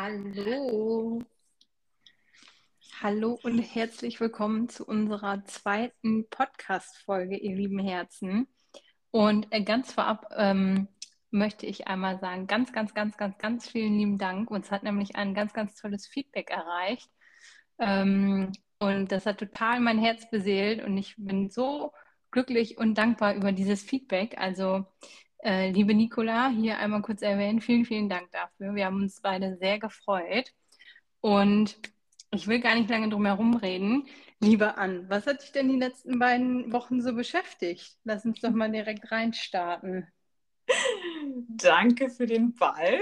Hallo. 0.00 1.24
Hallo 3.02 3.36
und 3.42 3.58
herzlich 3.58 4.20
willkommen 4.20 4.68
zu 4.68 4.86
unserer 4.86 5.44
zweiten 5.44 6.30
Podcast-Folge, 6.30 7.36
ihr 7.36 7.56
lieben 7.56 7.80
Herzen. 7.80 8.46
Und 9.10 9.48
äh, 9.50 9.64
ganz 9.64 9.92
vorab 9.92 10.32
ähm, 10.36 10.86
möchte 11.32 11.66
ich 11.66 11.88
einmal 11.88 12.20
sagen, 12.20 12.46
ganz, 12.46 12.72
ganz, 12.72 12.94
ganz, 12.94 13.16
ganz, 13.16 13.38
ganz 13.38 13.68
vielen 13.68 13.98
lieben 13.98 14.18
Dank. 14.18 14.52
Uns 14.52 14.70
hat 14.70 14.84
nämlich 14.84 15.16
ein 15.16 15.34
ganz, 15.34 15.52
ganz 15.52 15.74
tolles 15.74 16.06
Feedback 16.06 16.50
erreicht. 16.50 17.10
Ähm, 17.80 18.52
und 18.78 19.10
das 19.10 19.26
hat 19.26 19.38
total 19.38 19.80
mein 19.80 19.98
Herz 19.98 20.30
beseelt 20.30 20.80
und 20.84 20.96
ich 20.96 21.16
bin 21.18 21.50
so 21.50 21.92
glücklich 22.30 22.78
und 22.78 22.94
dankbar 22.94 23.34
über 23.34 23.50
dieses 23.50 23.82
Feedback. 23.82 24.38
Also, 24.38 24.86
äh, 25.42 25.70
liebe 25.70 25.94
Nicola, 25.94 26.48
hier 26.48 26.78
einmal 26.78 27.02
kurz 27.02 27.22
erwähnen, 27.22 27.60
vielen, 27.60 27.84
vielen 27.84 28.08
Dank 28.08 28.30
dafür. 28.32 28.74
Wir 28.74 28.86
haben 28.86 29.02
uns 29.02 29.20
beide 29.20 29.56
sehr 29.56 29.78
gefreut. 29.78 30.52
Und 31.20 31.78
ich 32.30 32.46
will 32.46 32.60
gar 32.60 32.74
nicht 32.74 32.90
lange 32.90 33.08
drum 33.08 33.26
herum 33.26 33.54
reden. 33.56 34.06
Liebe 34.40 34.76
Ann, 34.76 35.08
was 35.08 35.26
hat 35.26 35.42
dich 35.42 35.52
denn 35.52 35.68
die 35.68 35.78
letzten 35.78 36.18
beiden 36.18 36.72
Wochen 36.72 37.00
so 37.02 37.14
beschäftigt? 37.14 37.96
Lass 38.04 38.24
uns 38.24 38.40
doch 38.40 38.50
mal 38.50 38.70
direkt 38.70 39.10
reinstarten. 39.10 40.06
Danke 41.48 42.10
für 42.10 42.26
den 42.26 42.54
Ball. 42.54 43.00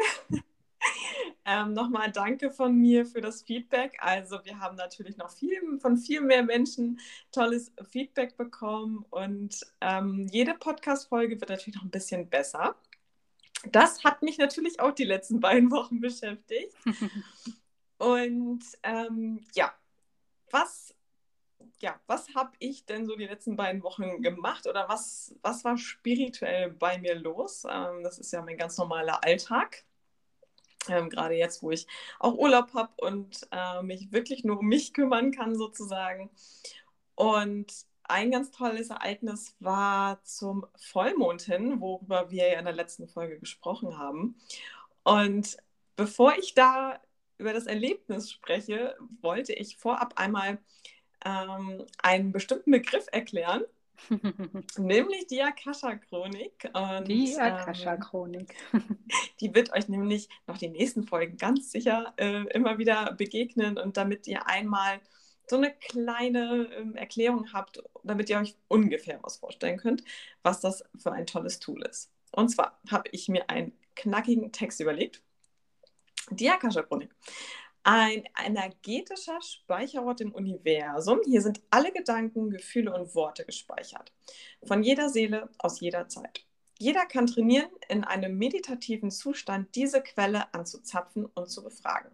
Ähm, 1.47 1.73
Nochmal 1.73 2.11
danke 2.11 2.51
von 2.51 2.75
mir 2.75 3.07
für 3.07 3.21
das 3.21 3.43
Feedback. 3.43 3.97
Also 4.01 4.45
wir 4.45 4.59
haben 4.59 4.77
natürlich 4.77 5.17
noch 5.17 5.31
viel 5.31 5.79
von 5.79 5.97
viel 5.97 6.21
mehr 6.21 6.43
Menschen 6.43 6.99
tolles 7.31 7.73
Feedback 7.91 8.37
bekommen 8.37 9.05
und 9.11 9.61
ähm, 9.81 10.29
jede 10.33 10.55
Podcast-Folge 10.55 11.41
wird 11.41 11.51
natürlich 11.51 11.77
noch 11.77 11.85
ein 11.85 11.91
bisschen 11.91 12.29
besser. 12.29 12.75
Das 13.71 14.05
hat 14.05 14.23
mich 14.23 14.39
natürlich 14.39 14.81
auch 14.81 14.93
die 14.93 15.05
letzten 15.05 15.41
beiden 15.41 15.71
Wochen 15.71 16.01
beschäftigt. 16.01 16.75
Und 17.99 18.65
ähm, 18.83 19.47
ja, 19.55 19.73
was, 20.51 20.95
ja, 21.79 21.99
was 22.07 22.35
habe 22.35 22.53
ich 22.59 22.87
denn 22.87 23.07
so 23.07 23.16
die 23.16 23.27
letzten 23.27 23.57
beiden 23.57 23.83
Wochen 23.83 24.21
gemacht 24.21 24.66
oder 24.66 24.88
was, 24.88 25.35
was 25.43 25.65
war 25.65 25.79
spirituell 25.79 26.71
bei 26.71 26.99
mir 26.99 27.15
los? 27.15 27.65
Ähm, 27.71 28.03
das 28.03 28.19
ist 28.19 28.33
ja 28.33 28.43
mein 28.43 28.59
ganz 28.59 28.77
normaler 28.79 29.23
Alltag. 29.25 29.85
Ähm, 30.88 31.10
gerade 31.10 31.34
jetzt, 31.34 31.62
wo 31.62 31.70
ich 31.70 31.87
auch 32.18 32.34
Urlaub 32.34 32.74
habe 32.74 32.92
und 32.98 33.46
äh, 33.52 33.82
mich 33.82 34.12
wirklich 34.12 34.45
nur 34.45 34.59
um 34.59 34.66
mich 34.66 34.92
kümmern 34.95 35.32
kann, 35.32 35.56
sozusagen. 35.56 36.30
Und 37.15 37.73
ein 38.04 38.30
ganz 38.30 38.51
tolles 38.51 38.90
Ereignis 38.90 39.57
war 39.60 40.23
zum 40.23 40.66
Vollmond 40.76 41.42
hin, 41.42 41.80
worüber 41.80 42.30
wir 42.30 42.48
ja 42.52 42.59
in 42.59 42.64
der 42.64 42.74
letzten 42.74 43.09
Folge 43.09 43.38
gesprochen 43.38 43.98
haben. 43.98 44.37
Und 45.02 45.57
bevor 45.96 46.37
ich 46.38 46.54
da 46.54 47.01
über 47.38 47.52
das 47.52 47.66
Erlebnis 47.66 48.30
spreche, 48.30 48.96
wollte 49.20 49.52
ich 49.52 49.76
vorab 49.76 50.14
einmal 50.16 50.59
ähm, 51.24 51.84
einen 52.02 52.32
bestimmten 52.32 52.70
Begriff 52.70 53.07
erklären, 53.12 53.64
nämlich 54.79 55.27
die 55.27 55.43
Akasha-Chronik. 55.43 56.71
Die 57.07 57.37
Akasha-Chronik. 57.37 58.55
Ähm, 58.73 58.99
die 59.41 59.55
wird 59.55 59.73
euch 59.73 59.88
nämlich 59.88 60.29
noch 60.47 60.59
die 60.59 60.69
nächsten 60.69 61.05
Folgen 61.05 61.37
ganz 61.37 61.71
sicher 61.71 62.15
äh, 62.16 62.45
immer 62.55 62.79
wieder 62.79 63.13
begegnen 63.13 63.79
und 63.79 63.97
damit 63.97 64.27
ihr 64.27 64.47
einmal 64.47 65.00
so 65.49 65.56
eine 65.56 65.72
kleine 65.72 66.69
ähm, 66.77 66.97
Erklärung 66.97 67.53
habt, 67.53 67.83
damit 68.03 68.28
ihr 68.31 68.38
euch 68.38 68.56
ungefähr 68.69 69.19
was 69.22 69.37
vorstellen 69.37 69.78
könnt, 69.78 70.03
was 70.43 70.60
das 70.60 70.84
für 70.99 71.12
ein 71.12 71.27
tolles 71.27 71.59
Tool 71.60 71.83
ist. 71.83 72.10
Und 72.33 72.49
zwar 72.49 72.81
habe 72.91 73.09
ich 73.12 73.28
mir 73.28 73.49
einen 73.49 73.72
knackigen 73.94 74.53
Text 74.53 74.81
überlegt 74.81 75.22
die 76.31 76.50
Akasha-Chronik. 76.50 77.10
Ein 77.88 78.25
energetischer 78.44 79.41
Speicherort 79.41 80.20
im 80.20 80.32
Universum. 80.32 81.20
Hier 81.25 81.41
sind 81.41 81.62
alle 81.70 81.92
Gedanken, 81.92 82.50
Gefühle 82.50 82.92
und 82.92 83.15
Worte 83.15 83.44
gespeichert. 83.44 84.12
Von 84.64 84.82
jeder 84.82 85.08
Seele 85.08 85.50
aus 85.58 85.78
jeder 85.78 86.08
Zeit. 86.08 86.44
Jeder 86.80 87.06
kann 87.06 87.28
trainieren, 87.28 87.70
in 87.88 88.02
einem 88.02 88.38
meditativen 88.38 89.12
Zustand 89.12 89.72
diese 89.76 90.02
Quelle 90.02 90.52
anzuzapfen 90.52 91.26
und 91.26 91.48
zu 91.48 91.62
befragen. 91.62 92.10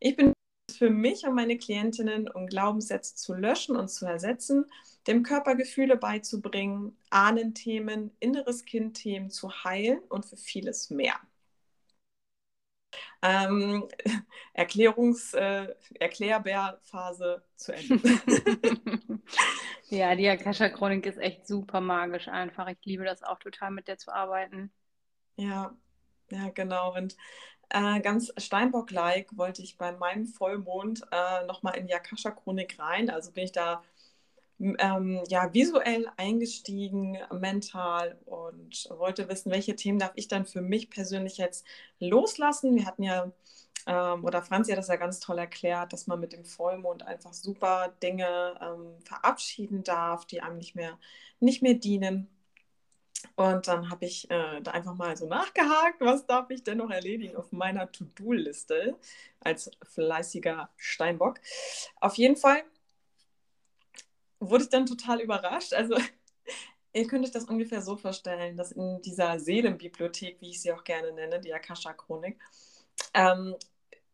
Ich 0.00 0.16
bin 0.16 0.34
für 0.70 0.90
mich 0.90 1.26
und 1.26 1.34
meine 1.34 1.56
Klientinnen, 1.56 2.28
um 2.28 2.46
Glaubenssätze 2.46 3.14
zu 3.14 3.32
löschen 3.32 3.76
und 3.76 3.88
zu 3.88 4.04
ersetzen, 4.04 4.66
dem 5.06 5.22
Körper 5.22 5.54
Gefühle 5.54 5.96
beizubringen, 5.96 6.94
Ahnenthemen, 7.08 8.10
inneres 8.20 8.66
Kindthemen 8.66 9.30
zu 9.30 9.64
heilen 9.64 10.00
und 10.10 10.26
für 10.26 10.36
vieles 10.36 10.90
mehr. 10.90 11.18
Ähm, 13.22 13.88
Erklärungs-, 14.54 15.34
äh, 15.34 15.74
Erklärbär-Phase 15.98 17.42
zu 17.56 17.74
Ende. 17.74 18.00
ja, 19.88 20.14
die 20.14 20.28
Akasha-Chronik 20.28 21.06
ist 21.06 21.18
echt 21.18 21.46
super 21.46 21.80
magisch 21.80 22.28
einfach. 22.28 22.68
Ich 22.68 22.78
liebe 22.84 23.04
das 23.04 23.22
auch 23.22 23.38
total, 23.38 23.70
mit 23.70 23.88
der 23.88 23.98
zu 23.98 24.12
arbeiten. 24.12 24.72
Ja, 25.36 25.74
ja, 26.30 26.50
genau. 26.50 26.94
Und 26.96 27.16
äh, 27.70 28.00
ganz 28.00 28.32
Steinbock-like 28.36 29.36
wollte 29.36 29.62
ich 29.62 29.78
bei 29.78 29.92
meinem 29.92 30.26
Vollmond 30.26 31.02
äh, 31.12 31.46
nochmal 31.46 31.76
in 31.76 31.86
die 31.86 31.94
Akasha-Chronik 31.94 32.78
rein. 32.78 33.10
Also 33.10 33.32
bin 33.32 33.44
ich 33.44 33.52
da 33.52 33.82
ähm, 34.60 35.22
ja, 35.28 35.52
visuell 35.54 36.06
eingestiegen, 36.16 37.18
mental 37.32 38.18
und 38.26 38.88
wollte 38.90 39.28
wissen, 39.28 39.50
welche 39.50 39.74
Themen 39.76 39.98
darf 39.98 40.12
ich 40.16 40.28
dann 40.28 40.46
für 40.46 40.60
mich 40.60 40.90
persönlich 40.90 41.38
jetzt 41.38 41.64
loslassen. 41.98 42.76
Wir 42.76 42.86
hatten 42.86 43.02
ja, 43.02 43.32
ähm, 43.86 44.24
oder 44.24 44.42
Franzi 44.42 44.70
hat 44.72 44.78
das 44.78 44.88
ja 44.88 44.96
ganz 44.96 45.20
toll 45.20 45.38
erklärt, 45.38 45.92
dass 45.92 46.06
man 46.06 46.20
mit 46.20 46.32
dem 46.32 46.44
Vollmond 46.44 47.02
einfach 47.06 47.32
super 47.32 47.92
Dinge 48.02 48.58
ähm, 48.60 49.02
verabschieden 49.04 49.82
darf, 49.82 50.26
die 50.26 50.42
einem 50.42 50.58
nicht 50.58 50.76
mehr, 50.76 50.98
nicht 51.40 51.62
mehr 51.62 51.74
dienen. 51.74 52.28
Und 53.36 53.68
dann 53.68 53.90
habe 53.90 54.06
ich 54.06 54.30
äh, 54.30 54.60
da 54.62 54.70
einfach 54.72 54.94
mal 54.94 55.16
so 55.16 55.26
nachgehakt, 55.26 56.00
was 56.00 56.26
darf 56.26 56.50
ich 56.50 56.62
denn 56.64 56.78
noch 56.78 56.90
erledigen 56.90 57.36
auf 57.36 57.52
meiner 57.52 57.90
To-Do-Liste 57.90 58.96
als 59.40 59.70
fleißiger 59.82 60.70
Steinbock. 60.76 61.40
Auf 62.00 62.16
jeden 62.16 62.36
Fall 62.36 62.62
wurde 64.40 64.64
ich 64.64 64.70
dann 64.70 64.86
total 64.86 65.20
überrascht. 65.20 65.72
Also 65.74 65.96
ihr 66.92 67.06
könnt 67.06 67.24
euch 67.24 67.30
das 67.30 67.44
ungefähr 67.44 67.82
so 67.82 67.96
vorstellen, 67.96 68.56
dass 68.56 68.72
in 68.72 69.00
dieser 69.02 69.38
Seelenbibliothek, 69.38 70.40
wie 70.40 70.50
ich 70.50 70.62
sie 70.62 70.72
auch 70.72 70.84
gerne 70.84 71.12
nenne, 71.12 71.40
die 71.40 71.54
Akasha-Chronik, 71.54 72.38
ähm, 73.14 73.54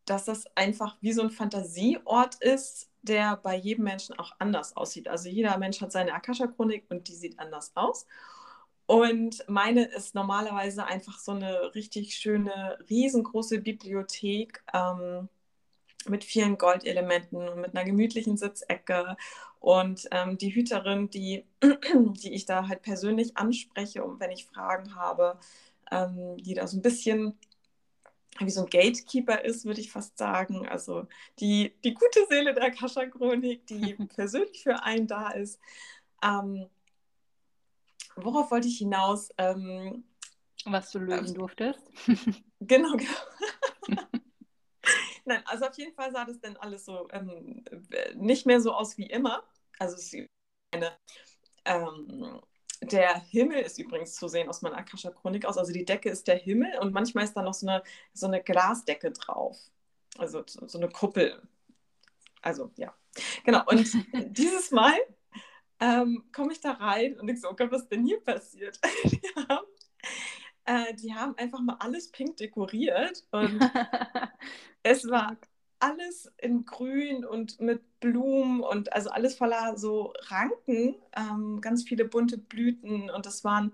dass 0.05 0.25
das 0.27 0.45
einfach 0.57 0.97
wie 1.01 1.13
so 1.13 1.23
ein 1.23 1.31
Fantasieort 1.31 2.37
ist, 2.37 2.91
der 3.03 3.37
bei 3.37 3.57
jedem 3.57 3.85
Menschen 3.85 4.19
auch 4.19 4.33
anders 4.39 4.77
aussieht. 4.77 5.09
Also 5.09 5.29
jeder 5.29 5.57
Mensch 5.59 5.81
hat 5.81 5.93
seine 5.93 6.15
Akasha-Chronik 6.15 6.85
und 6.91 7.09
die 7.09 7.15
sieht 7.15 7.39
anders 7.39 7.73
aus. 7.75 8.07
Und 8.87 9.45
meine 9.49 9.85
ist 9.85 10.15
normalerweise 10.15 10.85
einfach 10.87 11.19
so 11.19 11.33
eine 11.33 11.75
richtig 11.75 12.15
schöne, 12.15 12.79
riesengroße 12.89 13.61
Bibliothek 13.61 14.63
ähm, 14.73 15.29
mit 16.09 16.25
vielen 16.25 16.59
Goldelementen 16.59 17.49
und 17.49 17.61
mit 17.61 17.77
einer 17.77 17.85
gemütlichen 17.85 18.37
Sitzecke 18.37 19.17
und 19.61 20.07
ähm, 20.13 20.39
die 20.39 20.55
Hüterin, 20.55 21.11
die, 21.11 21.45
die 21.63 22.35
ich 22.35 22.47
da 22.47 22.69
halt 22.69 22.83
persönlich 22.83 23.37
anspreche, 23.37 24.05
und 24.05 24.21
wenn 24.21 24.31
ich 24.31 24.47
Fragen 24.47 24.95
habe, 24.95 25.39
ähm, 25.91 26.37
die 26.39 26.55
da 26.55 26.67
so 26.67 26.77
ein 26.77 26.83
bisschen 26.83 27.39
wie 28.39 28.51
so 28.51 28.61
ein 28.61 28.71
Gatekeeper 28.71 29.45
ist, 29.45 29.65
würde 29.65 29.81
ich 29.81 29.91
fast 29.91 30.19
sagen. 30.19 30.69
Also 30.69 31.07
die, 31.41 31.75
die 31.85 31.95
gute 31.95 32.27
Seele 32.29 32.55
der 32.55 32.71
Kascha-Chronik, 32.71 33.67
die 33.67 33.95
persönlich 34.15 34.63
für 34.63 34.83
einen 34.83 35.07
da 35.07 35.31
ist. 35.31 35.59
Ähm, 36.23 36.69
worauf 38.17 38.51
wollte 38.51 38.69
ich 38.69 38.79
hinaus? 38.79 39.31
Ähm, 39.39 40.05
Was 40.65 40.91
du 40.91 40.99
lösen 40.99 41.29
ähm, 41.29 41.35
durftest. 41.35 41.91
genau, 42.61 42.93
genau. 42.97 43.11
Nein, 45.27 45.43
also 45.47 45.67
auf 45.67 45.77
jeden 45.77 45.93
Fall 45.93 46.13
sah 46.13 46.25
das 46.25 46.41
dann 46.41 46.57
alles 46.57 46.85
so 46.85 47.09
ähm, 47.11 47.65
nicht 48.15 48.47
mehr 48.47 48.61
so 48.61 48.73
aus 48.73 48.97
wie 48.97 49.07
immer. 49.07 49.43
Also 49.79 49.97
es 49.97 50.13
ist 50.13 50.29
eine, 50.71 50.93
ähm, 51.65 52.41
der 52.81 53.19
Himmel 53.21 53.61
ist 53.61 53.79
übrigens 53.79 54.15
zu 54.15 54.29
sehen 54.29 54.49
aus 54.49 54.63
meiner 54.63 54.77
Akasha-Chronik 54.79 55.45
aus. 55.45 55.59
Also 55.59 55.73
die 55.73 55.85
Decke 55.85 56.11
ist 56.11 56.29
der 56.29 56.37
Himmel 56.37 56.79
und 56.79 56.95
manchmal 56.95 57.25
ist 57.25 57.35
da 57.35 57.43
noch 57.43 57.55
so 57.55 57.67
eine, 57.67 57.83
so 58.13 58.27
eine 58.27 58.41
Glasdecke 58.43 59.11
drauf. 59.11 59.59
Also 60.17 60.45
so 60.47 60.79
eine 60.79 60.89
Kuppel. 60.89 61.43
Also 62.41 62.71
ja, 62.77 62.95
genau. 63.45 63.65
Und 63.67 63.85
dieses 64.39 64.71
Mal 64.71 64.95
ähm, 65.81 66.25
komme 66.33 66.53
ich 66.53 66.61
da 66.61 66.73
rein 66.73 67.19
und 67.19 67.29
ich 67.29 67.41
so, 67.41 67.51
oh 67.51 67.57
Gott, 67.57 67.73
was 67.73 67.83
ist 67.83 67.93
denn 67.93 68.07
hier 68.07 68.21
passiert? 68.21 68.79
die, 69.05 69.21
haben, 69.49 69.67
äh, 70.67 70.95
die 70.95 71.15
haben 71.15 71.37
einfach 71.39 71.61
mal 71.61 71.77
alles 71.81 72.11
pink 72.11 72.37
dekoriert 72.37 73.25
und 73.31 73.61
es 74.83 75.09
war 75.09 75.37
alles 75.79 76.33
in 76.39 76.65
Grün 76.65 77.25
und 77.25 77.61
mit 77.61 78.01
Blumen 78.01 78.61
und 78.61 78.93
also 78.93 79.11
alles 79.11 79.37
voller 79.37 79.77
so 79.77 80.13
Ranken, 80.29 80.97
ähm, 81.17 81.61
ganz 81.61 81.85
viele 81.85 82.05
bunte 82.05 82.39
Blüten 82.39 83.11
und 83.11 83.27
das 83.27 83.45
waren 83.45 83.73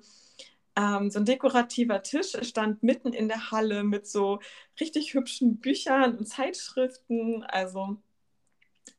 ähm, 0.77 1.11
so 1.11 1.19
ein 1.19 1.25
dekorativer 1.25 2.03
Tisch 2.03 2.37
stand 2.43 2.83
mitten 2.83 3.13
in 3.13 3.29
der 3.29 3.51
Halle 3.51 3.85
mit 3.85 4.07
so 4.07 4.41
richtig 4.81 5.15
hübschen 5.15 5.59
Büchern 5.59 6.17
und 6.17 6.27
Zeitschriften. 6.27 7.45
Also 7.45 7.99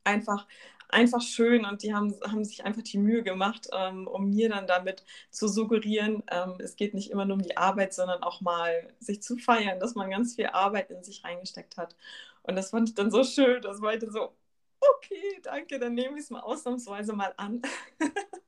einfach, 0.03 0.47
einfach 0.93 1.21
schön 1.21 1.65
und 1.65 1.83
die 1.83 1.93
haben, 1.93 2.13
haben 2.23 2.45
sich 2.45 2.65
einfach 2.65 2.83
die 2.83 2.97
Mühe 2.99 3.23
gemacht, 3.23 3.67
ähm, 3.73 4.07
um 4.07 4.29
mir 4.29 4.49
dann 4.49 4.67
damit 4.67 5.03
zu 5.31 5.47
suggerieren, 5.49 6.23
ähm, 6.31 6.55
es 6.59 6.75
geht 6.77 6.93
nicht 6.93 7.11
immer 7.11 7.25
nur 7.25 7.37
um 7.37 7.43
die 7.43 7.57
Arbeit, 7.57 7.93
sondern 7.93 8.23
auch 8.23 8.41
mal 8.41 8.87
sich 8.99 9.21
zu 9.23 9.37
feiern, 9.37 9.79
dass 9.79 9.95
man 9.95 10.09
ganz 10.11 10.35
viel 10.35 10.47
Arbeit 10.47 10.91
in 10.91 11.03
sich 11.03 11.23
reingesteckt 11.25 11.77
hat. 11.77 11.95
Und 12.43 12.55
das 12.55 12.71
fand 12.71 12.89
ich 12.89 12.95
dann 12.95 13.11
so 13.11 13.23
schön, 13.25 13.61
das 13.61 13.79
meinte 13.79 14.11
so, 14.11 14.33
okay, 14.81 15.39
danke, 15.43 15.79
dann 15.79 15.93
nehme 15.95 16.17
ich 16.17 16.25
es 16.25 16.29
mal 16.29 16.41
ausnahmsweise 16.41 17.13
mal 17.13 17.33
an. 17.37 17.61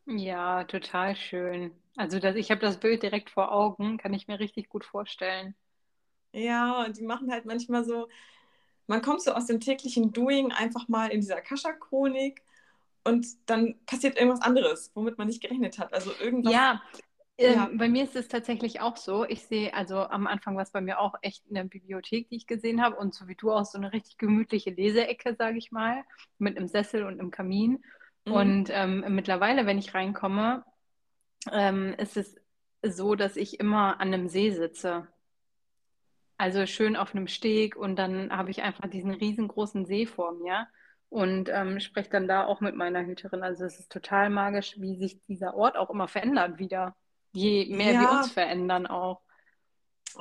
Ja, 0.08 0.64
total 0.64 1.16
schön. 1.16 1.72
Also 1.96 2.18
das, 2.20 2.36
ich 2.38 2.50
habe 2.52 2.60
das 2.62 2.80
Bild 2.80 3.04
direkt 3.04 3.30
vor 3.30 3.52
Augen, 3.52 3.98
kann 4.00 4.14
ich 4.16 4.28
mir 4.28 4.40
richtig 4.40 4.68
gut 4.70 4.84
vorstellen. 4.86 5.56
Ja, 6.34 6.84
und 6.86 6.98
die 6.98 7.04
machen 7.04 7.32
halt 7.32 7.46
manchmal 7.46 7.86
so, 7.86 8.08
man 8.88 9.02
kommt 9.02 9.22
so 9.22 9.32
aus 9.32 9.46
dem 9.48 9.60
täglichen 9.60 10.12
Doing 10.12 10.52
einfach 10.52 10.88
mal 10.88 11.08
in 11.08 11.22
dieser 11.22 11.38
Akasha-Chronik 11.38 12.42
und 13.04 13.28
dann 13.46 13.76
passiert 13.86 14.18
irgendwas 14.18 14.42
anderes, 14.42 14.92
womit 14.96 15.18
man 15.18 15.28
nicht 15.28 15.42
gerechnet 15.42 15.80
hat. 15.80 15.94
Also 15.94 16.12
irgendwas. 16.20 16.54
Ja, 16.54 16.82
ähm, 17.38 17.54
ja. 17.54 17.70
bei 17.74 17.90
mir 17.90 18.04
ist 18.04 18.16
es 18.16 18.28
tatsächlich 18.28 18.80
auch 18.80 18.98
so. 18.98 19.26
Ich 19.26 19.46
sehe, 19.46 19.74
also 19.74 19.98
am 19.98 20.26
Anfang 20.26 20.56
war 20.56 20.64
es 20.64 20.72
bei 20.72 20.82
mir 20.82 21.00
auch 21.00 21.16
echt 21.22 21.44
eine 21.50 21.66
Bibliothek, 21.66 22.30
die 22.30 22.38
ich 22.38 22.48
gesehen 22.48 22.82
habe 22.82 22.96
und 22.96 23.14
so 23.14 23.28
wie 23.28 23.36
du 23.36 23.52
auch 23.52 23.66
so 23.66 23.78
eine 23.78 23.92
richtig 23.92 24.18
gemütliche 24.18 24.72
Leseecke, 24.72 25.36
sage 25.36 25.58
ich 25.58 25.72
mal, 25.72 26.04
mit 26.38 26.58
einem 26.58 26.68
Sessel 26.68 27.04
und 27.04 27.20
einem 27.20 27.32
Kamin. 27.32 27.84
Mhm. 28.26 28.34
Und 28.34 28.70
ähm, 28.72 29.06
mittlerweile, 29.10 29.66
wenn 29.66 29.78
ich 29.78 29.94
reinkomme, 29.94 30.64
ähm, 31.52 31.94
ist 31.98 32.16
es 32.16 32.36
so, 32.82 33.16
dass 33.16 33.36
ich 33.36 33.60
immer 33.60 34.00
an 34.00 34.14
einem 34.14 34.30
See 34.30 34.52
sitze. 34.52 35.08
Also 36.38 36.66
schön 36.66 36.96
auf 36.96 37.16
einem 37.16 37.28
Steg 37.28 37.76
und 37.76 37.96
dann 37.96 38.36
habe 38.36 38.52
ich 38.52 38.62
einfach 38.62 38.90
diesen 38.90 39.12
riesengroßen 39.12 39.86
See 39.86 40.06
vor 40.06 40.34
mir 40.34 40.68
und 41.10 41.50
ähm, 41.50 41.80
spreche 41.80 42.10
dann 42.10 42.28
da 42.28 42.46
auch 42.46 42.60
mit 42.60 42.76
meiner 42.76 43.06
Hüterin. 43.06 43.42
Also 43.42 43.64
es 43.64 43.80
ist 43.80 43.92
total 43.92 44.30
magisch, 44.30 44.76
wie 44.80 44.98
sich 44.98 45.22
dieser 45.28 45.56
Ort 45.56 45.78
auch 45.78 45.90
immer 45.90 46.08
verändert 46.08 46.60
wieder. 46.60 46.96
Je 47.32 47.74
mehr 47.74 47.94
ja. 47.94 48.02
wir 48.02 48.12
uns 48.12 48.32
verändern 48.32 48.86
auch. 48.86 49.22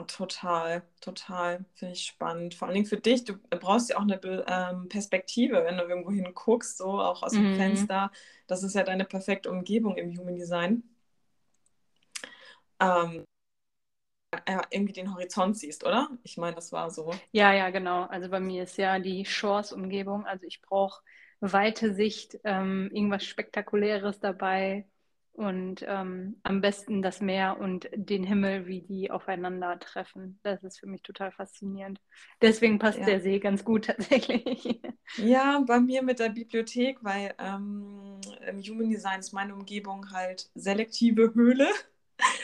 Total, 0.08 0.82
total. 1.00 1.64
Finde 1.74 1.94
ich 1.94 2.04
spannend. 2.04 2.54
Vor 2.54 2.66
allen 2.66 2.74
Dingen 2.74 2.86
für 2.86 2.96
dich, 2.96 3.24
du 3.24 3.34
brauchst 3.50 3.90
ja 3.90 3.96
auch 3.96 4.02
eine 4.02 4.20
ähm, 4.48 4.88
Perspektive, 4.88 5.64
wenn 5.64 5.76
du 5.76 5.84
irgendwo 5.84 6.10
hinguckst, 6.10 6.78
so 6.78 7.00
auch 7.00 7.22
aus 7.22 7.32
dem 7.32 7.52
mhm. 7.52 7.56
Fenster. 7.56 8.10
Das 8.48 8.64
ist 8.64 8.74
ja 8.74 8.82
deine 8.82 9.04
perfekte 9.04 9.50
Umgebung 9.50 9.96
im 9.96 10.16
Human 10.18 10.34
Design. 10.34 10.82
Ähm, 12.80 13.20
äh, 13.20 13.33
irgendwie 14.70 14.92
den 14.92 15.12
Horizont 15.12 15.56
siehst, 15.56 15.84
oder? 15.84 16.08
Ich 16.22 16.36
meine, 16.36 16.54
das 16.54 16.72
war 16.72 16.90
so. 16.90 17.12
Ja, 17.32 17.52
ja, 17.52 17.70
genau. 17.70 18.02
Also 18.04 18.28
bei 18.28 18.40
mir 18.40 18.64
ist 18.64 18.76
ja 18.78 18.98
die 18.98 19.24
Shores-Umgebung. 19.24 20.26
Also 20.26 20.46
ich 20.46 20.60
brauche 20.62 21.02
weite 21.40 21.94
Sicht, 21.94 22.38
ähm, 22.44 22.90
irgendwas 22.92 23.24
Spektakuläres 23.24 24.20
dabei 24.20 24.86
und 25.34 25.84
ähm, 25.88 26.36
am 26.44 26.60
besten 26.60 27.02
das 27.02 27.20
Meer 27.20 27.58
und 27.58 27.88
den 27.92 28.22
Himmel, 28.22 28.66
wie 28.66 28.82
die 28.82 29.10
aufeinandertreffen. 29.10 30.38
Das 30.44 30.62
ist 30.62 30.78
für 30.78 30.86
mich 30.86 31.02
total 31.02 31.32
faszinierend. 31.32 32.00
Deswegen 32.40 32.78
passt 32.78 33.00
ja. 33.00 33.06
der 33.06 33.20
See 33.20 33.40
ganz 33.40 33.64
gut 33.64 33.86
tatsächlich. 33.86 34.80
Ja, 35.18 35.62
bei 35.66 35.80
mir 35.80 36.02
mit 36.02 36.18
der 36.18 36.30
Bibliothek, 36.30 37.04
weil 37.04 37.34
ähm, 37.38 38.18
im 38.48 38.62
Human 38.62 38.88
Design 38.88 39.20
ist 39.20 39.34
meine 39.34 39.54
Umgebung 39.54 40.10
halt 40.12 40.48
selektive 40.54 41.34
Höhle. 41.34 41.68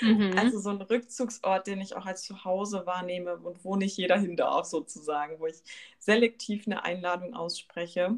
Mhm. 0.00 0.37
Also 0.37 0.58
so 0.58 0.70
ein 0.70 0.81
Rückzugsort, 0.81 1.67
den 1.67 1.81
ich 1.81 1.94
auch 1.96 2.06
als 2.06 2.22
Zuhause 2.22 2.87
wahrnehme 2.87 3.37
und 3.37 3.64
wo 3.64 3.76
nicht 3.76 3.96
jeder 3.96 4.19
hin 4.19 4.37
darf, 4.37 4.67
sozusagen, 4.67 5.38
wo 5.38 5.46
ich 5.46 5.62
selektiv 5.99 6.67
eine 6.67 6.84
Einladung 6.84 7.34
ausspreche. 7.34 8.17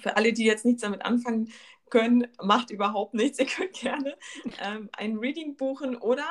Für 0.00 0.16
alle, 0.16 0.32
die 0.32 0.44
jetzt 0.44 0.64
nichts 0.64 0.82
damit 0.82 1.04
anfangen 1.04 1.52
können, 1.90 2.26
macht 2.42 2.70
überhaupt 2.70 3.14
nichts. 3.14 3.38
Ihr 3.40 3.46
könnt 3.46 3.74
gerne 3.74 4.16
ähm, 4.62 4.88
ein 4.92 5.18
Reading 5.18 5.56
buchen 5.56 5.96
oder 5.96 6.28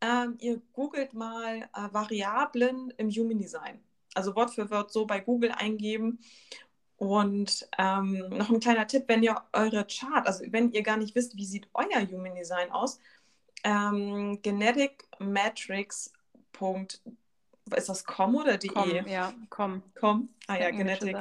ähm, 0.00 0.36
ihr 0.40 0.60
googelt 0.72 1.14
mal 1.14 1.62
äh, 1.62 1.92
Variablen 1.92 2.92
im 2.96 3.08
Human 3.10 3.38
Design. 3.38 3.80
Also 4.14 4.34
Wort 4.34 4.50
für 4.50 4.68
Wort 4.70 4.92
so 4.92 5.06
bei 5.06 5.20
Google 5.20 5.52
eingeben 5.52 6.18
und 6.96 7.68
ähm, 7.78 8.28
noch 8.30 8.50
ein 8.50 8.60
kleiner 8.60 8.86
Tipp, 8.86 9.04
wenn 9.06 9.22
ihr 9.22 9.40
eure 9.52 9.86
Chart, 9.86 10.26
also 10.26 10.44
wenn 10.48 10.72
ihr 10.72 10.82
gar 10.82 10.96
nicht 10.96 11.14
wisst, 11.14 11.36
wie 11.36 11.46
sieht 11.46 11.68
euer 11.72 12.06
Human 12.10 12.34
Design 12.34 12.70
aus, 12.70 12.98
ähm, 13.64 14.40
geneticmatrix. 14.42 16.12
Ist 17.76 17.88
das 17.88 18.04
com 18.04 18.34
oder 18.34 18.58
de? 18.58 18.70
Com, 18.70 19.06
ja, 19.06 19.32
com. 19.48 19.82
Com, 19.98 20.28
ah 20.46 20.56
ja, 20.58 20.70
Genetik. 20.70 21.16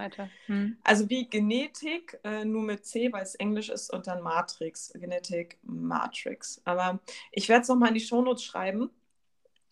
Hm. 0.48 0.78
Also 0.84 1.10
wie 1.10 1.30
Genetik, 1.30 2.20
äh, 2.24 2.44
nur 2.46 2.64
mit 2.64 2.86
C, 2.86 3.12
weil 3.14 3.24
es 3.24 3.36
Englisch 3.36 3.70
ist, 3.70 3.92
und 3.94 4.08
dann 4.08 4.22
Matrix, 4.22 4.92
Genetik 4.94 5.60
Matrix. 5.64 6.62
Aber 6.66 7.00
ich 7.32 7.48
werde 7.48 7.62
es 7.62 7.68
nochmal 7.68 7.90
in 7.90 7.96
die 7.96 8.02
Shownotes 8.02 8.44
schreiben, 8.44 8.90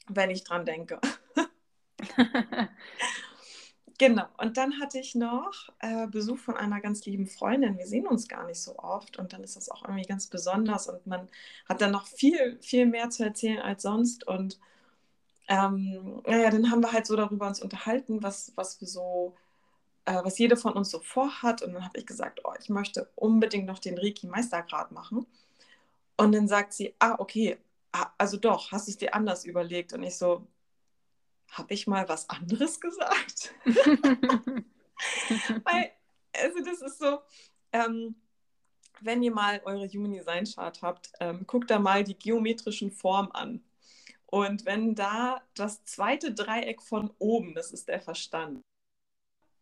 wenn 0.07 0.29
ich 0.29 0.43
dran 0.43 0.65
denke. 0.65 0.99
Genau, 3.99 4.25
und 4.37 4.55
dann 4.55 4.79
hatte 4.79 4.97
ich 4.97 5.13
noch 5.13 5.51
äh, 5.79 6.07
Besuch 6.07 6.37
von 6.39 6.55
einer 6.55 6.79
ganz 6.79 7.05
lieben 7.05 7.27
Freundin. 7.27 7.77
Wir 7.77 7.85
sehen 7.85 8.07
uns 8.07 8.29
gar 8.29 8.45
nicht 8.47 8.61
so 8.61 8.77
oft 8.79 9.19
und 9.19 9.33
dann 9.33 9.43
ist 9.43 9.57
das 9.57 9.69
auch 9.69 9.83
irgendwie 9.83 10.05
ganz 10.07 10.27
besonders 10.27 10.87
und 10.87 11.05
man 11.05 11.27
hat 11.67 11.81
dann 11.81 11.91
noch 11.91 12.07
viel, 12.07 12.57
viel 12.61 12.85
mehr 12.85 13.09
zu 13.09 13.25
erzählen 13.25 13.59
als 13.59 13.81
sonst. 13.83 14.25
Und 14.25 14.57
ähm, 15.49 16.21
naja, 16.27 16.49
dann 16.51 16.71
haben 16.71 16.81
wir 16.83 16.93
halt 16.93 17.07
so 17.07 17.15
darüber 17.17 17.47
uns 17.47 17.61
unterhalten, 17.61 18.23
was, 18.23 18.53
was 18.55 18.81
wir 18.81 18.87
so, 18.87 19.35
äh, 20.05 20.23
was 20.23 20.37
jede 20.39 20.57
von 20.57 20.73
uns 20.73 20.91
so 20.91 20.99
vorhat. 20.99 21.61
Und 21.63 21.73
dann 21.73 21.85
habe 21.85 21.99
ich 21.99 22.05
gesagt, 22.07 22.41
oh, 22.45 22.53
ich 22.59 22.69
möchte 22.69 23.09
unbedingt 23.15 23.67
noch 23.67 23.79
den 23.79 23.97
Reiki-Meistergrad 23.97 24.91
machen. 24.91 25.27
Und 26.17 26.33
dann 26.33 26.47
sagt 26.47 26.73
sie, 26.73 26.95
ah, 26.99 27.15
okay, 27.19 27.57
ah, 27.93 28.07
also 28.17 28.37
doch, 28.37 28.71
hast 28.71 28.87
du 28.87 28.91
es 28.91 28.97
dir 28.97 29.15
anders 29.15 29.45
überlegt? 29.45 29.93
Und 29.93 30.03
ich 30.03 30.17
so, 30.17 30.47
habe 31.51 31.73
ich 31.73 31.87
mal 31.87 32.07
was 32.07 32.29
anderes 32.29 32.79
gesagt? 32.79 33.53
Weil, 35.65 35.91
also 36.35 36.59
das 36.63 36.81
ist 36.81 36.99
so, 36.99 37.19
ähm, 37.71 38.15
wenn 39.01 39.23
ihr 39.23 39.31
mal 39.31 39.61
eure 39.65 39.87
Human 39.87 40.11
Design 40.11 40.45
Chart 40.45 40.81
habt, 40.81 41.11
ähm, 41.19 41.45
guckt 41.47 41.69
da 41.69 41.79
mal 41.79 42.03
die 42.03 42.17
geometrischen 42.17 42.91
Formen 42.91 43.31
an. 43.31 43.63
Und 44.25 44.65
wenn 44.65 44.93
da 44.93 45.41
das 45.55 45.83
zweite 45.85 46.33
Dreieck 46.33 46.81
von 46.81 47.11
oben, 47.17 47.55
das 47.55 47.71
ist 47.71 47.87
der 47.87 47.99
Verstand, 47.99 48.61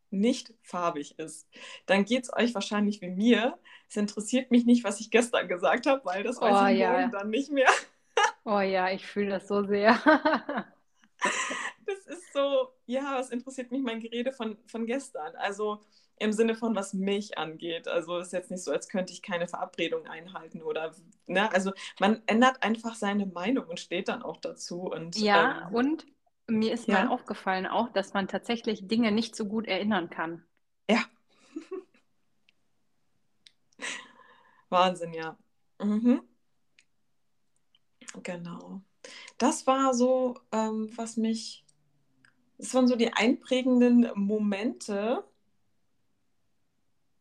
nicht 0.09 0.53
farbig 0.61 1.17
ist, 1.19 1.47
dann 1.85 2.05
geht 2.05 2.23
es 2.23 2.33
euch 2.33 2.53
wahrscheinlich 2.53 3.01
wie 3.01 3.09
mir. 3.09 3.57
Es 3.89 3.97
interessiert 3.97 4.51
mich 4.51 4.65
nicht, 4.65 4.83
was 4.83 4.99
ich 4.99 5.11
gestern 5.11 5.47
gesagt 5.47 5.85
habe, 5.85 6.03
weil 6.05 6.23
das 6.23 6.41
weiß 6.41 6.63
oh, 6.63 6.65
ich 6.67 6.79
ja. 6.79 7.07
dann 7.07 7.29
nicht 7.29 7.51
mehr. 7.51 7.69
oh 8.45 8.59
ja, 8.59 8.89
ich 8.89 9.05
fühle 9.05 9.29
das 9.29 9.47
so 9.47 9.63
sehr. 9.63 9.99
ist 12.27 12.33
so, 12.33 12.73
ja, 12.85 13.17
was 13.17 13.29
interessiert 13.29 13.71
mich 13.71 13.81
mein 13.81 13.99
Gerede 13.99 14.31
von, 14.31 14.57
von 14.67 14.85
gestern? 14.85 15.35
Also 15.35 15.81
im 16.19 16.31
Sinne 16.31 16.55
von, 16.55 16.75
was 16.75 16.93
mich 16.93 17.37
angeht. 17.37 17.87
Also 17.87 18.17
ist 18.17 18.33
jetzt 18.33 18.49
nicht 18.49 18.63
so, 18.63 18.71
als 18.71 18.89
könnte 18.89 19.13
ich 19.13 19.21
keine 19.21 19.47
Verabredung 19.47 20.07
einhalten 20.07 20.61
oder, 20.61 20.93
ne? 21.27 21.51
Also 21.51 21.73
man 21.99 22.23
ändert 22.25 22.63
einfach 22.63 22.95
seine 22.95 23.27
Meinung 23.27 23.67
und 23.67 23.79
steht 23.79 24.07
dann 24.07 24.23
auch 24.23 24.37
dazu. 24.37 24.81
Und, 24.81 25.17
ja, 25.17 25.67
ähm, 25.67 25.75
und 25.75 26.05
mir 26.47 26.73
ist 26.73 26.87
ja? 26.87 27.05
mal 27.05 27.07
aufgefallen 27.09 27.67
auch, 27.67 27.89
dass 27.89 28.13
man 28.13 28.27
tatsächlich 28.27 28.87
Dinge 28.87 29.11
nicht 29.11 29.35
so 29.35 29.45
gut 29.45 29.67
erinnern 29.67 30.09
kann. 30.09 30.43
Ja. 30.89 31.03
Wahnsinn, 34.69 35.13
ja. 35.13 35.37
Mhm. 35.79 36.21
Genau. 38.23 38.81
Das 39.37 39.67
war 39.67 39.93
so, 39.93 40.39
ähm, 40.51 40.89
was 40.95 41.17
mich 41.17 41.66
das 42.57 42.73
waren 42.73 42.87
so 42.87 42.95
die 42.95 43.13
einprägenden 43.13 44.09
Momente, 44.15 45.23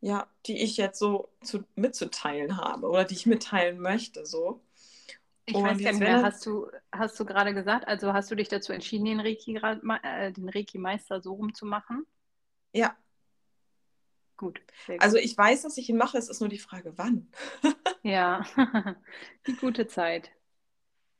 ja, 0.00 0.26
die 0.46 0.62
ich 0.62 0.76
jetzt 0.76 0.98
so 0.98 1.28
zu, 1.42 1.64
mitzuteilen 1.74 2.56
habe 2.56 2.88
oder 2.88 3.04
die 3.04 3.14
ich 3.14 3.26
mitteilen 3.26 3.80
möchte. 3.80 4.24
So. 4.24 4.60
Ich 5.46 5.54
Und 5.54 5.64
weiß 5.64 5.78
gar 5.78 5.92
nicht 5.92 6.00
mehr, 6.00 6.22
hast 6.22 6.44
du, 6.46 6.68
hast 6.92 7.18
du 7.20 7.24
gerade 7.24 7.54
gesagt, 7.54 7.86
also 7.86 8.12
hast 8.12 8.30
du 8.30 8.34
dich 8.34 8.48
dazu 8.48 8.72
entschieden, 8.72 9.04
den 9.04 9.20
Reiki, 9.20 9.56
äh, 9.56 10.32
den 10.32 10.48
Reiki-Meister 10.48 11.20
so 11.20 11.34
rumzumachen? 11.34 12.06
Ja. 12.72 12.96
Gut. 14.36 14.60
Also 14.98 15.16
ich 15.16 15.36
weiß, 15.36 15.62
dass 15.62 15.78
ich 15.78 15.88
ihn 15.88 15.96
mache, 15.96 16.18
es 16.18 16.28
ist 16.28 16.40
nur 16.40 16.50
die 16.50 16.58
Frage, 16.58 16.92
wann. 16.96 17.28
ja, 18.02 18.44
die 19.46 19.56
gute 19.56 19.86
Zeit. 19.86 20.30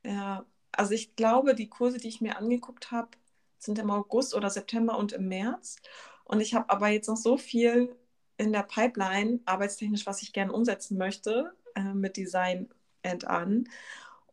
Ja, 0.05 0.45
also 0.73 0.93
ich 0.93 1.17
glaube, 1.17 1.55
die 1.55 1.69
Kurse, 1.69 1.99
die 1.99 2.09
ich 2.09 2.21
mir 2.21 2.37
angeguckt 2.37 2.91
habe, 2.91 3.09
sind 3.67 3.79
im 3.79 3.91
August 3.91 4.35
oder 4.35 4.51
September 4.51 4.99
und 4.99 5.13
im 5.13 5.29
März. 5.29 5.77
Und 6.25 6.41
ich 6.41 6.55
habe 6.55 6.71
aber 6.71 6.89
jetzt 6.89 7.09
noch 7.09 7.17
so 7.17 7.39
viel 7.39 7.95
in 8.39 8.53
der 8.53 8.63
Pipeline, 8.63 9.41
arbeitstechnisch, 9.47 10.07
was 10.07 10.23
ich 10.23 10.33
gerne 10.33 10.53
umsetzen 10.53 10.99
möchte, 10.99 11.55
äh, 11.75 11.83
mit 11.95 12.17
Design 12.17 12.69
and 13.03 13.27
an. 13.27 13.69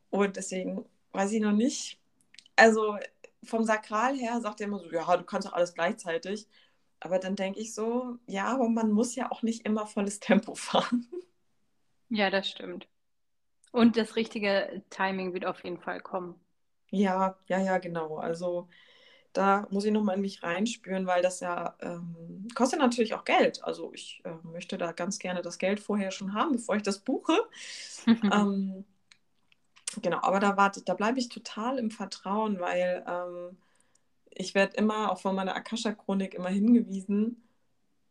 Und 0.10 0.38
deswegen 0.38 0.86
weiß 1.14 1.32
ich 1.34 1.42
noch 1.42 1.54
nicht. 1.54 2.00
Also 2.56 2.98
vom 3.44 3.64
Sakral 3.66 4.16
her 4.16 4.42
sagt 4.42 4.62
er 4.62 4.68
immer 4.68 4.80
so, 4.80 4.92
ja, 4.92 5.18
du 5.18 5.24
kannst 5.24 5.48
doch 5.48 5.54
alles 5.54 5.74
gleichzeitig. 5.74 6.48
Aber 7.00 7.20
dann 7.20 7.36
denke 7.36 7.60
ich 7.60 7.74
so, 7.74 8.18
ja, 8.28 8.48
aber 8.48 8.70
man 8.70 8.92
muss 8.92 9.16
ja 9.16 9.32
auch 9.32 9.44
nicht 9.44 9.66
immer 9.66 9.88
volles 9.88 10.20
Tempo 10.20 10.56
fahren. 10.56 11.08
Ja, 12.10 12.30
das 12.30 12.50
stimmt. 12.50 12.88
Und 13.72 13.98
das 13.98 14.16
richtige 14.16 14.84
Timing 14.90 15.34
wird 15.34 15.46
auf 15.46 15.64
jeden 15.64 15.80
Fall 15.80 16.00
kommen. 16.00 16.40
Ja, 16.92 17.38
ja, 17.48 17.60
ja, 17.60 17.78
genau. 17.80 18.18
Also 18.18 18.68
da 19.34 19.68
muss 19.72 19.86
ich 19.86 19.92
nochmal 19.92 20.16
in 20.16 20.22
mich 20.22 20.44
reinspüren, 20.44 21.08
weil 21.08 21.22
das 21.24 21.40
ja 21.40 21.76
ähm, 21.82 22.48
kostet 22.56 22.80
natürlich 22.80 23.16
auch 23.16 23.26
Geld. 23.26 23.64
Also 23.64 23.92
ich 23.94 24.22
äh, 24.26 24.36
möchte 24.44 24.78
da 24.78 24.92
ganz 24.92 25.20
gerne 25.20 25.42
das 25.42 25.58
Geld 25.58 25.80
vorher 25.80 26.12
schon 26.12 26.34
haben, 26.34 26.54
bevor 26.54 26.76
ich 26.76 26.84
das 26.84 27.00
buche. 27.00 27.38
ähm, 28.08 28.86
genau, 30.02 30.20
aber 30.22 30.40
da 30.40 30.56
warte, 30.56 30.84
da 30.84 30.94
bleibe 30.94 31.20
ich 31.20 31.30
total 31.30 31.80
im 31.80 31.90
Vertrauen, 31.90 32.60
weil 32.60 33.04
ähm, 33.08 33.58
ich 34.30 34.54
werde 34.56 34.78
immer, 34.78 35.12
auch 35.12 35.20
von 35.20 35.36
meiner 35.36 35.56
Akasha-Chronik 35.56 36.36
immer 36.36 36.50
hingewiesen, 36.50 37.44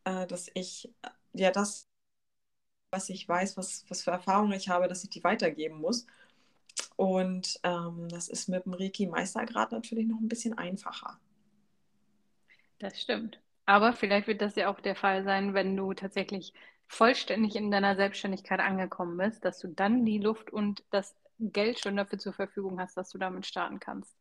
äh, 0.04 0.26
dass 0.26 0.50
ich 0.54 0.92
ja 1.32 1.50
das, 1.50 1.88
was 2.90 3.08
ich 3.08 3.28
weiß, 3.28 3.56
was, 3.56 3.84
was 3.88 4.02
für 4.02 4.10
Erfahrungen 4.10 4.52
ich 4.52 4.68
habe, 4.68 4.88
dass 4.88 5.04
ich 5.04 5.10
die 5.10 5.24
weitergeben 5.24 5.76
muss. 5.80 6.06
Und 7.02 7.58
ähm, 7.64 8.06
das 8.10 8.28
ist 8.28 8.48
mit 8.48 8.64
dem 8.64 8.74
Reiki-Meistergrad 8.74 9.72
natürlich 9.72 10.06
noch 10.06 10.20
ein 10.20 10.28
bisschen 10.28 10.56
einfacher. 10.56 11.18
Das 12.78 13.00
stimmt. 13.02 13.40
Aber 13.66 13.92
vielleicht 13.92 14.28
wird 14.28 14.40
das 14.40 14.54
ja 14.54 14.70
auch 14.70 14.78
der 14.78 14.94
Fall 14.94 15.24
sein, 15.24 15.52
wenn 15.52 15.76
du 15.76 15.94
tatsächlich 15.94 16.52
vollständig 16.86 17.56
in 17.56 17.72
deiner 17.72 17.96
Selbstständigkeit 17.96 18.60
angekommen 18.60 19.16
bist, 19.16 19.44
dass 19.44 19.58
du 19.58 19.66
dann 19.66 20.04
die 20.04 20.18
Luft 20.18 20.52
und 20.52 20.84
das 20.90 21.16
Geld 21.40 21.80
schon 21.80 21.96
dafür 21.96 22.20
zur 22.20 22.34
Verfügung 22.34 22.78
hast, 22.78 22.96
dass 22.96 23.10
du 23.10 23.18
damit 23.18 23.46
starten 23.46 23.80
kannst. 23.80 24.14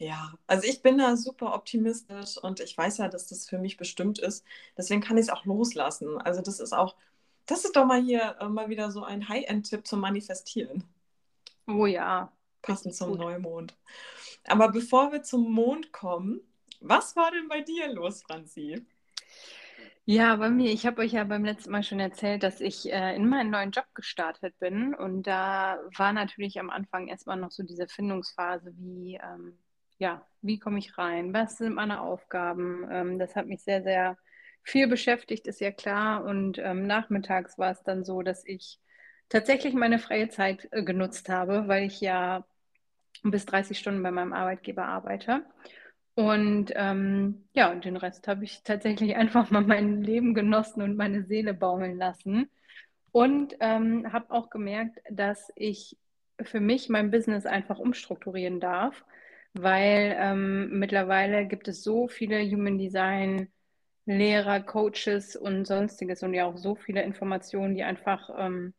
Ja, 0.00 0.34
also 0.48 0.66
ich 0.66 0.82
bin 0.82 0.98
da 0.98 1.16
super 1.16 1.54
optimistisch 1.54 2.36
und 2.36 2.58
ich 2.58 2.76
weiß 2.76 2.98
ja, 2.98 3.06
dass 3.08 3.28
das 3.28 3.48
für 3.48 3.58
mich 3.58 3.76
bestimmt 3.76 4.18
ist. 4.18 4.44
Deswegen 4.76 5.02
kann 5.02 5.18
ich 5.18 5.26
es 5.26 5.30
auch 5.30 5.44
loslassen. 5.44 6.18
Also 6.20 6.42
das 6.42 6.58
ist 6.58 6.72
auch, 6.72 6.96
das 7.46 7.64
ist 7.64 7.76
doch 7.76 7.86
mal 7.86 8.02
hier 8.02 8.38
äh, 8.40 8.48
mal 8.48 8.70
wieder 8.70 8.90
so 8.90 9.04
ein 9.04 9.28
High-End-Tipp 9.28 9.86
zum 9.86 10.00
Manifestieren. 10.00 10.82
Oh 11.68 11.86
ja. 11.86 12.32
Passend 12.62 12.94
zum 12.94 13.10
gut. 13.10 13.20
Neumond. 13.20 13.76
Aber 14.46 14.70
bevor 14.70 15.12
wir 15.12 15.22
zum 15.22 15.52
Mond 15.52 15.92
kommen, 15.92 16.40
was 16.80 17.14
war 17.16 17.30
denn 17.30 17.48
bei 17.48 17.60
dir 17.60 17.92
los, 17.92 18.22
Franzi? 18.22 18.84
Ja, 20.04 20.36
bei 20.36 20.48
mir, 20.48 20.72
ich 20.72 20.86
habe 20.86 21.02
euch 21.02 21.12
ja 21.12 21.24
beim 21.24 21.44
letzten 21.44 21.70
Mal 21.70 21.82
schon 21.82 22.00
erzählt, 22.00 22.42
dass 22.42 22.62
ich 22.62 22.90
äh, 22.90 23.14
in 23.14 23.28
meinen 23.28 23.50
neuen 23.50 23.72
Job 23.72 23.84
gestartet 23.94 24.58
bin. 24.58 24.94
Und 24.94 25.24
da 25.24 25.78
war 25.96 26.14
natürlich 26.14 26.58
am 26.58 26.70
Anfang 26.70 27.08
erstmal 27.08 27.36
noch 27.36 27.50
so 27.50 27.62
diese 27.62 27.86
Findungsphase, 27.88 28.72
wie, 28.78 29.16
ähm, 29.22 29.58
ja, 29.98 30.26
wie 30.40 30.58
komme 30.58 30.78
ich 30.78 30.96
rein? 30.96 31.34
Was 31.34 31.58
sind 31.58 31.74
meine 31.74 32.00
Aufgaben? 32.00 32.88
Ähm, 32.90 33.18
das 33.18 33.36
hat 33.36 33.46
mich 33.48 33.62
sehr, 33.62 33.82
sehr 33.82 34.16
viel 34.62 34.88
beschäftigt, 34.88 35.46
ist 35.46 35.60
ja 35.60 35.72
klar. 35.72 36.24
Und 36.24 36.56
ähm, 36.58 36.86
nachmittags 36.86 37.58
war 37.58 37.72
es 37.72 37.82
dann 37.82 38.02
so, 38.02 38.22
dass 38.22 38.46
ich 38.46 38.80
tatsächlich 39.28 39.74
meine 39.74 39.98
freie 39.98 40.28
Zeit 40.28 40.68
äh, 40.72 40.82
genutzt 40.82 41.28
habe, 41.28 41.68
weil 41.68 41.84
ich 41.86 42.00
ja 42.00 42.44
bis 43.22 43.46
30 43.46 43.78
Stunden 43.78 44.02
bei 44.02 44.10
meinem 44.10 44.32
Arbeitgeber 44.32 44.86
arbeite. 44.86 45.44
Und 46.14 46.72
ähm, 46.74 47.48
ja, 47.54 47.70
und 47.70 47.84
den 47.84 47.96
Rest 47.96 48.28
habe 48.28 48.44
ich 48.44 48.62
tatsächlich 48.64 49.16
einfach 49.16 49.50
mal 49.50 49.62
mein 49.62 50.02
Leben 50.02 50.34
genossen 50.34 50.82
und 50.82 50.96
meine 50.96 51.24
Seele 51.24 51.54
baumeln 51.54 51.96
lassen. 51.96 52.50
Und 53.12 53.56
ähm, 53.60 54.12
habe 54.12 54.30
auch 54.30 54.50
gemerkt, 54.50 54.98
dass 55.10 55.50
ich 55.56 55.96
für 56.42 56.60
mich 56.60 56.88
mein 56.88 57.10
Business 57.10 57.46
einfach 57.46 57.78
umstrukturieren 57.78 58.60
darf, 58.60 59.04
weil 59.54 60.16
ähm, 60.18 60.78
mittlerweile 60.78 61.46
gibt 61.46 61.68
es 61.68 61.82
so 61.82 62.08
viele 62.08 62.40
Human 62.42 62.78
Design 62.78 63.48
Lehrer, 64.06 64.60
Coaches 64.60 65.36
und 65.36 65.66
sonstiges 65.66 66.22
und 66.22 66.34
ja 66.34 66.46
auch 66.46 66.56
so 66.56 66.74
viele 66.74 67.02
Informationen, 67.02 67.74
die 67.74 67.82
einfach 67.82 68.30
ähm, 68.38 68.72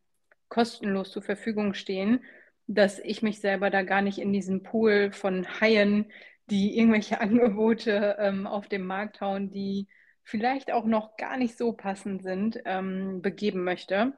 kostenlos 0.50 1.10
zur 1.10 1.22
Verfügung 1.22 1.72
stehen, 1.72 2.22
dass 2.66 2.98
ich 2.98 3.22
mich 3.22 3.40
selber 3.40 3.70
da 3.70 3.82
gar 3.82 4.02
nicht 4.02 4.18
in 4.18 4.32
diesen 4.32 4.62
Pool 4.62 5.10
von 5.12 5.46
Haien, 5.60 6.12
die 6.50 6.76
irgendwelche 6.78 7.20
Angebote 7.22 8.16
ähm, 8.18 8.46
auf 8.46 8.68
dem 8.68 8.86
Markt 8.86 9.22
hauen, 9.22 9.50
die 9.50 9.88
vielleicht 10.22 10.70
auch 10.70 10.84
noch 10.84 11.16
gar 11.16 11.38
nicht 11.38 11.56
so 11.56 11.72
passend 11.72 12.22
sind, 12.22 12.60
ähm, 12.66 13.22
begeben 13.22 13.64
möchte. 13.64 14.12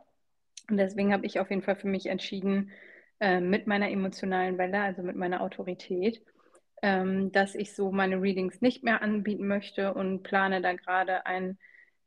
Und 0.68 0.76
deswegen 0.76 1.12
habe 1.12 1.26
ich 1.26 1.38
auf 1.38 1.50
jeden 1.50 1.62
Fall 1.62 1.76
für 1.76 1.88
mich 1.88 2.06
entschieden, 2.06 2.72
äh, 3.20 3.40
mit 3.40 3.66
meiner 3.66 3.90
emotionalen 3.90 4.58
Welle, 4.58 4.80
also 4.80 5.02
mit 5.02 5.16
meiner 5.16 5.42
Autorität, 5.42 6.22
ähm, 6.82 7.30
dass 7.32 7.54
ich 7.54 7.74
so 7.74 7.92
meine 7.92 8.20
Readings 8.20 8.60
nicht 8.60 8.82
mehr 8.82 9.00
anbieten 9.00 9.46
möchte 9.46 9.94
und 9.94 10.22
plane 10.22 10.60
da 10.60 10.72
gerade 10.72 11.24
ein 11.26 11.58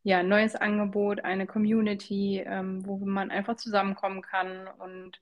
ja, 0.05 0.21
neues 0.21 0.55
Angebot, 0.55 1.25
eine 1.25 1.47
Community, 1.47 2.43
ähm, 2.45 2.85
wo 2.85 2.97
man 2.97 3.31
einfach 3.31 3.55
zusammenkommen 3.55 4.21
kann 4.21 4.67
und 4.77 5.19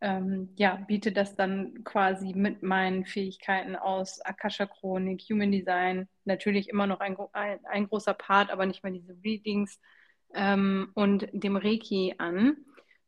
ähm, 0.00 0.50
ja, 0.56 0.74
biete 0.88 1.12
das 1.12 1.36
dann 1.36 1.84
quasi 1.84 2.34
mit 2.34 2.60
meinen 2.64 3.04
Fähigkeiten 3.04 3.76
aus 3.76 4.20
Akasha 4.22 4.66
Chronik, 4.66 5.22
Human 5.30 5.52
Design, 5.52 6.08
natürlich 6.24 6.68
immer 6.68 6.88
noch 6.88 6.98
ein, 6.98 7.16
ein, 7.32 7.60
ein 7.64 7.86
großer 7.86 8.12
Part, 8.12 8.50
aber 8.50 8.66
nicht 8.66 8.82
mehr 8.82 8.92
diese 8.92 9.16
Readings 9.24 9.80
ähm, 10.34 10.90
und 10.94 11.28
dem 11.32 11.56
Reiki 11.56 12.16
an. 12.18 12.56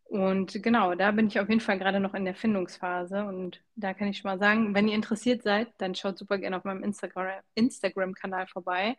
Und 0.05 0.63
genau, 0.63 0.95
da 0.95 1.11
bin 1.11 1.27
ich 1.27 1.41
auf 1.41 1.49
jeden 1.49 1.61
Fall 1.61 1.79
gerade 1.79 1.99
noch 1.99 2.15
in 2.15 2.25
der 2.25 2.37
Findungsphase. 2.37 3.25
Und 3.25 3.65
da 3.75 3.95
kann 3.95 4.07
ich 4.07 4.19
schon 4.19 4.31
mal 4.31 4.39
sagen, 4.39 4.73
wenn 4.77 4.87
ihr 4.87 4.95
interessiert 4.95 5.43
seid, 5.43 5.69
dann 5.79 5.97
schaut 5.97 6.19
super 6.19 6.39
gerne 6.39 6.57
auf 6.57 6.63
meinem 6.63 6.85
Instagram-Kanal 6.85 7.43
Instagram 7.57 8.15
vorbei. 8.47 8.97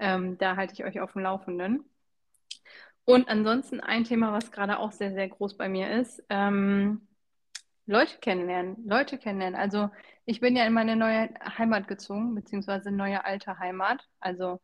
Ähm, 0.00 0.38
da 0.38 0.56
halte 0.56 0.74
ich 0.74 0.84
euch 0.84 1.00
auf 1.00 1.12
dem 1.12 1.22
Laufenden. 1.22 1.84
Und 3.04 3.28
ansonsten 3.28 3.80
ein 3.80 4.04
Thema, 4.04 4.32
was 4.32 4.52
gerade 4.52 4.78
auch 4.78 4.92
sehr, 4.92 5.12
sehr 5.12 5.28
groß 5.28 5.56
bei 5.56 5.68
mir 5.68 5.90
ist, 5.92 6.22
ähm, 6.28 7.08
Leute 7.86 8.18
kennenlernen. 8.18 8.76
Leute 8.86 9.18
kennenlernen. 9.18 9.58
Also 9.58 9.90
ich 10.24 10.40
bin 10.40 10.56
ja 10.56 10.64
in 10.64 10.72
meine 10.72 10.96
neue 10.96 11.28
Heimat 11.58 11.88
gezogen, 11.88 12.34
beziehungsweise 12.34 12.92
neue 12.92 13.24
alte 13.24 13.58
Heimat. 13.58 14.08
Also 14.20 14.60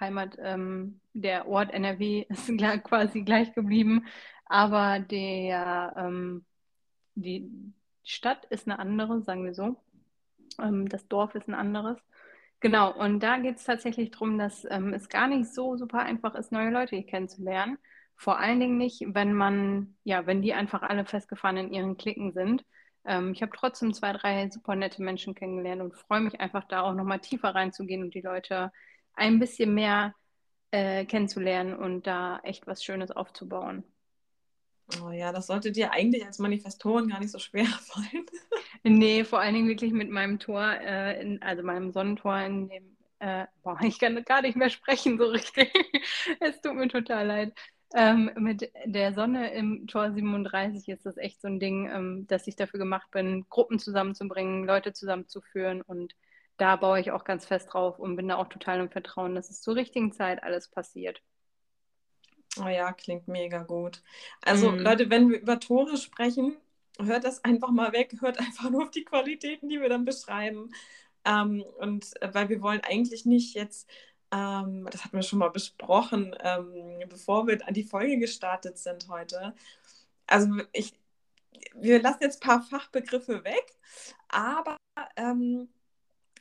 Heimat, 0.00 0.36
ähm, 0.40 1.00
der 1.12 1.46
Ort 1.46 1.72
NRW 1.72 2.26
ist 2.28 2.50
quasi 2.84 3.22
gleich 3.22 3.54
geblieben, 3.54 4.06
aber 4.46 4.98
der, 5.00 5.94
ähm, 5.96 6.44
die 7.14 7.50
Stadt 8.02 8.44
ist 8.46 8.66
eine 8.66 8.78
andere, 8.78 9.22
sagen 9.22 9.44
wir 9.44 9.54
so. 9.54 9.76
Ähm, 10.60 10.88
das 10.88 11.06
Dorf 11.08 11.34
ist 11.34 11.48
ein 11.48 11.54
anderes. 11.54 11.98
Genau, 12.64 12.94
und 12.94 13.20
da 13.20 13.36
geht 13.36 13.58
es 13.58 13.64
tatsächlich 13.64 14.10
darum, 14.12 14.38
dass 14.38 14.66
ähm, 14.70 14.94
es 14.94 15.10
gar 15.10 15.28
nicht 15.28 15.52
so 15.52 15.76
super 15.76 15.98
einfach 15.98 16.34
ist, 16.34 16.50
neue 16.50 16.70
Leute 16.70 17.02
kennenzulernen. 17.02 17.76
Vor 18.16 18.38
allen 18.38 18.58
Dingen 18.58 18.78
nicht, 18.78 19.04
wenn 19.08 19.34
man, 19.34 19.98
ja, 20.02 20.24
wenn 20.26 20.40
die 20.40 20.54
einfach 20.54 20.80
alle 20.80 21.04
festgefahren 21.04 21.58
in 21.58 21.74
ihren 21.74 21.98
Klicken 21.98 22.32
sind. 22.32 22.64
Ähm, 23.04 23.32
ich 23.34 23.42
habe 23.42 23.52
trotzdem 23.54 23.92
zwei, 23.92 24.14
drei 24.14 24.48
super 24.48 24.76
nette 24.76 25.02
Menschen 25.02 25.34
kennengelernt 25.34 25.82
und 25.82 25.94
freue 25.94 26.22
mich 26.22 26.40
einfach 26.40 26.64
da 26.66 26.80
auch 26.80 26.94
nochmal 26.94 27.20
tiefer 27.20 27.54
reinzugehen 27.54 28.02
und 28.02 28.14
die 28.14 28.22
Leute 28.22 28.72
ein 29.12 29.38
bisschen 29.38 29.74
mehr 29.74 30.14
äh, 30.70 31.04
kennenzulernen 31.04 31.74
und 31.74 32.06
da 32.06 32.40
echt 32.44 32.66
was 32.66 32.82
Schönes 32.82 33.10
aufzubauen. 33.10 33.84
Oh 35.02 35.10
ja, 35.10 35.32
das 35.32 35.48
sollte 35.48 35.70
dir 35.70 35.92
eigentlich 35.92 36.24
als 36.24 36.38
Manifestorin 36.38 37.08
gar 37.08 37.20
nicht 37.20 37.30
so 37.30 37.38
schwer 37.38 37.66
fallen. 37.82 38.24
Nee, 38.84 39.24
vor 39.24 39.40
allen 39.40 39.54
Dingen 39.54 39.68
wirklich 39.68 39.92
mit 39.92 40.10
meinem 40.10 40.38
Tor, 40.38 40.62
äh, 40.62 41.20
in, 41.20 41.42
also 41.42 41.62
meinem 41.62 41.90
Sonnentor 41.90 42.38
in 42.40 42.68
dem, 42.68 42.96
äh, 43.18 43.46
boah, 43.62 43.78
ich 43.82 43.98
kann 43.98 44.22
gar 44.24 44.42
nicht 44.42 44.56
mehr 44.56 44.70
sprechen 44.70 45.18
so 45.18 45.24
richtig. 45.26 45.72
es 46.40 46.60
tut 46.60 46.74
mir 46.74 46.88
total 46.88 47.26
leid. 47.26 47.54
Ähm, 47.94 48.30
mit 48.36 48.70
der 48.86 49.14
Sonne 49.14 49.52
im 49.54 49.86
Tor 49.86 50.12
37 50.12 50.88
ist 50.88 51.06
das 51.06 51.16
echt 51.16 51.40
so 51.40 51.48
ein 51.48 51.60
Ding, 51.60 51.88
ähm, 51.90 52.26
dass 52.26 52.46
ich 52.46 52.56
dafür 52.56 52.78
gemacht 52.78 53.10
bin, 53.12 53.46
Gruppen 53.48 53.78
zusammenzubringen, 53.78 54.64
Leute 54.64 54.92
zusammenzuführen 54.92 55.80
und 55.82 56.14
da 56.56 56.76
baue 56.76 57.00
ich 57.00 57.10
auch 57.10 57.24
ganz 57.24 57.46
fest 57.46 57.72
drauf 57.72 57.98
und 57.98 58.16
bin 58.16 58.28
da 58.28 58.36
auch 58.36 58.48
total 58.48 58.80
im 58.80 58.90
Vertrauen, 58.90 59.34
dass 59.34 59.50
es 59.50 59.60
zur 59.60 59.76
richtigen 59.76 60.12
Zeit 60.12 60.42
alles 60.42 60.68
passiert. 60.68 61.20
Oh 62.60 62.68
ja, 62.68 62.92
klingt 62.92 63.26
mega 63.26 63.62
gut. 63.62 64.02
Also 64.42 64.70
mm. 64.70 64.78
Leute, 64.78 65.10
wenn 65.10 65.30
wir 65.30 65.40
über 65.40 65.58
Tore 65.58 65.96
sprechen, 65.96 66.56
hört 66.98 67.24
das 67.24 67.44
einfach 67.44 67.70
mal 67.70 67.92
weg, 67.92 68.14
hört 68.20 68.38
einfach 68.38 68.70
nur 68.70 68.84
auf 68.84 68.90
die 68.90 69.04
Qualitäten, 69.04 69.68
die 69.68 69.80
wir 69.80 69.88
dann 69.88 70.04
beschreiben. 70.04 70.70
Ähm, 71.24 71.64
und 71.78 72.20
äh, 72.22 72.32
weil 72.34 72.48
wir 72.48 72.60
wollen 72.62 72.82
eigentlich 72.82 73.24
nicht 73.24 73.54
jetzt, 73.54 73.88
ähm, 74.30 74.86
das 74.90 75.04
hatten 75.04 75.16
wir 75.16 75.22
schon 75.22 75.38
mal 75.38 75.50
besprochen, 75.50 76.34
ähm, 76.40 77.02
bevor 77.08 77.46
wir 77.46 77.66
an 77.66 77.74
die 77.74 77.84
Folge 77.84 78.18
gestartet 78.18 78.78
sind 78.78 79.08
heute. 79.08 79.54
Also 80.26 80.48
ich, 80.72 80.94
wir 81.74 82.02
lassen 82.02 82.22
jetzt 82.22 82.42
ein 82.42 82.48
paar 82.48 82.62
Fachbegriffe 82.62 83.44
weg, 83.44 83.74
aber 84.28 84.76
ähm, 85.16 85.68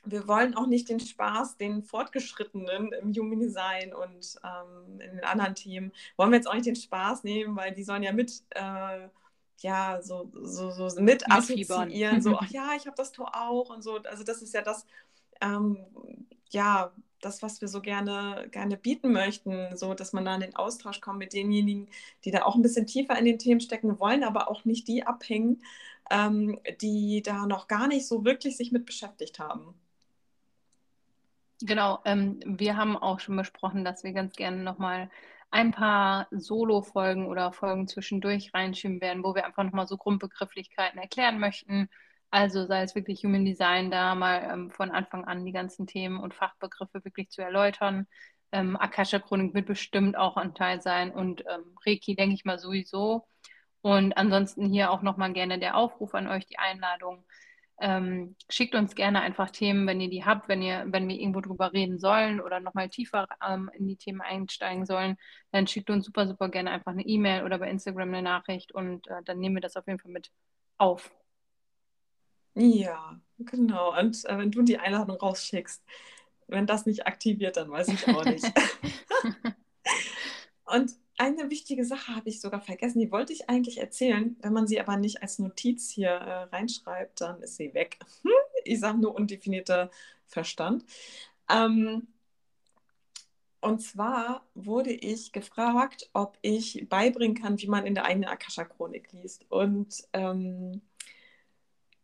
wir 0.05 0.27
wollen 0.27 0.55
auch 0.55 0.67
nicht 0.67 0.89
den 0.89 1.00
Spaß, 1.00 1.57
den 1.57 1.83
Fortgeschrittenen 1.83 2.91
im 2.91 3.13
Human 3.13 3.39
Design 3.39 3.93
und 3.93 4.36
ähm, 4.43 5.00
in 5.00 5.12
den 5.15 5.24
anderen 5.24 5.55
Teams, 5.55 5.93
wollen 6.17 6.31
wir 6.31 6.38
jetzt 6.38 6.48
auch 6.48 6.53
nicht 6.53 6.65
den 6.65 6.75
Spaß 6.75 7.24
nehmen, 7.24 7.55
weil 7.55 7.74
die 7.74 7.83
sollen 7.83 8.03
ja 8.03 8.12
mit, 8.12 8.43
äh, 8.50 9.07
ja, 9.63 10.01
so, 10.01 10.29
so, 10.34 10.72
so 10.72 11.01
mit 11.01 11.29
assoziieren, 11.32 12.22
so, 12.22 12.38
ach 12.38 12.50
ja, 12.51 12.72
ich 12.75 12.86
habe 12.86 12.98
das 12.98 13.13
Tor 13.13 13.32
auch 13.34 13.70
und 13.70 13.82
so. 13.82 13.98
Also 14.03 14.24
das 14.24 14.41
ist 14.41 14.53
ja 14.53 14.62
das, 14.62 14.86
ähm, 15.41 15.77
ja, 16.50 16.91
das, 17.22 17.41
was 17.41 17.62
wir 17.62 17.70
so 17.70 17.79
gerne, 17.79 18.50
gerne 18.51 18.75
bieten 18.75 19.13
möchten, 19.13 19.75
so 19.77 19.93
dass 19.93 20.12
man 20.12 20.25
da 20.25 20.36
in 20.36 20.41
den 20.41 20.55
Austausch 20.58 21.00
kommt 21.00 21.20
mit 21.20 21.32
denjenigen, 21.32 21.88
die 22.25 22.32
da 22.32 22.43
auch 22.43 22.55
ein 22.55 22.62
bisschen 22.62 22.86
tiefer 22.86 23.17
in 23.17 23.24
den 23.24 23.39
Themen 23.39 23.62
stecken 23.62 23.98
wollen, 24.00 24.25
aber 24.25 24.51
auch 24.51 24.65
nicht 24.65 24.88
die 24.89 25.08
abhängen, 25.08 25.63
ähm, 26.12 26.60
die 26.82 27.22
da 27.24 27.48
noch 27.48 27.70
gar 27.70 27.88
nicht 27.88 28.05
so 28.05 28.25
wirklich 28.25 28.58
sich 28.58 28.74
mit 28.74 28.86
beschäftigt 28.86 29.39
haben. 29.39 29.74
Genau, 31.62 32.00
ähm, 32.03 32.41
wir 32.46 32.75
haben 32.75 32.98
auch 32.98 33.22
schon 33.22 33.38
besprochen, 33.38 33.86
dass 33.86 34.03
wir 34.03 34.12
ganz 34.12 34.36
gerne 34.36 34.62
nochmal 34.62 35.10
ein 35.53 35.72
paar 35.72 36.27
Solo-Folgen 36.31 37.27
oder 37.27 37.53
Folgen 37.53 37.88
zwischendurch 37.88 38.53
reinschieben 38.53 39.01
werden, 39.01 39.24
wo 39.24 39.36
wir 39.36 39.45
einfach 39.45 39.63
nochmal 39.63 39.88
so 39.88 39.98
Grundbegrifflichkeiten 39.98 41.00
erklären 41.00 41.39
möchten. 41.39 41.89
Also 42.31 42.65
sei 42.65 42.81
es 42.81 42.95
wirklich 42.95 43.24
Human 43.24 43.45
Design, 43.45 43.91
da 43.91 44.15
mal 44.15 44.50
ähm, 44.51 44.72
von 44.72 44.89
Anfang 44.89 45.25
an 45.25 45.45
die 45.45 45.51
ganzen 45.51 45.86
Themen 45.86 46.19
und 46.19 46.33
Fachbegriffe 46.33 47.05
wirklich 47.05 47.29
zu 47.29 47.43
erläutern. 47.43 48.07
Ähm, 48.51 48.75
Akasha 48.77 49.19
Chronik 49.19 49.53
wird 49.53 49.67
bestimmt 49.67 50.17
auch 50.17 50.38
ein 50.38 50.55
Teil 50.55 50.81
sein 50.81 51.12
und 51.12 51.41
ähm, 51.41 51.75
Reiki 51.86 52.15
denke 52.15 52.33
ich 52.33 52.45
mal 52.45 52.57
sowieso. 52.57 53.27
Und 53.81 54.17
ansonsten 54.17 54.65
hier 54.69 54.89
auch 54.91 55.03
nochmal 55.03 55.33
gerne 55.33 55.60
der 55.60 55.77
Aufruf 55.77 56.15
an 56.15 56.27
euch, 56.27 56.48
die 56.48 56.57
Einladung. 56.57 57.25
Ähm, 57.80 58.36
schickt 58.50 58.75
uns 58.75 58.96
gerne 58.96 59.22
einfach 59.22 59.50
Themen, 59.50 59.88
wenn 59.88 60.00
ihr 60.00 60.10
die 60.10 60.24
habt, 60.24 60.48
wenn 60.48 60.62
ihr, 60.62 60.86
wenn 60.88 61.08
wir 61.08 61.20
irgendwo 61.20 61.42
drüber 61.42 61.74
reden 61.74 61.98
sollen 61.98 62.39
oder 62.39 62.60
nochmal 62.60 62.89
tiefer 62.89 63.27
ähm, 63.46 63.70
in 63.74 63.88
die 63.88 63.98
Themen 63.98 64.22
einsteigen 64.22 64.86
sollen, 64.86 65.18
dann 65.51 65.68
schickt 65.68 65.89
uns 65.89 66.06
super, 66.06 66.27
super 66.27 66.50
gerne 66.50 66.72
einfach 66.72 66.92
eine 66.92 67.06
E-Mail 67.06 67.44
oder 67.44 67.58
bei 67.58 67.70
Instagram 67.70 68.10
eine 68.10 68.22
Nachricht 68.22 68.74
und 68.74 69.08
äh, 69.08 69.24
dann 69.25 69.39
nehmen 69.39 69.56
wir 69.56 69.62
das 69.62 69.75
auf 69.75 69.88
jeden 69.88 70.00
Fall 70.00 70.12
mit 70.12 70.32
auf. 70.77 71.12
Ja, 72.56 73.20
genau. 73.39 73.98
Und 74.00 74.24
äh, 74.25 74.38
wenn 74.38 74.51
du 74.51 74.62
die 74.62 74.77
Einladung 74.77 75.18
rausschickst, 75.18 75.84
wenn 76.48 76.68
das 76.68 76.86
nicht 76.86 77.08
aktiviert, 77.08 77.58
dann 77.58 77.72
weiß 77.72 77.88
ich 77.88 78.08
auch 78.08 78.24
nicht. 78.25 78.46
und 80.65 80.94
eine 81.17 81.50
wichtige 81.50 81.86
Sache 81.86 82.15
habe 82.15 82.29
ich 82.29 82.41
sogar 82.41 82.62
vergessen, 82.62 83.00
die 83.00 83.12
wollte 83.12 83.34
ich 83.34 83.50
eigentlich 83.50 83.79
erzählen. 83.79 84.36
Wenn 84.41 84.53
man 84.53 84.67
sie 84.67 84.79
aber 84.79 84.98
nicht 84.98 85.22
als 85.22 85.39
Notiz 85.39 85.89
hier 85.89 86.10
äh, 86.10 86.43
reinschreibt, 86.43 87.22
dann 87.22 87.41
ist 87.41 87.58
sie 87.58 87.74
weg. 87.74 88.00
ich 88.63 88.79
sage 88.79 89.00
nur 89.00 89.15
undefinierter 89.15 89.91
Verstand. 90.25 90.86
Ähm, 91.50 92.08
und 93.62 93.79
zwar 93.82 94.46
wurde 94.55 94.91
ich 94.91 95.32
gefragt, 95.32 96.10
ob 96.13 96.38
ich 96.41 96.88
beibringen 96.89 97.41
kann, 97.41 97.60
wie 97.62 97.67
man 97.67 97.86
in 97.86 97.96
der 97.96 98.05
eigenen 98.05 98.29
Akasha-Chronik 98.29 99.12
liest. 99.13 99.46
Und, 99.50 100.03
ähm, 100.12 100.82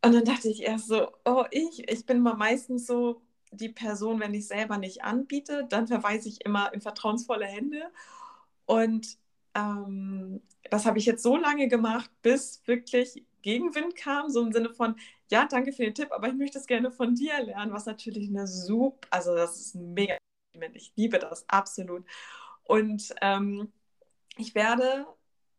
und 0.02 0.14
dann 0.14 0.24
dachte 0.24 0.48
ich 0.48 0.64
erst 0.64 0.88
so, 0.88 1.10
oh, 1.26 1.44
ich, 1.52 1.90
ich 1.90 2.06
bin 2.06 2.22
mal 2.22 2.36
meistens 2.36 2.88
so 2.88 3.22
die 3.52 3.70
Person, 3.70 4.20
wenn 4.20 4.34
ich 4.34 4.48
selber 4.48 4.78
nicht 4.78 5.04
anbiete, 5.04 5.66
dann 5.68 5.88
verweise 5.88 6.30
ich 6.30 6.46
immer 6.46 6.74
in 6.74 6.82
vertrauensvolle 6.82 7.46
Hände. 7.46 7.92
Und 8.70 9.18
ähm, 9.56 10.42
das 10.70 10.86
habe 10.86 11.00
ich 11.00 11.08
jetzt 11.08 11.24
so 11.24 11.36
lange 11.36 11.68
gemacht, 11.68 12.12
bis 12.22 12.62
wirklich 12.68 13.26
Gegenwind 13.42 13.96
kam, 13.96 14.30
so 14.30 14.46
im 14.46 14.52
Sinne 14.52 14.70
von, 14.70 14.96
ja, 15.32 15.48
danke 15.48 15.74
für 15.74 15.86
den 15.86 15.96
Tipp, 15.96 16.10
aber 16.12 16.28
ich 16.28 16.36
möchte 16.36 16.60
es 16.60 16.68
gerne 16.68 16.92
von 16.92 17.16
dir 17.16 17.42
lernen, 17.44 17.74
was 17.74 17.88
natürlich 17.88 18.30
eine 18.30 18.46
super, 18.46 19.08
also 19.10 19.36
das 19.36 19.60
ist 19.60 19.74
ein 19.74 19.96
mega 19.96 20.18
Ich 20.74 20.94
liebe 20.96 21.18
das 21.18 21.50
absolut. 21.50 22.06
Und 22.64 23.12
ähm, 23.22 23.74
ich 24.38 24.54
werde, 24.54 25.08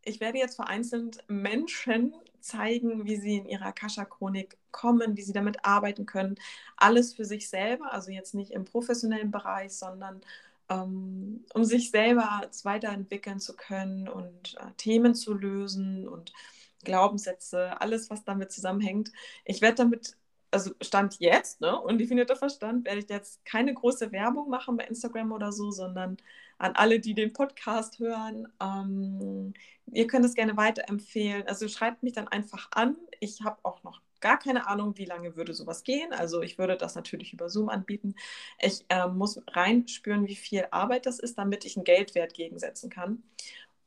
ich 0.05 0.21
werde 0.21 0.39
jetzt 0.39 0.55
vereinzelt 0.55 1.25
Menschen 1.27 2.15
zeigen, 2.39 3.07
wie 3.07 3.17
sie 3.17 3.39
in 3.39 3.47
ihrer 3.47 3.67
Akasha-Chronik 3.67 4.57
kommen, 4.71 5.17
wie 5.17 5.23
sie 5.23 5.33
damit 5.33 5.65
arbeiten 5.65 6.07
können. 6.07 6.37
Alles 6.77 7.15
für 7.15 7.25
sich 7.25 7.49
selber, 7.49 7.93
also 7.93 8.13
jetzt 8.13 8.35
nicht 8.35 8.53
im 8.53 8.65
professionellen 8.65 9.33
Bereich, 9.33 9.73
sondern 9.73 10.21
um 10.75 11.65
sich 11.65 11.91
selber 11.91 12.43
weiterentwickeln 12.63 13.41
zu 13.41 13.57
können 13.57 14.09
und 14.09 14.57
äh, 14.59 14.73
Themen 14.77 15.15
zu 15.15 15.35
lösen 15.35 16.09
und 16.09 16.33
Glaubenssätze, 16.85 17.81
alles, 17.81 18.11
was 18.11 18.25
damit 18.25 18.53
zusammenhängt. 18.53 19.13
Ich 19.45 19.61
werde 19.61 19.77
damit, 19.77 20.17
also 20.51 20.73
Stand 20.81 21.17
jetzt, 21.21 21.61
ne, 21.61 21.81
undefinierter 21.81 22.37
Verstand, 22.37 22.87
werde 22.87 23.01
ich 23.01 23.09
jetzt 23.09 23.45
keine 23.45 23.75
große 23.75 24.13
Werbung 24.13 24.49
machen 24.49 24.77
bei 24.77 24.85
Instagram 24.85 25.33
oder 25.33 25.53
so, 25.53 25.71
sondern 25.71 26.17
an 26.59 26.73
alle, 26.75 27.01
die 27.01 27.15
den 27.15 27.33
Podcast 27.33 27.99
hören. 27.99 28.49
Ähm, 28.61 29.55
ihr 29.93 30.07
könnt 30.07 30.25
es 30.25 30.35
gerne 30.35 30.57
weiterempfehlen. 30.57 31.47
Also 31.49 31.69
schreibt 31.69 32.03
mich 32.03 32.13
dann 32.13 32.29
einfach 32.29 32.69
an. 32.73 32.97
Ich 33.21 33.43
habe 33.43 33.59
auch 33.65 33.83
noch 33.83 34.01
gar 34.21 34.39
keine 34.39 34.67
Ahnung, 34.69 34.97
wie 34.99 35.05
lange 35.05 35.37
würde 35.37 35.55
sowas 35.55 35.85
gehen. 35.85 36.13
Also 36.13 36.43
ich 36.43 36.59
würde 36.59 36.77
das 36.77 36.95
natürlich 36.95 37.33
über 37.33 37.49
Zoom 37.49 37.69
anbieten. 37.69 38.15
Ich 38.61 38.85
äh, 38.89 39.07
muss 39.09 39.41
reinspüren, 39.49 40.27
wie 40.27 40.37
viel 40.37 40.67
Arbeit 40.71 41.07
das 41.07 41.19
ist, 41.19 41.39
damit 41.39 41.65
ich 41.65 41.77
einen 41.77 41.85
Geldwert 41.85 42.35
gegensetzen 42.35 42.91
kann. 42.91 43.23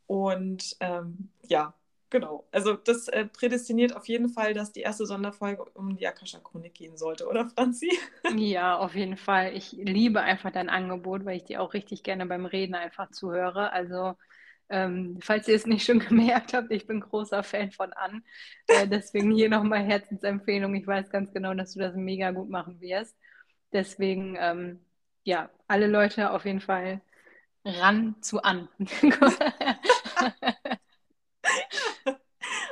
Und 0.07 0.75
ähm, 0.79 1.29
ja, 1.47 1.73
genau. 2.09 2.45
Also 2.51 2.73
das 2.73 3.07
äh, 3.07 3.25
prädestiniert 3.25 3.95
auf 3.95 4.07
jeden 4.07 4.29
Fall, 4.29 4.53
dass 4.53 4.71
die 4.71 4.81
erste 4.81 5.05
Sonderfolge 5.05 5.65
um 5.73 5.95
die 5.97 6.07
Akasha-Chronik 6.07 6.73
gehen 6.73 6.97
sollte, 6.97 7.27
oder 7.27 7.49
Franzi? 7.49 7.91
Ja, 8.29 8.77
auf 8.79 8.95
jeden 8.95 9.17
Fall. 9.17 9.53
Ich 9.55 9.73
liebe 9.73 10.21
einfach 10.21 10.51
dein 10.51 10.69
Angebot, 10.69 11.25
weil 11.25 11.37
ich 11.37 11.43
dir 11.43 11.61
auch 11.61 11.73
richtig 11.73 12.03
gerne 12.03 12.25
beim 12.25 12.45
Reden 12.45 12.73
einfach 12.73 13.11
zuhöre. 13.11 13.71
Also 13.73 14.15
ähm, 14.73 15.19
falls 15.21 15.47
ihr 15.47 15.55
es 15.55 15.67
nicht 15.67 15.85
schon 15.85 15.99
gemerkt 16.07 16.53
habt, 16.53 16.71
ich 16.71 16.87
bin 16.87 16.99
großer 16.99 17.43
Fan 17.43 17.71
von 17.71 17.93
Ann. 17.93 18.25
Äh, 18.65 18.87
deswegen 18.87 19.29
hier 19.31 19.47
nochmal 19.47 19.83
Herzensempfehlung. 19.83 20.73
Ich 20.73 20.87
weiß 20.87 21.11
ganz 21.11 21.31
genau, 21.31 21.53
dass 21.53 21.73
du 21.73 21.79
das 21.79 21.95
mega 21.95 22.31
gut 22.31 22.49
machen 22.49 22.81
wirst. 22.81 23.15
Deswegen, 23.71 24.35
ähm, 24.39 24.83
ja, 25.23 25.51
alle 25.67 25.85
Leute 25.85 26.31
auf 26.31 26.45
jeden 26.45 26.59
Fall 26.59 27.01
ran 27.63 28.15
zu 28.21 28.41
Ann. 28.41 28.67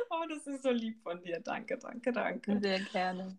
oh, 0.09 0.25
das 0.27 0.47
ist 0.47 0.63
so 0.63 0.71
lieb 0.71 1.03
von 1.03 1.21
dir. 1.21 1.39
Danke, 1.39 1.77
danke, 1.77 2.11
danke. 2.11 2.59
Sehr 2.59 2.79
gerne. 2.79 3.37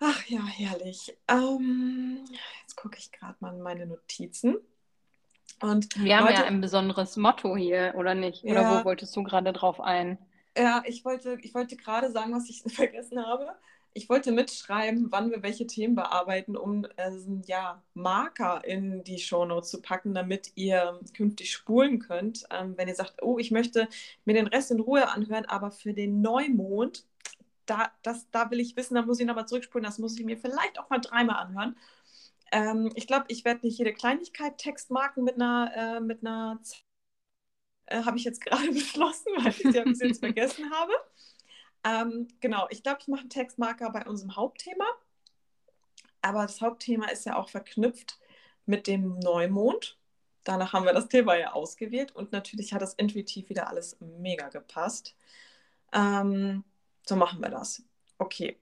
Ach 0.00 0.24
ja, 0.28 0.46
herrlich. 0.46 1.14
Ähm, 1.28 2.24
jetzt 2.62 2.74
gucke 2.74 2.96
ich 2.98 3.12
gerade 3.12 3.36
mal 3.40 3.54
in 3.54 3.60
meine 3.60 3.86
Notizen. 3.86 4.56
Und 5.60 6.02
wir 6.02 6.16
haben 6.16 6.26
Leute, 6.26 6.42
ja 6.42 6.44
ein 6.44 6.60
besonderes 6.60 7.16
Motto 7.16 7.56
hier, 7.56 7.94
oder 7.96 8.14
nicht? 8.14 8.44
Oder 8.44 8.62
ja, 8.62 8.80
wo 8.80 8.84
wolltest 8.84 9.14
du 9.16 9.22
gerade 9.22 9.52
drauf 9.52 9.80
ein? 9.80 10.18
Ja, 10.56 10.82
ich 10.86 11.04
wollte, 11.04 11.38
ich 11.42 11.54
wollte 11.54 11.76
gerade 11.76 12.10
sagen, 12.10 12.32
was 12.32 12.48
ich 12.48 12.62
vergessen 12.74 13.24
habe. 13.24 13.54
Ich 13.92 14.08
wollte 14.08 14.30
mitschreiben, 14.30 15.10
wann 15.10 15.30
wir 15.30 15.42
welche 15.42 15.66
Themen 15.66 15.96
bearbeiten, 15.96 16.56
um 16.56 16.84
äh, 16.96 17.10
ja, 17.46 17.82
Marker 17.94 18.64
in 18.64 19.02
die 19.02 19.18
Shownotes 19.18 19.70
zu 19.70 19.82
packen, 19.82 20.14
damit 20.14 20.52
ihr 20.54 21.00
künftig 21.16 21.50
spulen 21.50 21.98
könnt. 21.98 22.44
Ähm, 22.50 22.74
wenn 22.76 22.86
ihr 22.88 22.94
sagt, 22.94 23.20
oh, 23.22 23.38
ich 23.38 23.50
möchte 23.50 23.88
mir 24.24 24.34
den 24.34 24.46
Rest 24.46 24.70
in 24.70 24.80
Ruhe 24.80 25.08
anhören, 25.08 25.44
aber 25.46 25.72
für 25.72 25.92
den 25.92 26.20
Neumond, 26.20 27.04
da, 27.66 27.90
das, 28.02 28.30
da 28.30 28.50
will 28.50 28.60
ich 28.60 28.76
wissen, 28.76 28.94
da 28.94 29.02
muss 29.02 29.20
ich 29.20 29.26
nochmal 29.26 29.48
zurückspulen, 29.48 29.84
das 29.84 29.98
muss 29.98 30.18
ich 30.18 30.24
mir 30.24 30.36
vielleicht 30.38 30.78
auch 30.78 30.88
mal 30.90 31.00
dreimal 31.00 31.36
anhören. 31.36 31.76
Ähm, 32.52 32.90
ich 32.94 33.06
glaube, 33.06 33.26
ich 33.28 33.44
werde 33.44 33.66
nicht 33.66 33.78
jede 33.78 33.92
Kleinigkeit 33.92 34.58
Textmarken 34.58 35.24
mit 35.24 35.36
einer, 35.36 35.72
äh, 35.76 36.00
mit 36.00 36.24
einer 36.26 36.60
äh, 37.86 38.02
habe 38.04 38.16
ich 38.16 38.24
jetzt 38.24 38.40
gerade 38.40 38.68
beschlossen, 38.72 39.32
weil 39.36 39.48
ich 39.48 39.58
sie 39.58 39.82
bis 39.82 40.00
jetzt 40.00 40.20
vergessen 40.20 40.70
habe. 40.70 40.92
Ähm, 41.84 42.28
genau, 42.40 42.66
ich 42.70 42.82
glaube, 42.82 42.98
ich 43.00 43.08
mache 43.08 43.22
einen 43.22 43.30
Textmarker 43.30 43.90
bei 43.90 44.06
unserem 44.06 44.36
Hauptthema. 44.36 44.84
Aber 46.22 46.42
das 46.42 46.60
Hauptthema 46.60 47.06
ist 47.08 47.24
ja 47.24 47.36
auch 47.36 47.48
verknüpft 47.48 48.18
mit 48.66 48.86
dem 48.86 49.18
Neumond. 49.18 49.98
Danach 50.44 50.72
haben 50.72 50.86
wir 50.86 50.92
das 50.92 51.08
Thema 51.08 51.36
ja 51.36 51.52
ausgewählt 51.52 52.14
und 52.14 52.32
natürlich 52.32 52.72
hat 52.72 52.82
das 52.82 52.94
intuitiv 52.94 53.48
wieder 53.48 53.68
alles 53.68 53.96
mega 54.00 54.48
gepasst. 54.48 55.14
Ähm, 55.92 56.64
so 57.06 57.16
machen 57.16 57.40
wir 57.40 57.50
das. 57.50 57.82
Okay, 58.18 58.58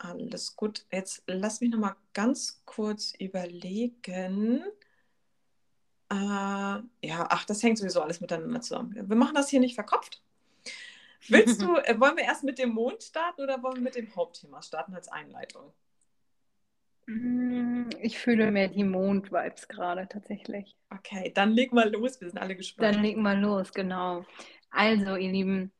alles 0.00 0.56
gut. 0.56 0.86
Jetzt 0.90 1.22
lass 1.26 1.60
mich 1.60 1.70
noch 1.70 1.78
mal 1.78 1.96
ganz 2.12 2.62
kurz 2.64 3.12
überlegen. 3.18 4.64
Äh, 6.10 6.14
ja, 6.14 6.82
ach, 7.02 7.44
das 7.44 7.62
hängt 7.62 7.78
sowieso 7.78 8.02
alles 8.02 8.20
miteinander 8.20 8.60
zusammen. 8.60 9.08
Wir 9.08 9.16
machen 9.16 9.34
das 9.34 9.50
hier 9.50 9.60
nicht 9.60 9.74
verkopft. 9.74 10.22
Willst 11.28 11.60
du, 11.62 11.76
äh, 11.76 12.00
wollen 12.00 12.16
wir 12.16 12.24
erst 12.24 12.44
mit 12.44 12.58
dem 12.58 12.70
Mond 12.70 13.02
starten 13.02 13.42
oder 13.42 13.62
wollen 13.62 13.76
wir 13.76 13.82
mit 13.82 13.94
dem 13.94 14.14
Hauptthema 14.16 14.62
starten 14.62 14.94
als 14.94 15.08
Einleitung? 15.08 15.72
Mm, 17.06 17.90
ich 18.00 18.18
fühle 18.18 18.50
mehr 18.50 18.68
die 18.68 18.84
Mond-Vibes 18.84 19.68
gerade 19.68 20.08
tatsächlich. 20.08 20.76
Okay, 20.90 21.30
dann 21.34 21.52
leg 21.52 21.72
mal 21.72 21.90
los, 21.90 22.20
wir 22.20 22.28
sind 22.28 22.38
alle 22.38 22.56
gespannt. 22.56 22.96
Dann 22.96 23.02
leg 23.02 23.16
mal 23.16 23.38
los, 23.38 23.72
genau. 23.72 24.24
Also, 24.70 25.16
ihr 25.16 25.30
Lieben, 25.30 25.72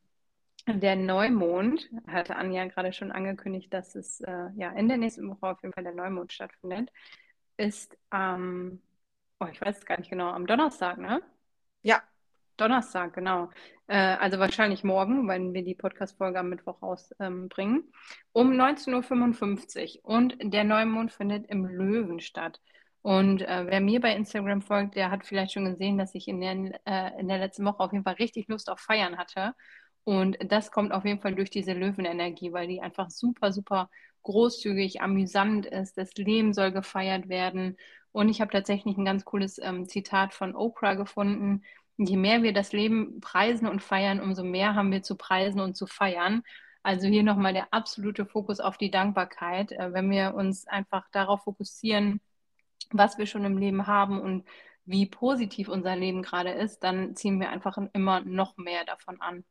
der 0.66 0.96
Neumond, 0.96 1.88
hatte 2.06 2.36
Anja 2.36 2.66
gerade 2.66 2.92
schon 2.92 3.12
angekündigt, 3.12 3.72
dass 3.72 3.94
es 3.94 4.20
äh, 4.20 4.48
ja 4.56 4.70
in 4.72 4.88
der 4.88 4.98
nächsten 4.98 5.28
Woche 5.28 5.46
auf 5.46 5.62
jeden 5.62 5.72
Fall 5.72 5.84
der 5.84 5.94
Neumond 5.94 6.32
stattfindet, 6.32 6.90
ist 7.56 7.96
am, 8.10 8.42
ähm, 8.42 8.82
oh, 9.40 9.46
ich 9.50 9.60
weiß 9.60 9.78
es 9.78 9.86
gar 9.86 9.98
nicht 9.98 10.10
genau, 10.10 10.30
am 10.30 10.46
Donnerstag, 10.46 10.98
ne? 10.98 11.22
Ja, 11.82 12.02
Donnerstag, 12.60 13.14
genau. 13.14 13.50
Äh, 13.86 13.96
also 13.96 14.38
wahrscheinlich 14.38 14.84
morgen, 14.84 15.26
wenn 15.28 15.54
wir 15.54 15.64
die 15.64 15.74
Podcast-Folge 15.74 16.38
am 16.38 16.50
Mittwoch 16.50 16.82
rausbringen. 16.82 17.76
Ähm, 17.76 17.92
um 18.32 18.52
19.55 18.52 20.02
Uhr. 20.02 20.04
Und 20.04 20.36
der 20.40 20.64
Neumond 20.64 21.12
findet 21.12 21.46
im 21.48 21.64
Löwen 21.64 22.20
statt. 22.20 22.60
Und 23.02 23.40
äh, 23.42 23.66
wer 23.66 23.80
mir 23.80 24.00
bei 24.00 24.14
Instagram 24.14 24.60
folgt, 24.60 24.94
der 24.94 25.10
hat 25.10 25.24
vielleicht 25.24 25.52
schon 25.52 25.64
gesehen, 25.64 25.96
dass 25.96 26.14
ich 26.14 26.28
in 26.28 26.40
der, 26.40 26.80
äh, 26.84 27.18
in 27.18 27.28
der 27.28 27.38
letzten 27.38 27.64
Woche 27.64 27.80
auf 27.80 27.92
jeden 27.92 28.04
Fall 28.04 28.14
richtig 28.14 28.48
Lust 28.48 28.68
auf 28.68 28.80
Feiern 28.80 29.16
hatte. 29.16 29.54
Und 30.04 30.38
das 30.50 30.70
kommt 30.70 30.92
auf 30.92 31.04
jeden 31.04 31.20
Fall 31.20 31.34
durch 31.34 31.50
diese 31.50 31.72
Löwenenergie, 31.72 32.52
weil 32.52 32.68
die 32.68 32.80
einfach 32.80 33.10
super, 33.10 33.52
super 33.52 33.90
großzügig, 34.22 35.00
amüsant 35.02 35.66
ist. 35.66 35.96
Das 35.98 36.14
Leben 36.14 36.52
soll 36.52 36.72
gefeiert 36.72 37.28
werden. 37.28 37.76
Und 38.12 38.28
ich 38.28 38.40
habe 38.40 38.50
tatsächlich 38.52 38.96
ein 38.96 39.04
ganz 39.04 39.24
cooles 39.24 39.58
ähm, 39.58 39.88
Zitat 39.88 40.34
von 40.34 40.54
Oprah 40.56 40.94
gefunden. 40.94 41.62
Je 41.96 42.16
mehr 42.16 42.42
wir 42.42 42.52
das 42.52 42.72
Leben 42.72 43.20
preisen 43.20 43.68
und 43.68 43.82
feiern, 43.82 44.20
umso 44.20 44.42
mehr 44.42 44.74
haben 44.74 44.90
wir 44.90 45.02
zu 45.02 45.16
preisen 45.16 45.60
und 45.60 45.76
zu 45.76 45.86
feiern. 45.86 46.42
Also 46.82 47.06
hier 47.06 47.22
nochmal 47.22 47.52
der 47.52 47.72
absolute 47.72 48.24
Fokus 48.26 48.58
auf 48.60 48.78
die 48.78 48.90
Dankbarkeit. 48.90 49.72
Äh, 49.72 49.92
wenn 49.92 50.10
wir 50.10 50.34
uns 50.34 50.66
einfach 50.66 51.08
darauf 51.12 51.44
fokussieren, 51.44 52.20
was 52.90 53.18
wir 53.18 53.26
schon 53.26 53.44
im 53.44 53.58
Leben 53.58 53.86
haben 53.86 54.20
und 54.20 54.46
wie 54.84 55.06
positiv 55.06 55.68
unser 55.68 55.94
Leben 55.96 56.22
gerade 56.22 56.50
ist, 56.50 56.80
dann 56.80 57.14
ziehen 57.16 57.38
wir 57.40 57.50
einfach 57.50 57.78
immer 57.92 58.20
noch 58.22 58.56
mehr 58.56 58.84
davon 58.84 59.20
an. 59.20 59.44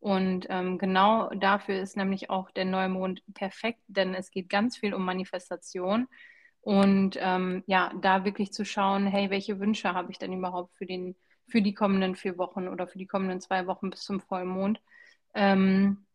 Und 0.00 0.46
ähm, 0.48 0.78
genau 0.78 1.28
dafür 1.30 1.80
ist 1.80 1.96
nämlich 1.96 2.30
auch 2.30 2.50
der 2.50 2.64
Neumond 2.64 3.22
perfekt, 3.34 3.80
denn 3.86 4.14
es 4.14 4.30
geht 4.30 4.48
ganz 4.48 4.78
viel 4.78 4.94
um 4.94 5.04
Manifestation. 5.04 6.08
Und 6.62 7.16
ähm, 7.20 7.62
ja, 7.66 7.92
da 8.00 8.24
wirklich 8.24 8.52
zu 8.52 8.64
schauen, 8.64 9.06
hey, 9.06 9.30
welche 9.30 9.60
Wünsche 9.60 9.92
habe 9.94 10.10
ich 10.10 10.18
denn 10.18 10.32
überhaupt 10.32 10.74
für, 10.74 10.86
den, 10.86 11.16
für 11.48 11.62
die 11.62 11.74
kommenden 11.74 12.16
vier 12.16 12.38
Wochen 12.38 12.68
oder 12.68 12.86
für 12.86 12.98
die 12.98 13.06
kommenden 13.06 13.40
zwei 13.40 13.66
Wochen 13.66 13.90
bis 13.90 14.02
zum 14.02 14.20
Vollmond? 14.20 14.80
Ähm, 15.34 16.06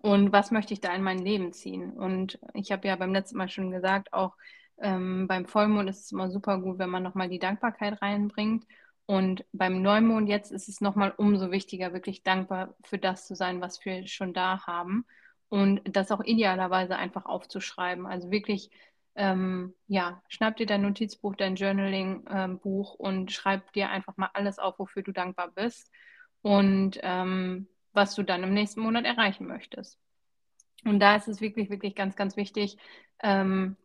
und 0.00 0.32
was 0.32 0.50
möchte 0.50 0.74
ich 0.74 0.80
da 0.80 0.94
in 0.94 1.02
mein 1.02 1.18
Leben 1.18 1.52
ziehen? 1.52 1.92
Und 1.92 2.38
ich 2.54 2.72
habe 2.72 2.88
ja 2.88 2.96
beim 2.96 3.12
letzten 3.12 3.38
Mal 3.38 3.48
schon 3.48 3.70
gesagt, 3.70 4.12
auch 4.12 4.36
ähm, 4.78 5.28
beim 5.28 5.46
Vollmond 5.46 5.88
ist 5.88 6.00
es 6.04 6.12
immer 6.12 6.30
super 6.30 6.58
gut, 6.58 6.78
wenn 6.78 6.90
man 6.90 7.02
nochmal 7.02 7.28
die 7.28 7.38
Dankbarkeit 7.38 8.00
reinbringt. 8.02 8.64
Und 9.12 9.44
beim 9.52 9.82
Neumond 9.82 10.26
jetzt 10.26 10.50
ist 10.50 10.70
es 10.70 10.80
nochmal 10.80 11.12
umso 11.18 11.50
wichtiger, 11.50 11.92
wirklich 11.92 12.22
dankbar 12.22 12.74
für 12.82 12.96
das 12.96 13.26
zu 13.26 13.34
sein, 13.34 13.60
was 13.60 13.84
wir 13.84 14.06
schon 14.06 14.32
da 14.32 14.66
haben. 14.66 15.04
Und 15.50 15.82
das 15.84 16.10
auch 16.10 16.24
idealerweise 16.24 16.96
einfach 16.96 17.26
aufzuschreiben. 17.26 18.06
Also 18.06 18.30
wirklich, 18.30 18.70
ähm, 19.14 19.74
ja, 19.86 20.22
schnapp 20.28 20.56
dir 20.56 20.64
dein 20.64 20.80
Notizbuch, 20.80 21.36
dein 21.36 21.56
Journaling-Buch 21.56 22.94
ähm, 22.94 23.06
und 23.06 23.32
schreib 23.32 23.70
dir 23.74 23.90
einfach 23.90 24.16
mal 24.16 24.30
alles 24.32 24.58
auf, 24.58 24.78
wofür 24.78 25.02
du 25.02 25.12
dankbar 25.12 25.50
bist 25.50 25.90
und 26.40 26.98
ähm, 27.02 27.68
was 27.92 28.14
du 28.14 28.22
dann 28.22 28.42
im 28.42 28.54
nächsten 28.54 28.80
Monat 28.80 29.04
erreichen 29.04 29.46
möchtest. 29.46 29.98
Und 30.86 31.00
da 31.00 31.16
ist 31.16 31.28
es 31.28 31.42
wirklich, 31.42 31.68
wirklich 31.68 31.94
ganz, 31.94 32.16
ganz 32.16 32.38
wichtig, 32.38 32.78
ähm, 33.22 33.76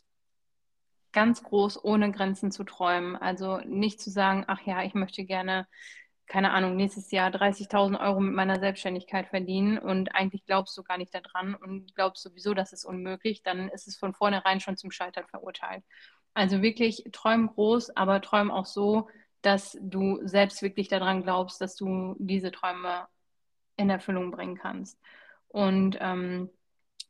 ganz 1.11 1.43
groß 1.43 1.83
ohne 1.83 2.11
Grenzen 2.11 2.51
zu 2.51 2.63
träumen. 2.63 3.15
Also 3.15 3.57
nicht 3.65 4.01
zu 4.01 4.09
sagen, 4.09 4.45
ach 4.47 4.61
ja, 4.65 4.83
ich 4.83 4.93
möchte 4.93 5.25
gerne, 5.25 5.67
keine 6.27 6.51
Ahnung, 6.51 6.75
nächstes 6.75 7.11
Jahr 7.11 7.31
30.000 7.31 7.99
Euro 7.99 8.19
mit 8.19 8.33
meiner 8.33 8.59
Selbstständigkeit 8.59 9.27
verdienen 9.27 9.77
und 9.77 10.13
eigentlich 10.13 10.45
glaubst 10.45 10.77
du 10.77 10.83
gar 10.83 10.97
nicht 10.97 11.13
daran 11.13 11.55
und 11.55 11.95
glaubst 11.95 12.23
sowieso, 12.23 12.53
das 12.53 12.73
ist 12.73 12.85
unmöglich, 12.85 13.43
dann 13.43 13.69
ist 13.69 13.87
es 13.87 13.97
von 13.97 14.13
vornherein 14.13 14.59
schon 14.59 14.77
zum 14.77 14.91
Scheitern 14.91 15.25
verurteilt. 15.27 15.83
Also 16.33 16.61
wirklich 16.61 17.03
träum 17.13 17.47
groß, 17.47 17.95
aber 17.95 18.21
träum 18.21 18.51
auch 18.51 18.65
so, 18.65 19.09
dass 19.41 19.77
du 19.81 20.19
selbst 20.23 20.61
wirklich 20.61 20.87
daran 20.87 21.23
glaubst, 21.23 21.61
dass 21.61 21.75
du 21.75 22.15
diese 22.19 22.51
Träume 22.51 23.07
in 23.77 23.89
Erfüllung 23.89 24.31
bringen 24.31 24.57
kannst. 24.57 24.99
Und 25.47 25.97
ähm, 26.01 26.49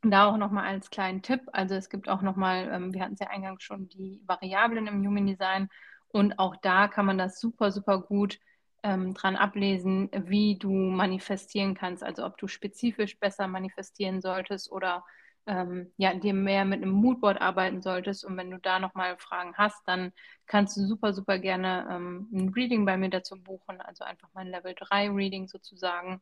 da 0.02 0.26
auch 0.26 0.36
nochmal 0.36 0.66
als 0.66 0.90
kleinen 0.90 1.22
Tipp, 1.22 1.42
also 1.52 1.74
es 1.74 1.90
gibt 1.90 2.08
auch 2.08 2.22
nochmal, 2.22 2.70
ähm, 2.72 2.94
wir 2.94 3.02
hatten 3.02 3.14
es 3.14 3.20
ja 3.20 3.28
eingangs 3.28 3.62
schon, 3.62 3.88
die 3.88 4.20
Variablen 4.26 4.86
im 4.86 5.04
Human 5.04 5.26
Design. 5.26 5.68
Und 6.08 6.38
auch 6.38 6.56
da 6.56 6.88
kann 6.88 7.06
man 7.06 7.18
das 7.18 7.40
super, 7.40 7.70
super 7.70 8.00
gut 8.00 8.38
ähm, 8.82 9.14
dran 9.14 9.36
ablesen, 9.36 10.08
wie 10.12 10.56
du 10.58 10.70
manifestieren 10.70 11.74
kannst, 11.74 12.02
also 12.02 12.24
ob 12.24 12.38
du 12.38 12.46
spezifisch 12.48 13.18
besser 13.18 13.46
manifestieren 13.48 14.20
solltest 14.20 14.70
oder 14.70 15.04
ähm, 15.46 15.92
ja, 15.96 16.14
dir 16.14 16.34
mehr 16.34 16.64
mit 16.64 16.82
einem 16.82 16.92
Moodboard 16.92 17.40
arbeiten 17.40 17.82
solltest. 17.82 18.24
Und 18.24 18.36
wenn 18.36 18.50
du 18.50 18.58
da 18.58 18.78
nochmal 18.78 19.16
Fragen 19.18 19.54
hast, 19.56 19.82
dann 19.86 20.12
kannst 20.46 20.76
du 20.76 20.86
super, 20.86 21.12
super 21.12 21.38
gerne 21.38 21.88
ähm, 21.90 22.28
ein 22.32 22.48
Reading 22.50 22.84
bei 22.84 22.96
mir 22.96 23.10
dazu 23.10 23.36
buchen, 23.42 23.80
also 23.80 24.04
einfach 24.04 24.28
mein 24.34 24.48
Level 24.48 24.74
3 24.78 25.10
Reading 25.10 25.48
sozusagen. 25.48 26.20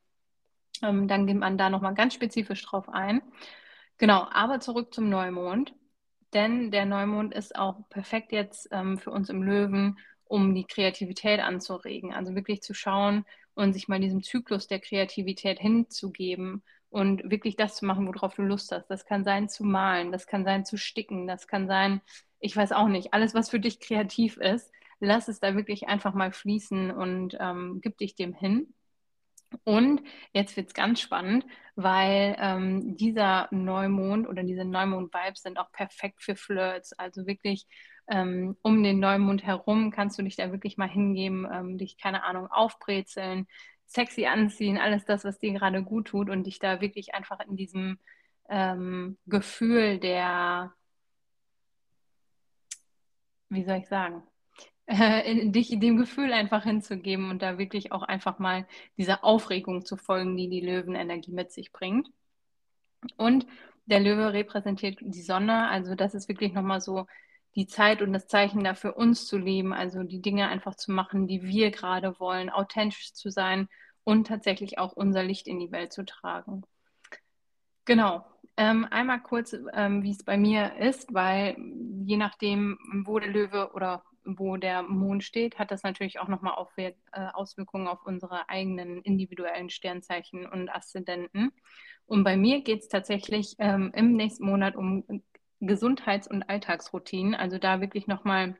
Ähm, 0.83 1.09
dann 1.09 1.27
geht 1.27 1.37
man 1.37 1.59
da 1.59 1.71
nochmal 1.71 1.95
ganz 1.95 2.15
spezifisch 2.15 2.62
drauf 2.65 2.89
ein. 2.89 3.21
Genau, 3.99 4.27
aber 4.31 4.61
zurück 4.61 4.93
zum 4.95 5.09
Neumond. 5.09 5.75
Denn 6.35 6.71
der 6.71 6.85
Neumond 6.87 7.33
ist 7.35 7.57
auch 7.57 7.89
perfekt 7.89 8.33
jetzt 8.33 8.69
ähm, 8.73 8.99
für 8.99 9.11
uns 9.11 9.31
im 9.31 9.43
Löwen, 9.43 9.99
um 10.25 10.55
die 10.55 10.65
Kreativität 10.67 11.41
anzuregen. 11.41 12.13
Also 12.13 12.35
wirklich 12.35 12.63
zu 12.63 12.75
schauen 12.75 13.25
und 13.55 13.73
sich 13.73 13.89
mal 13.89 14.01
diesem 14.01 14.23
Zyklus 14.23 14.67
der 14.67 14.81
Kreativität 14.81 15.59
hinzugeben 15.61 16.63
und 16.91 17.31
wirklich 17.31 17.57
das 17.57 17.77
zu 17.77 17.87
machen, 17.87 18.07
worauf 18.07 18.35
du 18.35 18.43
Lust 18.43 18.73
hast. 18.73 18.89
Das 18.89 19.07
kann 19.07 19.25
sein 19.25 19.49
zu 19.49 19.65
malen, 19.65 20.13
das 20.13 20.27
kann 20.27 20.45
sein 20.45 20.65
zu 20.65 20.77
sticken, 20.77 21.27
das 21.27 21.47
kann 21.47 21.67
sein, 21.67 22.01
ich 22.41 22.57
weiß 22.57 22.73
auch 22.73 22.89
nicht, 22.89 23.15
alles, 23.15 23.35
was 23.35 23.51
für 23.51 23.61
dich 23.61 23.81
kreativ 23.81 24.37
ist, 24.37 24.71
lass 25.01 25.29
es 25.29 25.41
da 25.41 25.55
wirklich 25.57 25.89
einfach 25.89 26.15
mal 26.15 26.33
fließen 26.33 26.91
und 26.91 27.37
ähm, 27.41 27.81
gib 27.83 27.99
dich 27.99 28.15
dem 28.15 28.35
hin. 28.35 28.75
Und 29.65 30.03
jetzt 30.33 30.57
wird 30.57 30.69
es 30.69 30.75
ganz 30.75 31.01
spannend, 31.01 31.47
weil 31.77 32.37
ähm, 32.39 32.97
dieser 32.97 33.49
Neumond 33.51 34.29
oder 34.29 34.43
diese 34.43 34.65
Neumond-Vibes 34.65 35.43
sind 35.43 35.59
auch 35.59 35.71
perfekt 35.73 36.23
für 36.23 36.37
Flirts. 36.37 36.93
Also 36.95 37.27
wirklich 37.27 37.67
ähm, 38.09 38.57
um 38.63 38.83
den 38.83 39.01
Neumond 39.01 39.45
herum 39.45 39.91
kannst 39.91 40.19
du 40.19 40.23
dich 40.23 40.37
da 40.37 40.53
wirklich 40.53 40.77
mal 40.77 40.89
hingeben, 40.89 41.47
ähm, 41.53 41.79
dich, 41.79 41.99
keine 41.99 42.25
Ahnung, 42.25 42.49
aufbrezeln, 42.49 43.47
sexy 43.87 44.27
anziehen, 44.27 44.79
alles 44.79 45.05
das, 45.05 45.25
was 45.25 45.39
dir 45.39 45.53
gerade 45.53 45.83
gut 45.83 46.09
tut 46.09 46.31
und 46.31 46.45
dich 46.45 46.59
da 46.59 46.81
wirklich 46.81 47.15
einfach 47.15 47.41
in 47.41 47.57
diesem 47.57 47.99
ähm, 48.49 49.19
Gefühl 49.27 49.99
der, 49.99 50.73
wie 53.49 53.65
soll 53.65 53.79
ich 53.79 53.89
sagen, 53.89 54.23
äh, 55.25 55.49
dich 55.51 55.79
dem 55.79 55.96
Gefühl 55.96 56.33
einfach 56.33 56.62
hinzugeben 56.64 57.31
und 57.31 57.42
da 57.42 57.59
wirklich 57.59 57.92
auch 57.92 58.03
einfach 58.03 58.38
mal 58.38 58.66
dieser 58.96 59.25
Aufregung 59.25 59.85
zu 59.85 59.96
folgen, 59.96 60.37
die 60.37 60.49
die 60.49 60.61
Löwenenergie 60.61 61.33
mit 61.33 61.53
sich 61.53 61.72
bringt. 61.72 62.09
Und 63.16 63.46
der 63.87 64.01
Löwe 64.01 64.33
repräsentiert 64.33 64.99
die 65.01 65.22
Sonne, 65.22 65.68
also 65.68 65.94
das 65.94 66.14
ist 66.14 66.29
wirklich 66.29 66.53
nochmal 66.53 66.81
so 66.81 67.07
die 67.55 67.66
Zeit 67.66 68.03
und 68.03 68.12
das 68.12 68.27
Zeichen 68.27 68.62
dafür, 68.64 68.96
uns 68.96 69.27
zu 69.27 69.38
leben, 69.38 69.72
also 69.72 70.03
die 70.03 70.20
Dinge 70.20 70.49
einfach 70.49 70.75
zu 70.75 70.92
machen, 70.92 71.27
die 71.27 71.42
wir 71.42 71.70
gerade 71.70 72.20
wollen, 72.20 72.51
authentisch 72.51 73.14
zu 73.14 73.31
sein 73.31 73.68
und 74.05 74.27
tatsächlich 74.27 74.79
auch 74.79 74.92
unser 74.92 75.22
Licht 75.22 75.49
in 75.49 75.59
die 75.59 75.72
Welt 75.72 75.92
zu 75.92 76.05
tragen. 76.05 76.62
Genau. 77.87 78.25
Ähm, 78.59 78.87
einmal 78.90 79.20
kurz, 79.20 79.55
ähm, 79.75 80.03
wie 80.03 80.12
es 80.12 80.22
bei 80.22 80.37
mir 80.37 80.77
ist, 80.77 81.12
weil 81.12 81.57
je 82.05 82.16
nachdem, 82.16 82.79
wo 83.05 83.18
der 83.18 83.31
Löwe 83.31 83.72
oder 83.75 84.03
wo 84.27 84.57
der 84.57 84.83
Mond 84.83 85.25
steht, 85.25 85.59
hat 85.59 85.71
das 85.71 85.83
natürlich 85.83 86.19
auch 86.19 86.29
nochmal 86.29 86.55
äh, 86.77 86.93
Auswirkungen 87.33 87.89
auf 87.89 88.05
unsere 88.05 88.49
eigenen 88.49 89.03
individuellen 89.03 89.71
Sternzeichen 89.71 90.47
und 90.47 90.69
Aszendenten. 90.69 91.53
Und 92.07 92.25
bei 92.25 92.37
mir 92.37 92.62
geht 92.62 92.81
es 92.81 92.89
tatsächlich 92.89 93.55
ähm, 93.59 93.93
im 93.95 94.15
nächsten 94.15 94.47
Monat 94.47 94.77
um 94.77 95.05
Gesundheits- 95.61 96.29
und 96.29 96.49
Alltagsroutinen. 96.49 97.35
Also 97.35 97.59
da 97.59 97.81
wirklich 97.81 98.07
nochmal 98.07 98.57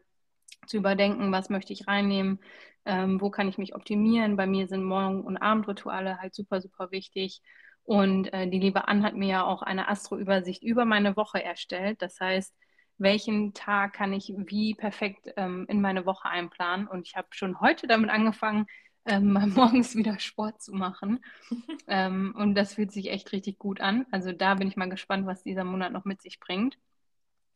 zu 0.67 0.77
überdenken, 0.77 1.33
was 1.33 1.51
möchte 1.51 1.73
ich 1.73 1.87
reinnehmen, 1.87 2.41
ähm, 2.85 3.21
wo 3.21 3.31
kann 3.31 3.49
ich 3.49 3.59
mich 3.59 3.75
optimieren. 3.75 4.37
Bei 4.37 4.47
mir 4.47 4.67
sind 4.69 4.85
Morgen- 4.85 5.23
und 5.23 5.37
Abendrituale 5.37 6.19
halt 6.19 6.35
super, 6.35 6.61
super 6.61 6.91
wichtig. 6.91 7.43
Und 7.85 8.33
äh, 8.33 8.49
die 8.49 8.59
liebe 8.59 8.89
Ann 8.89 9.05
hat 9.05 9.15
mir 9.15 9.29
ja 9.29 9.45
auch 9.45 9.63
eine 9.63 9.89
Astroübersicht 9.89 10.63
über 10.65 10.85
meine 10.85 11.17
Woche 11.17 11.43
erstellt. 11.43 12.03
Das 12.03 12.19
heißt, 12.19 12.55
welchen 12.99 13.55
Tag 13.55 13.95
kann 13.95 14.13
ich 14.13 14.33
wie 14.37 14.75
perfekt 14.75 15.33
ähm, 15.37 15.67
in 15.69 15.81
meine 15.81 16.07
Woche 16.07 16.29
einplanen. 16.29 16.89
Und 16.89 17.07
ich 17.07 17.17
habe 17.17 17.29
schon 17.31 17.61
heute 17.61 17.87
damit 17.87 18.11
angefangen, 18.11 18.67
ähm, 19.07 19.33
morgens 19.55 19.95
wieder 19.97 20.19
Sport 20.19 20.63
zu 20.63 20.73
machen. 20.73 21.21
ähm, 21.89 22.35
und 22.37 22.55
das 22.55 22.75
fühlt 22.75 22.93
sich 22.93 23.11
echt 23.11 23.33
richtig 23.33 23.59
gut 23.59 23.81
an. 23.81 24.07
Also 24.11 24.33
da 24.33 24.55
bin 24.55 24.69
ich 24.69 24.77
mal 24.77 24.89
gespannt, 24.89 25.27
was 25.27 25.43
dieser 25.43 25.65
Monat 25.65 25.93
noch 25.93 26.05
mit 26.05 26.23
sich 26.23 26.41
bringt. 26.41 26.79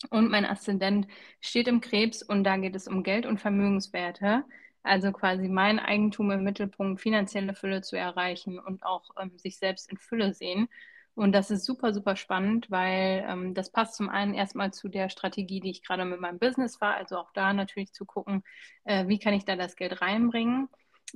Und 0.09 0.31
mein 0.31 0.46
Aszendent 0.46 1.07
steht 1.40 1.68
im 1.68 1.81
Krebs 1.81 2.22
und 2.22 2.44
da 2.44 2.57
geht 2.57 2.74
es 2.74 2.88
um 2.88 3.03
Geld 3.03 3.26
und 3.26 3.38
Vermögenswerte. 3.38 4.44
Also 4.83 5.12
quasi 5.12 5.48
mein 5.48 5.79
Eigentum 5.79 6.31
im 6.31 6.42
Mittelpunkt, 6.42 7.03
finanzielle 7.03 7.55
Fülle 7.55 7.83
zu 7.83 7.96
erreichen 7.96 8.59
und 8.59 8.83
auch 8.83 9.11
ähm, 9.20 9.37
sich 9.37 9.59
selbst 9.59 9.90
in 9.90 9.98
Fülle 9.98 10.33
sehen. 10.33 10.68
Und 11.14 11.33
das 11.33 11.51
ist 11.51 11.64
super, 11.64 11.92
super 11.92 12.16
spannend, 12.16 12.70
weil 12.70 13.25
ähm, 13.29 13.55
das 13.55 13.70
passt 13.73 13.96
zum 13.96 14.09
einen 14.09 14.35
erstmal 14.35 14.73
zu 14.73 14.88
der 14.88 15.09
Strategie, 15.09 15.61
die 15.61 15.70
ich 15.70 15.83
gerade 15.83 16.05
mit 16.05 16.20
meinem 16.20 16.38
Business 16.38 16.81
war, 16.81 16.94
also 16.94 17.18
auch 17.18 17.33
da 17.33 17.53
natürlich 17.53 17.92
zu 17.92 18.05
gucken, 18.07 18.42
äh, 18.85 19.07
wie 19.09 19.18
kann 19.18 19.35
ich 19.35 19.44
da 19.44 19.57
das 19.57 19.77
Geld 19.77 20.01
reinbringen. 20.01 20.68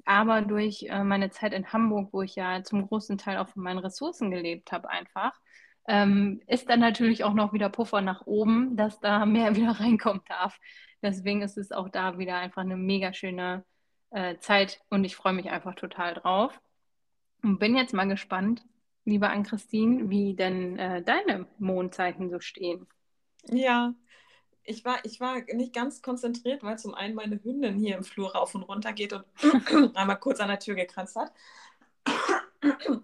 aber 0.07 0.42
durch 0.42 0.85
äh, 0.90 1.04
meine 1.04 1.30
Zeit 1.30 1.52
in 1.54 1.72
Hamburg, 1.72 2.11
wo 2.12 2.22
ich 2.22 2.35
ja 2.37 2.62
zum 2.64 2.87
großen 2.88 3.18
Teil 3.18 3.38
auch 3.38 3.48
von 3.48 3.62
meinen 3.62 3.78
Ressourcen 3.78 4.30
gelebt 4.30 4.72
habe, 4.72 4.90
einfach, 4.90 5.33
ähm, 5.88 6.40
ist 6.46 6.68
dann 6.70 6.80
natürlich 6.80 7.24
auch 7.24 7.35
noch 7.35 7.52
wieder 7.52 7.68
Puffer 7.68 8.00
nach 8.00 8.26
oben, 8.26 8.76
dass 8.76 9.00
da 9.00 9.26
mehr 9.26 9.57
wieder 9.57 9.72
reinkommen 9.80 10.22
darf. 10.28 10.59
Deswegen 11.02 11.42
ist 11.42 11.59
es 11.59 11.72
auch 11.72 11.88
da 11.88 12.18
wieder 12.18 12.38
einfach 12.38 12.62
eine 12.62 12.76
mega 12.76 13.12
schöne 13.12 13.64
äh, 14.11 14.38
Zeit 14.38 14.80
und 14.90 15.04
ich 15.04 15.16
freue 15.16 15.35
mich 15.35 15.50
einfach 15.50 15.74
total 15.74 16.14
drauf. 16.14 16.61
Und 17.42 17.59
bin 17.59 17.76
jetzt 17.76 17.92
mal 17.92 18.09
gespannt, 18.09 18.64
liebe 19.04 19.28
Ann-Christine, 19.28 20.10
wie 20.10 20.34
denn 20.34 20.78
äh, 20.78 21.02
deine 21.02 21.46
Mondzeichen 21.58 22.30
so 22.30 22.40
stehen. 22.40 22.86
Ja, 23.48 23.94
ich 24.64 24.84
war, 24.84 25.04
ich 25.04 25.20
war 25.20 25.42
nicht 25.52 25.74
ganz 25.74 26.00
konzentriert, 26.00 26.62
weil 26.62 26.78
zum 26.78 26.94
einen 26.94 27.14
meine 27.14 27.42
Hündin 27.42 27.78
hier 27.78 27.96
im 27.96 28.04
Flur 28.04 28.32
rauf 28.32 28.54
und 28.54 28.62
runter 28.62 28.92
geht 28.92 29.12
und 29.12 29.24
einmal 29.96 30.18
kurz 30.18 30.40
an 30.40 30.48
der 30.48 30.58
Tür 30.58 30.74
gekratzt 30.74 31.16
hat. 31.16 31.32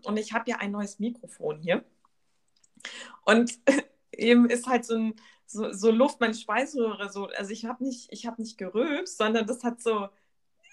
Und 0.04 0.16
ich 0.16 0.32
habe 0.32 0.50
ja 0.50 0.56
ein 0.56 0.70
neues 0.70 0.98
Mikrofon 0.98 1.58
hier. 1.58 1.84
Und 3.24 3.58
eben 4.12 4.48
ist 4.48 4.66
halt 4.66 4.86
so, 4.86 4.94
ein, 4.94 5.14
so, 5.46 5.72
so 5.72 5.90
Luft, 5.90 6.20
meine 6.20 6.34
Speiseröhre 6.34 7.10
so. 7.10 7.26
Also 7.26 7.50
ich 7.50 7.66
habe 7.66 7.84
nicht, 7.84 8.10
hab 8.26 8.38
nicht 8.38 8.56
gerülpst, 8.56 9.18
sondern 9.18 9.46
das 9.46 9.62
hat 9.62 9.82
so, 9.82 10.08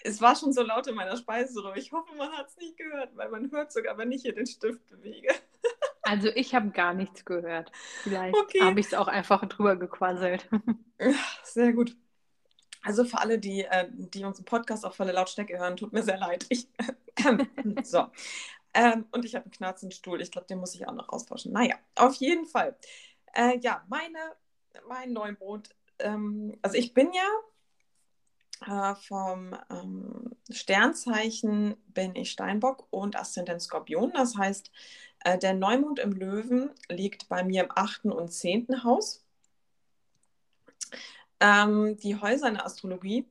es 0.04 0.20
war 0.20 0.36
schon 0.36 0.52
so 0.52 0.62
laut 0.62 0.86
in 0.86 0.94
meiner 0.94 1.16
Speiseröhre. 1.16 1.78
Ich 1.78 1.92
hoffe, 1.92 2.14
man 2.16 2.30
hat 2.32 2.48
es 2.48 2.56
nicht 2.56 2.76
gehört, 2.76 3.16
weil 3.16 3.28
man 3.30 3.50
hört 3.50 3.72
sogar, 3.72 3.98
wenn 3.98 4.12
ich 4.12 4.22
hier 4.22 4.34
den 4.34 4.46
Stift 4.46 4.86
bewege. 4.86 5.28
Also 6.02 6.28
ich 6.28 6.54
habe 6.54 6.70
gar 6.70 6.94
nichts 6.94 7.26
gehört. 7.26 7.70
Vielleicht 8.02 8.34
okay. 8.34 8.62
habe 8.62 8.80
ich 8.80 8.86
es 8.86 8.94
auch 8.94 9.08
einfach 9.08 9.44
drüber 9.44 9.76
gequasselt. 9.76 10.48
Sehr 11.42 11.74
gut. 11.74 11.94
Also 12.82 13.04
für 13.04 13.18
alle, 13.18 13.38
die, 13.38 13.64
äh, 13.64 13.88
die 13.90 14.24
unseren 14.24 14.46
Podcast 14.46 14.86
auf 14.86 14.96
volle 14.96 15.12
Lautstärke 15.12 15.58
hören, 15.58 15.76
tut 15.76 15.92
mir 15.92 16.02
sehr 16.02 16.16
leid. 16.16 16.46
Ich, 16.48 16.66
so. 17.82 18.06
Ähm, 18.72 19.04
und 19.12 19.26
ich 19.26 19.34
habe 19.34 19.44
einen 19.44 19.52
knarzenden 19.52 19.94
Stuhl. 19.94 20.22
Ich 20.22 20.30
glaube, 20.30 20.46
den 20.46 20.60
muss 20.60 20.74
ich 20.74 20.88
auch 20.88 20.94
noch 20.94 21.10
austauschen. 21.10 21.52
Naja, 21.52 21.74
auf 21.96 22.14
jeden 22.14 22.46
Fall. 22.46 22.78
Äh, 23.34 23.58
ja, 23.58 23.84
meine, 23.88 24.18
mein 24.88 25.12
Neumond. 25.12 25.74
Ähm, 25.98 26.56
also 26.62 26.78
ich 26.78 26.94
bin 26.94 27.12
ja 27.12 27.28
äh, 28.66 28.94
vom 28.94 29.56
ähm, 29.70 30.36
Sternzeichen 30.50 31.76
bin 31.88 32.14
ich 32.16 32.30
Steinbock 32.30 32.86
und 32.90 33.16
Aszendent 33.16 33.62
Skorpion. 33.62 34.12
Das 34.12 34.36
heißt, 34.36 34.70
äh, 35.24 35.38
der 35.38 35.54
Neumond 35.54 35.98
im 35.98 36.12
Löwen 36.12 36.70
liegt 36.88 37.28
bei 37.28 37.44
mir 37.44 37.64
im 37.64 37.70
achten 37.74 38.10
und 38.12 38.32
zehnten 38.32 38.84
Haus. 38.84 39.24
Ähm, 41.40 41.96
die 41.98 42.16
Häuser 42.16 42.48
in 42.48 42.54
der 42.54 42.66
Astrologie 42.66 43.26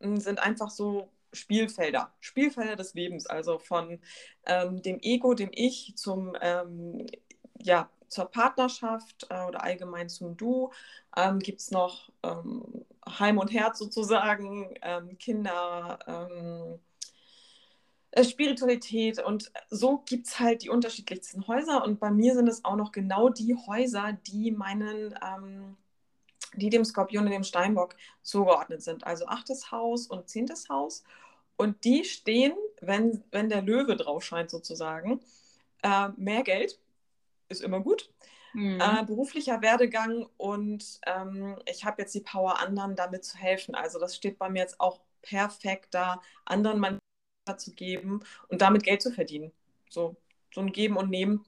hm, 0.00 0.18
sind 0.18 0.40
einfach 0.40 0.70
so 0.70 1.10
Spielfelder, 1.32 2.12
Spielfelder 2.20 2.76
des 2.76 2.94
Lebens, 2.94 3.26
also 3.26 3.58
von 3.58 4.00
ähm, 4.46 4.82
dem 4.82 4.98
Ego, 5.00 5.34
dem 5.34 5.50
Ich 5.52 5.94
zum, 5.96 6.36
ähm, 6.40 7.06
ja, 7.58 7.90
zur 8.08 8.26
Partnerschaft 8.26 9.26
äh, 9.30 9.44
oder 9.44 9.62
allgemein 9.62 10.08
zum 10.08 10.36
Du. 10.36 10.70
Ähm, 11.16 11.38
Gibt 11.38 11.60
es 11.60 11.70
noch 11.70 12.10
ähm, 12.22 12.84
Heim 13.18 13.38
und 13.38 13.52
Herz 13.52 13.78
sozusagen, 13.78 14.74
ähm, 14.82 15.18
Kinder, 15.18 15.98
ähm, 16.06 16.78
äh, 18.10 18.24
Spiritualität 18.24 19.22
und 19.22 19.50
so 19.70 19.98
gibt 20.06 20.26
es 20.26 20.38
halt 20.40 20.62
die 20.62 20.70
unterschiedlichsten 20.70 21.46
Häuser 21.46 21.84
und 21.84 22.00
bei 22.00 22.10
mir 22.10 22.34
sind 22.34 22.48
es 22.48 22.64
auch 22.64 22.76
noch 22.76 22.92
genau 22.92 23.28
die 23.28 23.54
Häuser, 23.54 24.18
die 24.26 24.50
meinen 24.50 25.14
die 26.54 26.70
dem 26.70 26.84
Skorpion 26.84 27.24
und 27.24 27.30
dem 27.30 27.44
Steinbock 27.44 27.94
zugeordnet 28.22 28.82
sind. 28.82 29.06
Also 29.06 29.26
achtes 29.26 29.70
Haus 29.70 30.06
und 30.06 30.28
zehntes 30.28 30.68
Haus. 30.68 31.04
Und 31.56 31.84
die 31.84 32.04
stehen, 32.04 32.54
wenn, 32.80 33.22
wenn 33.30 33.48
der 33.48 33.62
Löwe 33.62 33.96
drauf 33.96 34.24
scheint 34.24 34.50
sozusagen, 34.50 35.20
äh, 35.82 36.08
mehr 36.16 36.42
Geld 36.42 36.78
ist 37.48 37.62
immer 37.62 37.80
gut. 37.80 38.10
Mhm. 38.54 38.80
Äh, 38.80 39.04
beruflicher 39.04 39.60
Werdegang 39.60 40.26
und 40.36 41.00
ähm, 41.06 41.56
ich 41.66 41.84
habe 41.84 42.02
jetzt 42.02 42.14
die 42.14 42.20
Power, 42.20 42.60
anderen 42.60 42.96
damit 42.96 43.24
zu 43.24 43.36
helfen. 43.36 43.74
Also 43.74 43.98
das 43.98 44.16
steht 44.16 44.38
bei 44.38 44.48
mir 44.48 44.60
jetzt 44.60 44.80
auch 44.80 45.00
perfekt 45.22 45.94
da, 45.94 46.20
anderen 46.44 46.80
man 46.80 46.98
zu 47.56 47.74
geben 47.74 48.20
und 48.48 48.60
damit 48.60 48.82
Geld 48.82 49.02
zu 49.02 49.10
verdienen. 49.10 49.52
So, 49.90 50.16
so 50.52 50.60
ein 50.60 50.72
Geben 50.72 50.96
und 50.96 51.10
Nehmen 51.10 51.44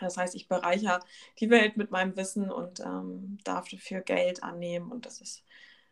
das 0.00 0.16
heißt, 0.16 0.34
ich 0.34 0.48
bereichere 0.48 1.00
die 1.38 1.50
Welt 1.50 1.76
mit 1.76 1.90
meinem 1.90 2.16
Wissen 2.16 2.50
und 2.50 2.80
ähm, 2.80 3.38
darf 3.44 3.68
dafür 3.68 4.00
Geld 4.00 4.42
annehmen. 4.42 4.90
Und 4.90 5.06
das 5.06 5.20
ist 5.20 5.44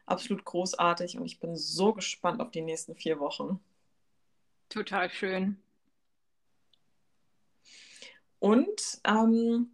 absolut 0.07 0.45
großartig. 0.45 1.19
Und 1.19 1.27
ich 1.27 1.41
bin 1.41 1.57
so 1.57 1.93
gespannt 1.93 2.41
auf 2.41 2.51
die 2.51 2.63
nächsten 2.63 2.95
vier 2.95 3.21
Wochen. 3.21 3.61
Total 4.69 5.11
schön. 5.11 5.61
Und 8.41 9.01
ähm, 9.05 9.71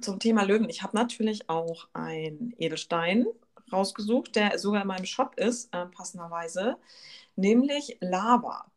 zum 0.00 0.18
Thema 0.18 0.44
Löwen. 0.44 0.70
Ich 0.70 0.82
habe 0.82 0.96
natürlich 0.96 1.48
auch 1.48 1.88
einen 1.92 2.54
Edelstein 2.58 3.26
rausgesucht, 3.72 4.36
der 4.36 4.58
sogar 4.58 4.82
in 4.82 4.88
meinem 4.88 5.06
Shop 5.06 5.34
ist, 5.36 5.74
äh, 5.74 5.86
passenderweise, 5.86 6.76
nämlich 7.36 7.96
Lava. 8.00 8.70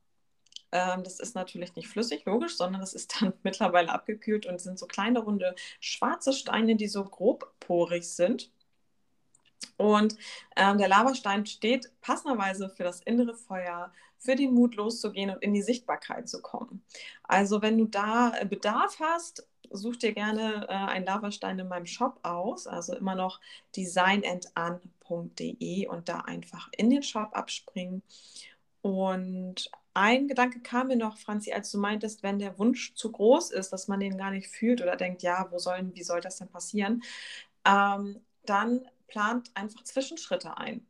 Ähm, 0.72 1.04
das 1.04 1.20
ist 1.20 1.36
natürlich 1.36 1.76
nicht 1.76 1.88
flüssig, 1.88 2.26
logisch, 2.26 2.58
sondern 2.58 2.82
das 2.82 2.94
ist 2.94 3.22
dann 3.22 3.34
mittlerweile 3.44 3.92
abgekühlt 3.92 4.46
und 4.46 4.60
sind 4.60 4.80
so 4.80 4.88
kleine 4.88 5.20
runde 5.20 5.56
schwarze 5.80 6.34
Steine, 6.34 6.76
die 6.76 6.88
so 6.88 7.04
grobporig 7.04 8.08
sind. 8.08 8.52
Und 9.78 10.16
ähm, 10.56 10.78
der 10.78 10.88
Lavastein 10.88 11.46
steht 11.46 11.92
passenderweise 12.02 12.70
für 12.70 12.84
das 12.84 13.02
innere 13.02 13.36
Feuer, 13.36 13.92
für 14.18 14.36
den 14.36 14.54
Mut 14.54 14.76
loszugehen 14.76 15.30
und 15.30 15.44
in 15.44 15.54
die 15.54 15.62
Sichtbarkeit 15.62 16.30
zu 16.30 16.42
kommen. 16.42 16.84
Also 17.24 17.62
wenn 17.62 17.78
du 17.78 17.86
da 17.86 18.34
äh, 18.40 18.46
Bedarf 18.46 19.00
hast, 19.00 19.46
such 19.72 19.98
dir 19.98 20.14
gerne 20.14 20.66
äh, 20.70 20.74
einen 20.74 21.06
Lavastein 21.06 21.60
in 21.60 21.68
meinem 21.68 21.86
Shop 21.86 22.20
aus, 22.24 22.68
also 22.68 22.96
immer 22.96 23.16
noch 23.16 23.40
designandan.de 23.76 25.88
und 25.88 26.10
da 26.10 26.20
einfach 26.20 26.70
in 26.76 26.90
den 26.90 27.04
Shop 27.04 27.30
abspringen. 27.34 28.02
Und 28.82 29.70
ein 29.94 30.28
Gedanke 30.28 30.60
kam 30.60 30.88
mir 30.88 30.98
noch, 30.98 31.18
Franzi, 31.18 31.54
als 31.54 31.72
du 31.72 31.80
meintest, 31.80 32.22
wenn 32.22 32.40
der 32.40 32.60
Wunsch 32.60 32.94
zu 32.96 33.12
groß 33.12 33.52
ist, 33.52 33.72
dass 33.72 33.88
man 33.88 34.00
den 34.00 34.18
gar 34.18 34.32
nicht 34.32 34.48
fühlt 34.48 34.82
oder 34.82 34.96
denkt, 34.96 35.24
ja, 35.24 35.48
wo 35.52 35.58
sollen, 35.58 35.96
wie 35.96 36.04
soll 36.04 36.22
das 36.22 36.38
denn 36.38 36.50
passieren, 36.50 37.04
ähm, 37.66 38.22
dann 38.46 38.88
plant 39.08 39.52
einfach 39.54 39.84
Zwischenschritte 39.84 40.58
ein. 40.58 40.86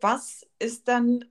Was 0.00 0.46
ist 0.58 0.88
dann, 0.88 1.24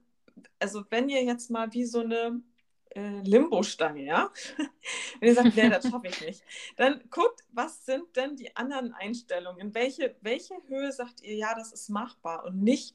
also 0.58 0.84
wenn 0.90 1.08
ihr 1.08 1.22
jetzt 1.24 1.50
mal 1.50 1.72
wie 1.72 1.84
so 1.84 2.00
eine 2.00 2.42
äh, 2.90 3.20
Limbo-Stange, 3.20 4.04
ja, 4.04 4.30
wenn 5.20 5.28
ihr 5.28 5.34
sagt, 5.34 5.54
nee, 5.54 5.68
das 5.68 5.88
schaffe 5.88 6.08
ich 6.08 6.20
nicht, 6.20 6.42
dann 6.76 7.02
guckt, 7.10 7.44
was 7.52 7.84
sind 7.84 8.16
denn 8.16 8.36
die 8.36 8.56
anderen 8.56 8.92
Einstellungen? 8.92 9.74
Welche, 9.74 10.16
welche 10.20 10.54
Höhe 10.68 10.90
sagt 10.92 11.22
ihr, 11.22 11.36
ja, 11.36 11.54
das 11.54 11.72
ist 11.72 11.90
machbar 11.90 12.44
und 12.44 12.62
nicht, 12.62 12.94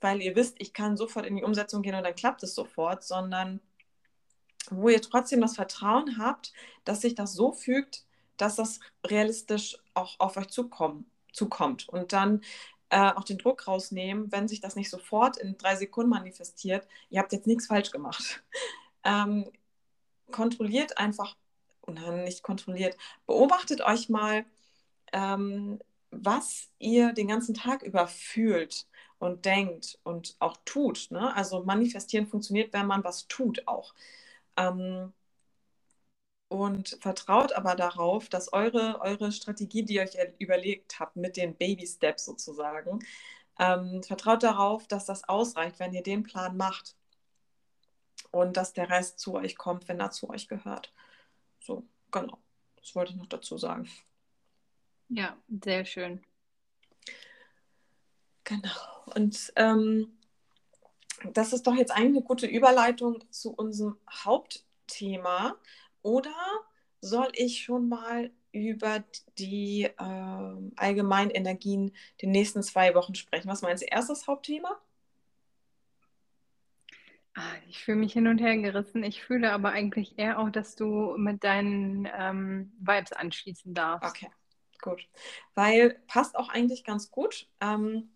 weil 0.00 0.20
ihr 0.20 0.36
wisst, 0.36 0.56
ich 0.60 0.72
kann 0.72 0.96
sofort 0.96 1.26
in 1.26 1.36
die 1.36 1.44
Umsetzung 1.44 1.82
gehen 1.82 1.94
und 1.94 2.04
dann 2.04 2.14
klappt 2.14 2.42
es 2.42 2.54
sofort, 2.54 3.02
sondern 3.02 3.60
wo 4.70 4.88
ihr 4.88 5.00
trotzdem 5.00 5.40
das 5.40 5.54
Vertrauen 5.54 6.18
habt, 6.18 6.52
dass 6.84 7.00
sich 7.00 7.14
das 7.14 7.32
so 7.32 7.52
fügt, 7.52 8.04
dass 8.36 8.56
das 8.56 8.80
realistisch 9.04 9.78
auch 9.94 10.18
auf 10.18 10.36
euch 10.36 10.48
zukommen, 10.48 11.10
zukommt. 11.36 11.88
Und 11.88 12.12
dann 12.12 12.42
äh, 12.90 13.10
auch 13.12 13.24
den 13.24 13.38
Druck 13.38 13.66
rausnehmen, 13.66 14.30
wenn 14.32 14.48
sich 14.48 14.60
das 14.60 14.76
nicht 14.76 14.90
sofort 14.90 15.36
in 15.36 15.56
drei 15.58 15.76
Sekunden 15.76 16.10
manifestiert, 16.10 16.86
ihr 17.10 17.20
habt 17.20 17.32
jetzt 17.32 17.46
nichts 17.46 17.66
falsch 17.66 17.90
gemacht. 17.90 18.42
Ähm, 19.08 19.48
kontrolliert 20.32 20.98
einfach, 20.98 21.36
nein, 21.86 22.24
nicht 22.24 22.42
kontrolliert, 22.42 22.96
beobachtet 23.24 23.80
euch 23.82 24.08
mal, 24.08 24.44
ähm, 25.12 25.78
was 26.10 26.70
ihr 26.80 27.12
den 27.12 27.28
ganzen 27.28 27.54
Tag 27.54 27.82
über 27.82 28.08
fühlt 28.08 28.88
und 29.18 29.44
denkt 29.44 29.98
und 30.02 30.34
auch 30.40 30.56
tut. 30.64 31.08
Ne? 31.10 31.34
Also 31.36 31.62
manifestieren 31.62 32.26
funktioniert, 32.26 32.72
wenn 32.72 32.86
man 32.86 33.04
was 33.04 33.28
tut 33.28 33.66
auch. 33.68 33.94
Ähm, 34.56 35.12
und 36.48 36.96
vertraut 37.00 37.52
aber 37.52 37.74
darauf, 37.74 38.28
dass 38.28 38.52
eure, 38.52 39.00
eure 39.00 39.32
Strategie, 39.32 39.84
die 39.84 39.94
ihr 39.94 40.02
euch 40.02 40.16
überlegt 40.38 41.00
habt, 41.00 41.16
mit 41.16 41.36
den 41.36 41.56
Baby 41.56 41.86
Steps 41.86 42.24
sozusagen, 42.24 43.00
ähm, 43.58 44.02
vertraut 44.02 44.42
darauf, 44.42 44.86
dass 44.86 45.06
das 45.06 45.28
ausreicht, 45.28 45.78
wenn 45.78 45.94
ihr 45.94 46.02
den 46.02 46.22
Plan 46.22 46.56
macht. 46.56 46.94
Und 48.30 48.56
dass 48.56 48.72
der 48.72 48.90
Rest 48.90 49.18
zu 49.18 49.34
euch 49.34 49.56
kommt, 49.56 49.88
wenn 49.88 50.00
er 50.00 50.10
zu 50.10 50.28
euch 50.28 50.46
gehört. 50.48 50.92
So, 51.60 51.86
genau. 52.10 52.38
Das 52.76 52.94
wollte 52.94 53.12
ich 53.12 53.18
noch 53.18 53.26
dazu 53.26 53.56
sagen. 53.56 53.88
Ja, 55.08 55.36
sehr 55.64 55.84
schön. 55.84 56.22
Genau. 58.44 59.04
Und 59.14 59.52
ähm, 59.56 60.18
das 61.32 61.52
ist 61.52 61.66
doch 61.66 61.74
jetzt 61.74 61.90
eigentlich 61.90 62.16
eine 62.18 62.22
gute 62.22 62.46
Überleitung 62.46 63.24
zu 63.30 63.52
unserem 63.52 63.98
Hauptthema. 64.10 65.56
Oder 66.06 66.36
soll 67.00 67.32
ich 67.34 67.64
schon 67.64 67.88
mal 67.88 68.30
über 68.52 69.02
die 69.40 69.82
äh, 69.82 70.72
allgemeinen 70.76 71.30
Energien 71.30 71.90
den 72.22 72.30
nächsten 72.30 72.62
zwei 72.62 72.94
Wochen 72.94 73.16
sprechen? 73.16 73.48
Was 73.48 73.62
meinst 73.62 73.82
du? 73.82 73.88
Erstes 73.88 74.28
Hauptthema? 74.28 74.80
Ah, 77.34 77.42
ich 77.68 77.82
fühle 77.82 77.96
mich 77.96 78.12
hin 78.12 78.28
und 78.28 78.38
her 78.38 78.56
gerissen. 78.56 79.02
Ich 79.02 79.24
fühle 79.24 79.52
aber 79.52 79.70
eigentlich 79.70 80.16
eher 80.16 80.38
auch, 80.38 80.48
dass 80.48 80.76
du 80.76 81.16
mit 81.16 81.42
deinen 81.42 82.08
ähm, 82.16 82.72
Vibes 82.78 83.12
anschließen 83.12 83.74
darfst. 83.74 84.08
Okay, 84.08 84.30
gut. 84.80 85.08
Weil 85.56 86.00
passt 86.06 86.36
auch 86.36 86.50
eigentlich 86.50 86.84
ganz 86.84 87.10
gut. 87.10 87.48
Ähm, 87.60 88.10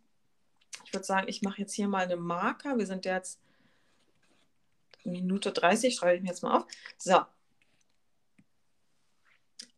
ich 0.84 0.92
würde 0.92 1.04
sagen, 1.04 1.26
ich 1.26 1.42
mache 1.42 1.60
jetzt 1.60 1.74
hier 1.74 1.88
mal 1.88 2.04
einen 2.04 2.20
Marker. 2.20 2.78
Wir 2.78 2.86
sind 2.86 3.04
jetzt 3.04 3.40
Minute 5.02 5.50
30, 5.50 5.96
schreibe 5.96 6.18
ich 6.18 6.22
mir 6.22 6.28
jetzt 6.28 6.44
mal 6.44 6.56
auf. 6.56 6.66
So. 6.96 7.20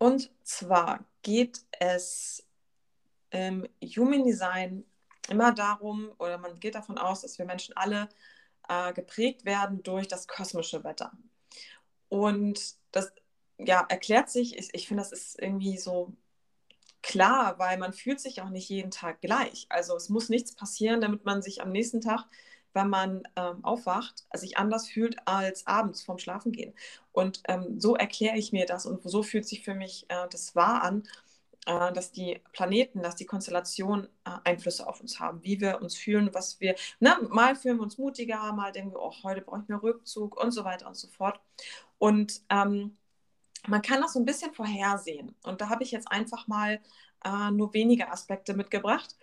Und 0.03 0.33
zwar 0.43 1.05
geht 1.23 1.61
es 1.79 2.45
im 3.31 3.69
Human 3.81 4.25
Design 4.25 4.85
immer 5.29 5.53
darum, 5.53 6.11
oder 6.19 6.39
man 6.39 6.59
geht 6.59 6.75
davon 6.75 6.99
aus, 6.99 7.21
dass 7.21 7.39
wir 7.39 7.47
Menschen 7.47 7.77
alle 7.77 8.09
äh, 8.69 8.93
geprägt 8.95 9.45
werden 9.45 9.85
durch 9.85 10.09
das 10.09 10.27
kosmische 10.27 10.83
Wetter. 10.83 11.13
Und 12.09 12.75
das 12.91 13.13
ja, 13.59 13.87
erklärt 13.89 14.29
sich, 14.29 14.59
ich, 14.59 14.71
ich 14.73 14.89
finde, 14.89 15.05
das 15.05 15.13
ist 15.13 15.41
irgendwie 15.41 15.79
so 15.79 16.13
klar, 17.03 17.61
weil 17.61 17.79
man 17.79 17.93
fühlt 17.93 18.19
sich 18.19 18.43
auch 18.43 18.51
nicht 18.51 18.69
jeden 18.71 18.91
Tag 18.91 19.21
gleich. 19.21 19.67
Also 19.69 19.95
es 19.95 20.09
muss 20.09 20.29
nichts 20.29 20.57
passieren, 20.57 21.01
damit 21.01 21.25
man 21.25 21.43
sich 21.43 21.63
am 21.63 21.71
nächsten 21.71 22.01
Tag, 22.01 22.25
wenn 22.75 22.89
man 22.89 23.23
ähm, 23.37 23.65
aufwacht, 23.65 24.25
sich 24.35 24.59
anders 24.59 24.89
fühlt 24.89 25.17
als 25.27 25.67
abends 25.67 26.03
vorm 26.03 26.19
Schlafengehen. 26.19 26.75
Und 27.13 27.43
ähm, 27.49 27.81
so 27.81 27.97
erkläre 27.97 28.37
ich 28.37 28.53
mir 28.53 28.67
das 28.67 28.87
und 28.87 29.03
so 29.03 29.23
fühlt 29.23 29.47
sich 29.47 29.63
für 29.63 29.75
mich 29.75 30.07
äh, 30.09 30.29
das 30.31 30.55
wahr 30.55 30.83
an. 30.83 31.05
Äh, 31.67 31.93
dass 31.93 32.11
die 32.11 32.41
Planeten, 32.53 33.03
dass 33.03 33.15
die 33.15 33.27
Konstellationen 33.27 34.09
äh, 34.25 34.31
Einflüsse 34.43 34.87
auf 34.89 35.01
uns 35.01 35.21
haben, 35.21 35.45
wie 35.45 35.61
wir 35.61 35.81
uns 35.81 35.97
fühlen, 35.97 36.31
was 36.35 36.59
wir, 36.59 36.75
ne, 36.99 37.17
mal 37.31 37.55
fühlen 37.55 37.77
wir 37.77 37.85
uns 37.85 37.99
mutiger, 37.99 38.53
mal 38.53 38.73
denken 38.73 38.93
wir, 38.93 39.01
oh, 39.01 39.15
heute 39.23 39.43
brauche 39.43 39.61
ich 39.63 39.69
mehr 39.69 39.81
Rückzug 39.81 40.43
und 40.43 40.51
so 40.51 40.65
weiter 40.65 40.89
und 40.89 40.97
so 40.97 41.07
fort. 41.07 41.41
Und 41.99 42.43
ähm, 42.51 42.97
man 43.69 43.81
kann 43.83 44.01
das 44.01 44.15
so 44.15 44.19
ein 44.19 44.25
bisschen 44.25 44.53
vorhersehen. 44.53 45.37
Und 45.45 45.61
da 45.61 45.69
habe 45.69 45.85
ich 45.85 45.93
jetzt 45.93 46.11
einfach 46.11 46.49
mal 46.49 46.81
äh, 47.25 47.51
nur 47.53 47.73
wenige 47.75 48.11
Aspekte 48.11 48.55
mitgebracht. 48.55 49.17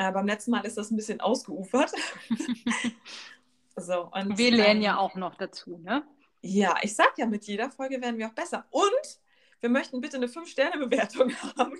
Äh, 0.00 0.12
beim 0.12 0.26
letzten 0.26 0.52
Mal 0.52 0.64
ist 0.64 0.78
das 0.78 0.90
ein 0.90 0.96
bisschen 0.96 1.20
ausgeufert. 1.20 1.92
so, 3.76 4.10
und, 4.12 4.38
wir 4.38 4.50
lernen 4.50 4.80
ähm, 4.80 4.82
ja 4.82 4.96
auch 4.96 5.14
noch 5.14 5.34
dazu, 5.34 5.76
ne? 5.76 6.02
Ja, 6.40 6.76
ich 6.80 6.96
sage 6.96 7.10
ja, 7.18 7.26
mit 7.26 7.44
jeder 7.44 7.70
Folge 7.70 8.00
werden 8.00 8.16
wir 8.16 8.28
auch 8.28 8.32
besser. 8.32 8.64
Und 8.70 9.20
wir 9.60 9.68
möchten 9.68 10.00
bitte 10.00 10.16
eine 10.16 10.28
5-Sterne-Bewertung 10.28 11.32
haben. 11.58 11.78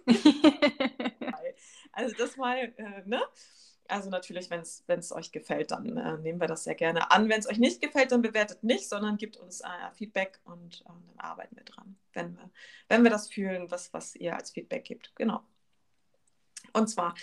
also 1.93 2.15
das 2.15 2.37
mal, 2.37 2.75
äh, 2.77 3.09
ne? 3.09 3.23
Also 3.89 4.11
natürlich, 4.11 4.51
wenn 4.51 4.61
es 4.61 5.13
euch 5.13 5.33
gefällt, 5.33 5.71
dann 5.71 5.97
äh, 5.97 6.19
nehmen 6.19 6.43
wir 6.43 6.47
das 6.47 6.65
sehr 6.65 6.75
gerne 6.75 7.11
an. 7.11 7.31
Wenn 7.31 7.41
es 7.41 7.49
euch 7.49 7.59
nicht 7.59 7.81
gefällt, 7.81 8.13
dann 8.13 8.21
bewertet 8.21 8.63
nicht, 8.63 8.87
sondern 8.87 9.17
gibt 9.17 9.39
uns 9.39 9.63
äh, 9.63 9.95
Feedback 9.95 10.41
und 10.45 10.83
äh, 10.83 10.85
dann 10.89 11.03
arbeiten 11.17 11.57
wir 11.57 11.65
dran, 11.65 11.97
wenn 12.13 12.37
wir, 12.37 12.51
wenn 12.89 13.03
wir 13.03 13.11
das 13.11 13.31
fühlen, 13.31 13.71
was, 13.71 13.95
was 13.95 14.15
ihr 14.15 14.37
als 14.37 14.51
Feedback 14.51 14.85
gibt. 14.85 15.17
Genau. 15.17 15.41
Und 16.73 16.89
zwar 16.89 17.15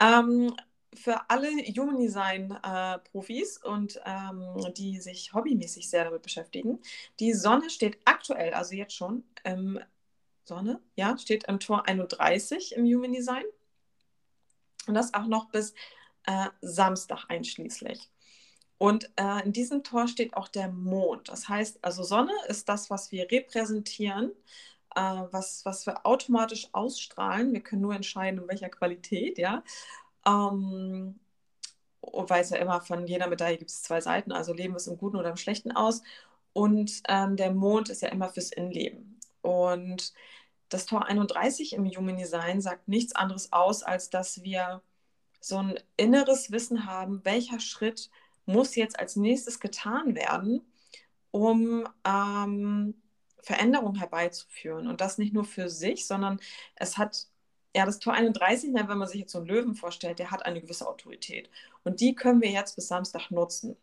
ähm, 0.00 0.54
für 0.94 1.28
alle 1.28 1.48
Human 1.48 1.98
Design 1.98 2.50
äh, 2.62 2.98
Profis 3.10 3.58
und 3.58 4.00
ähm, 4.04 4.72
die 4.76 5.00
sich 5.00 5.32
hobbymäßig 5.34 5.88
sehr 5.88 6.04
damit 6.04 6.22
beschäftigen, 6.22 6.80
die 7.20 7.34
Sonne 7.34 7.70
steht 7.70 7.98
aktuell, 8.04 8.54
also 8.54 8.74
jetzt 8.74 8.94
schon, 8.94 9.24
im 9.44 9.78
Sonne, 10.44 10.80
ja, 10.94 11.18
steht 11.18 11.44
im 11.44 11.60
Tor 11.60 11.86
31 11.86 12.74
im 12.76 12.84
Human 12.84 13.12
Design. 13.12 13.44
Und 14.86 14.94
das 14.94 15.14
auch 15.14 15.26
noch 15.26 15.50
bis 15.50 15.74
äh, 16.24 16.46
Samstag 16.60 17.24
einschließlich. 17.28 18.08
Und 18.78 19.10
äh, 19.16 19.44
in 19.44 19.52
diesem 19.52 19.82
Tor 19.82 20.06
steht 20.06 20.34
auch 20.34 20.48
der 20.48 20.68
Mond. 20.68 21.28
Das 21.28 21.48
heißt, 21.48 21.78
also 21.82 22.02
Sonne 22.02 22.32
ist 22.48 22.68
das, 22.68 22.90
was 22.90 23.10
wir 23.10 23.30
repräsentieren, 23.30 24.32
äh, 24.96 25.22
was, 25.30 25.64
was 25.64 25.86
wir 25.86 26.04
automatisch 26.06 26.68
ausstrahlen. 26.72 27.52
Wir 27.52 27.60
können 27.60 27.82
nur 27.82 27.94
entscheiden, 27.94 28.40
in 28.40 28.48
welcher 28.48 28.70
Qualität, 28.70 29.38
ja. 29.38 29.62
Ähm, 30.26 31.20
weil 32.00 32.42
es 32.42 32.50
ja 32.50 32.58
immer 32.58 32.80
von 32.80 33.06
jeder 33.06 33.28
Medaille 33.28 33.58
gibt 33.58 33.70
es 33.70 33.82
zwei 33.82 34.00
Seiten, 34.00 34.32
also 34.32 34.52
leben 34.52 34.74
wir 34.74 34.78
es 34.78 34.86
im 34.86 34.98
Guten 34.98 35.16
oder 35.16 35.30
im 35.30 35.36
Schlechten 35.36 35.72
aus. 35.72 36.02
Und 36.52 37.02
ähm, 37.08 37.36
der 37.36 37.52
Mond 37.52 37.90
ist 37.90 38.02
ja 38.02 38.08
immer 38.08 38.30
fürs 38.30 38.52
Innenleben. 38.52 39.20
Und 39.42 40.14
das 40.68 40.86
Tor 40.86 41.06
31 41.06 41.74
im 41.74 41.86
Human 41.86 42.16
Design 42.16 42.60
sagt 42.60 42.88
nichts 42.88 43.14
anderes 43.14 43.52
aus, 43.52 43.82
als 43.82 44.10
dass 44.10 44.42
wir 44.42 44.82
so 45.40 45.58
ein 45.58 45.78
inneres 45.96 46.50
Wissen 46.50 46.86
haben, 46.86 47.24
welcher 47.24 47.60
Schritt 47.60 48.10
muss 48.46 48.74
jetzt 48.74 48.98
als 48.98 49.16
nächstes 49.16 49.60
getan 49.60 50.14
werden, 50.14 50.62
um 51.30 51.86
ähm, 52.04 52.94
Veränderung 53.46 53.94
herbeizuführen. 53.94 54.88
Und 54.88 55.00
das 55.00 55.18
nicht 55.18 55.32
nur 55.32 55.44
für 55.44 55.70
sich, 55.70 56.06
sondern 56.06 56.40
es 56.74 56.98
hat, 56.98 57.28
ja, 57.74 57.86
das 57.86 58.00
Tor 58.00 58.12
31, 58.12 58.74
wenn 58.74 58.98
man 58.98 59.06
sich 59.06 59.20
jetzt 59.20 59.32
so 59.32 59.38
einen 59.38 59.46
Löwen 59.46 59.76
vorstellt, 59.76 60.18
der 60.18 60.32
hat 60.32 60.44
eine 60.44 60.60
gewisse 60.60 60.88
Autorität. 60.88 61.48
Und 61.84 62.00
die 62.00 62.14
können 62.16 62.42
wir 62.42 62.50
jetzt 62.50 62.74
bis 62.74 62.88
Samstag 62.88 63.30
nutzen. 63.30 63.76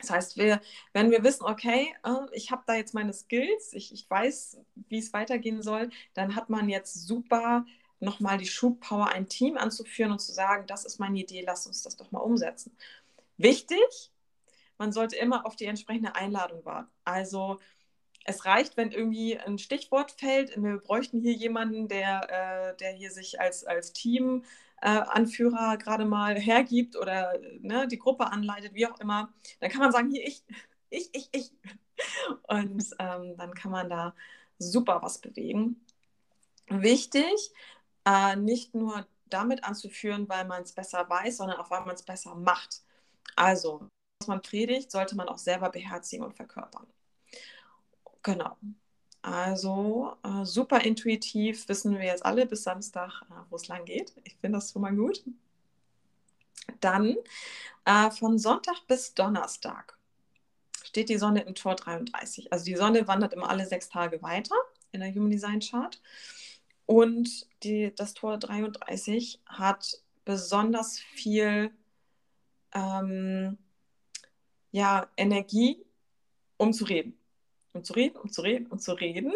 Das 0.00 0.10
heißt, 0.10 0.36
wir, 0.38 0.60
wenn 0.94 1.10
wir 1.10 1.22
wissen, 1.22 1.44
okay, 1.44 1.94
äh, 2.02 2.26
ich 2.32 2.50
habe 2.50 2.62
da 2.66 2.74
jetzt 2.74 2.94
meine 2.94 3.12
Skills, 3.12 3.74
ich, 3.74 3.92
ich 3.92 4.08
weiß, 4.08 4.58
wie 4.88 4.98
es 4.98 5.12
weitergehen 5.12 5.62
soll, 5.62 5.90
dann 6.14 6.34
hat 6.34 6.48
man 6.48 6.68
jetzt 6.70 7.06
super 7.06 7.66
nochmal 8.00 8.38
die 8.38 8.46
Schubpower, 8.46 9.08
ein 9.08 9.28
Team 9.28 9.58
anzuführen 9.58 10.12
und 10.12 10.18
zu 10.20 10.32
sagen, 10.32 10.66
das 10.66 10.84
ist 10.86 10.98
meine 10.98 11.18
Idee, 11.18 11.44
lass 11.46 11.66
uns 11.66 11.82
das 11.82 11.96
doch 11.96 12.10
mal 12.10 12.20
umsetzen. 12.20 12.74
Wichtig, 13.36 14.10
man 14.78 14.92
sollte 14.92 15.16
immer 15.16 15.46
auf 15.46 15.56
die 15.56 15.66
entsprechende 15.66 16.14
Einladung 16.16 16.64
warten. 16.64 16.90
Also 17.04 17.60
es 18.24 18.44
reicht, 18.44 18.76
wenn 18.76 18.92
irgendwie 18.92 19.38
ein 19.38 19.58
Stichwort 19.58 20.12
fällt. 20.12 20.56
Wir 20.56 20.78
bräuchten 20.78 21.20
hier 21.20 21.32
jemanden, 21.32 21.88
der, 21.88 22.72
äh, 22.72 22.76
der 22.76 22.92
hier 22.92 23.10
sich 23.10 23.40
als, 23.40 23.64
als 23.64 23.92
Team 23.92 24.44
äh, 24.80 25.02
gerade 25.76 26.04
mal 26.04 26.38
hergibt 26.38 26.96
oder 26.96 27.38
ne, 27.60 27.86
die 27.88 27.98
Gruppe 27.98 28.26
anleitet, 28.26 28.74
wie 28.74 28.86
auch 28.86 28.98
immer, 29.00 29.32
dann 29.60 29.70
kann 29.70 29.80
man 29.80 29.92
sagen, 29.92 30.10
hier 30.10 30.26
ich, 30.26 30.42
ich, 30.90 31.10
ich, 31.14 31.28
ich. 31.32 31.52
Und 32.48 32.84
ähm, 32.98 33.36
dann 33.36 33.54
kann 33.54 33.70
man 33.70 33.88
da 33.88 34.14
super 34.58 35.02
was 35.02 35.20
bewegen. 35.20 35.84
Wichtig, 36.68 37.52
äh, 38.04 38.36
nicht 38.36 38.74
nur 38.74 39.06
damit 39.26 39.64
anzuführen, 39.64 40.28
weil 40.28 40.44
man 40.46 40.62
es 40.62 40.72
besser 40.72 41.08
weiß, 41.08 41.38
sondern 41.38 41.58
auch, 41.58 41.70
weil 41.70 41.84
man 41.84 41.94
es 41.94 42.02
besser 42.02 42.34
macht. 42.34 42.82
Also, 43.36 43.88
was 44.20 44.28
man 44.28 44.42
predigt, 44.42 44.90
sollte 44.90 45.16
man 45.16 45.28
auch 45.28 45.38
selber 45.38 45.70
beherzigen 45.70 46.24
und 46.24 46.34
verkörpern. 46.34 46.86
Genau. 48.22 48.56
Also 49.22 50.16
äh, 50.24 50.44
super 50.44 50.80
intuitiv 50.80 51.68
wissen 51.68 51.96
wir 51.98 52.04
jetzt 52.04 52.24
alle 52.24 52.44
bis 52.44 52.64
Samstag, 52.64 53.22
äh, 53.30 53.34
wo 53.50 53.56
es 53.56 53.68
lang 53.68 53.84
geht. 53.84 54.12
Ich 54.24 54.34
finde 54.36 54.58
das 54.58 54.72
schon 54.72 54.82
mal 54.82 54.94
gut. 54.94 55.22
Dann 56.80 57.16
äh, 57.84 58.10
von 58.10 58.38
Sonntag 58.38 58.86
bis 58.88 59.14
Donnerstag 59.14 59.96
steht 60.84 61.08
die 61.08 61.18
Sonne 61.18 61.42
im 61.42 61.54
Tor 61.54 61.76
33. 61.76 62.52
Also 62.52 62.64
die 62.64 62.76
Sonne 62.76 63.06
wandert 63.06 63.32
immer 63.32 63.48
alle 63.48 63.66
sechs 63.66 63.88
Tage 63.88 64.20
weiter 64.22 64.56
in 64.90 65.00
der 65.00 65.14
Human 65.14 65.30
Design 65.30 65.60
Chart. 65.60 66.00
Und 66.86 67.46
die, 67.62 67.94
das 67.94 68.14
Tor 68.14 68.38
33 68.38 69.40
hat 69.46 70.02
besonders 70.24 70.98
viel 70.98 71.70
ähm, 72.74 73.56
ja, 74.72 75.08
Energie, 75.16 75.84
um 76.56 76.72
zu 76.72 76.84
reden 76.84 77.21
um 77.72 77.84
zu 77.84 77.92
reden, 77.92 78.16
um 78.16 78.30
zu 78.30 78.42
reden, 78.42 78.66
um 78.66 78.78
zu 78.78 78.92
reden. 78.92 79.32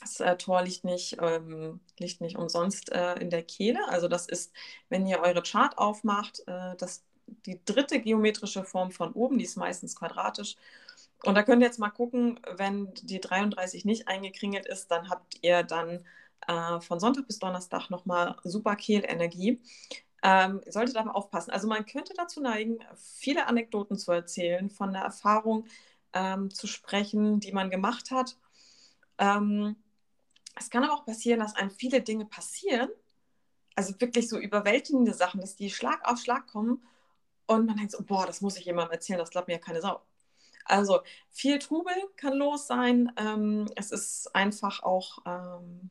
Das 0.00 0.20
äh, 0.20 0.36
Tor 0.36 0.62
liegt 0.62 0.84
nicht, 0.84 1.16
ähm, 1.20 1.80
liegt 1.98 2.20
nicht 2.20 2.36
umsonst 2.36 2.90
äh, 2.90 3.14
in 3.14 3.30
der 3.30 3.42
Kehle. 3.42 3.88
Also 3.88 4.08
das 4.08 4.26
ist, 4.26 4.52
wenn 4.88 5.06
ihr 5.06 5.20
eure 5.20 5.42
Chart 5.42 5.78
aufmacht, 5.78 6.42
äh, 6.46 6.76
das, 6.76 7.04
die 7.46 7.64
dritte 7.64 8.00
geometrische 8.00 8.64
Form 8.64 8.90
von 8.90 9.12
oben, 9.12 9.38
die 9.38 9.44
ist 9.44 9.56
meistens 9.56 9.94
quadratisch. 9.96 10.56
Und 11.24 11.36
da 11.36 11.44
könnt 11.44 11.62
ihr 11.62 11.66
jetzt 11.66 11.78
mal 11.78 11.90
gucken, 11.90 12.40
wenn 12.56 12.92
die 13.02 13.20
33 13.20 13.84
nicht 13.84 14.08
eingekringelt 14.08 14.66
ist, 14.66 14.90
dann 14.90 15.08
habt 15.08 15.38
ihr 15.42 15.62
dann 15.62 16.04
äh, 16.48 16.80
von 16.80 16.98
Sonntag 16.98 17.26
bis 17.28 17.38
Donnerstag 17.38 17.90
nochmal 17.90 18.36
super 18.42 18.74
Kehlenergie. 18.74 19.60
Ähm, 20.24 20.60
solltet 20.68 20.96
aber 20.96 21.16
aufpassen. 21.16 21.50
Also 21.50 21.66
man 21.66 21.84
könnte 21.84 22.14
dazu 22.16 22.40
neigen, 22.40 22.78
viele 22.96 23.46
Anekdoten 23.46 23.96
zu 23.96 24.12
erzählen 24.12 24.70
von 24.70 24.92
der 24.92 25.02
Erfahrung, 25.02 25.66
ähm, 26.12 26.50
zu 26.50 26.66
sprechen, 26.66 27.40
die 27.40 27.52
man 27.52 27.70
gemacht 27.70 28.10
hat. 28.10 28.36
Ähm, 29.18 29.76
es 30.58 30.70
kann 30.70 30.84
aber 30.84 30.94
auch 30.94 31.04
passieren, 31.06 31.40
dass 31.40 31.56
einem 31.56 31.70
viele 31.70 32.02
Dinge 32.02 32.26
passieren, 32.26 32.90
also 33.74 33.98
wirklich 34.00 34.28
so 34.28 34.38
überwältigende 34.38 35.14
Sachen, 35.14 35.40
dass 35.40 35.56
die 35.56 35.70
Schlag 35.70 36.06
auf 36.06 36.18
Schlag 36.20 36.46
kommen 36.46 36.82
und 37.46 37.66
man 37.66 37.76
denkt 37.76 37.92
so, 37.92 38.02
boah, 38.02 38.26
das 38.26 38.40
muss 38.40 38.56
ich 38.56 38.64
jemandem 38.64 38.92
erzählen, 38.92 39.18
das 39.18 39.30
glaubt 39.30 39.48
mir 39.48 39.54
ja 39.54 39.60
keine 39.60 39.80
Sau. 39.80 40.02
Also 40.64 41.00
viel 41.30 41.58
Trubel 41.58 41.94
kann 42.16 42.34
los 42.34 42.66
sein. 42.66 43.12
Ähm, 43.16 43.68
es 43.76 43.90
ist 43.90 44.34
einfach 44.34 44.82
auch 44.82 45.18
ähm, 45.26 45.90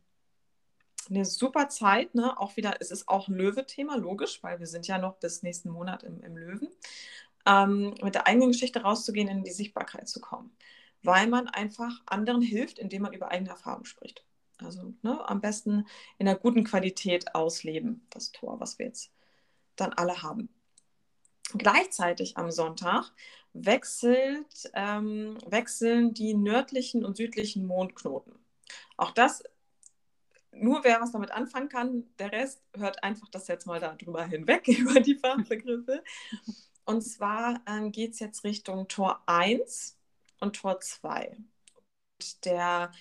eine 1.10 1.26
super 1.26 1.70
Zeit. 1.70 2.16
Ne? 2.16 2.40
Auch 2.40 2.56
wieder, 2.56 2.76
es 2.80 2.92
ist 2.92 3.08
auch 3.08 3.28
ein 3.28 3.36
Löwe-Thema, 3.36 3.98
logisch, 3.98 4.42
weil 4.44 4.60
wir 4.60 4.68
sind 4.68 4.88
ja 4.88 4.98
noch 4.98 5.18
bis 5.18 5.44
nächsten 5.44 5.70
Monat 5.70 6.04
im, 6.04 6.22
im 6.22 6.38
Löwen. 6.38 6.70
Ähm, 7.46 7.94
mit 8.02 8.16
der 8.16 8.28
eigenen 8.28 8.52
Geschichte 8.52 8.82
rauszugehen, 8.82 9.28
in 9.28 9.44
die 9.44 9.52
Sichtbarkeit 9.52 10.08
zu 10.08 10.20
kommen. 10.22 10.56
Weil 11.04 11.28
man 11.28 11.48
einfach 11.48 12.02
anderen 12.06 12.42
hilft, 12.42 12.80
indem 12.80 13.04
man 13.04 13.14
über 13.14 13.32
eigene 13.32 13.50
Erfahrungen 13.50 13.86
spricht. 13.86 14.24
Also 14.58 14.94
ne, 15.02 15.28
am 15.28 15.42
besten 15.42 15.88
in 16.18 16.28
einer 16.28 16.38
guten 16.38 16.64
Qualität 16.64 17.34
ausleben, 17.34 18.06
das 18.10 18.32
Tor, 18.32 18.60
was 18.60 18.78
wir 18.80 18.86
jetzt 18.86 19.12
dann 19.76 19.94
alle 19.94 20.22
haben. 20.22 20.50
Gleichzeitig 21.58 22.38
am 22.38 22.52
Sonntag 22.52 23.12
wechselt, 23.54 24.72
ähm, 24.74 25.38
wechseln 25.46 26.14
die 26.14 26.34
nördlichen 26.34 27.04
und 27.04 27.18
südlichen 27.18 27.66
Mondknoten. 27.66 28.34
Auch 28.98 29.12
das, 29.12 29.44
nur 30.52 30.84
wer 30.84 31.02
was 31.02 31.12
damit 31.12 31.32
anfangen 31.32 31.70
kann, 31.70 32.04
der 32.20 32.32
Rest 32.32 32.62
hört 32.76 33.04
einfach 33.04 33.28
das 33.30 33.48
jetzt 33.48 33.66
mal 33.66 33.80
darüber 33.80 34.24
hinweg, 34.26 34.68
über 34.68 35.00
die 35.00 35.16
Fachbegriffe. 35.16 36.04
Und 36.92 37.02
zwar 37.04 37.62
ähm, 37.68 37.94
geht 37.94 38.12
es 38.14 38.20
jetzt 38.20 38.44
Richtung 38.44 38.90
Tor 38.90 39.24
1 39.26 39.98
und 40.42 40.58
Tor 40.58 40.82
2. 40.82 41.38
Und 42.20 42.46
der 42.46 42.92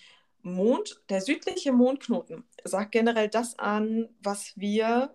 Mond, 0.43 1.03
der 1.09 1.21
südliche 1.21 1.73
Mondknoten 1.73 2.45
sagt 2.63 2.93
generell 2.93 3.29
das 3.29 3.59
an, 3.59 4.09
was 4.23 4.57
wir, 4.57 5.13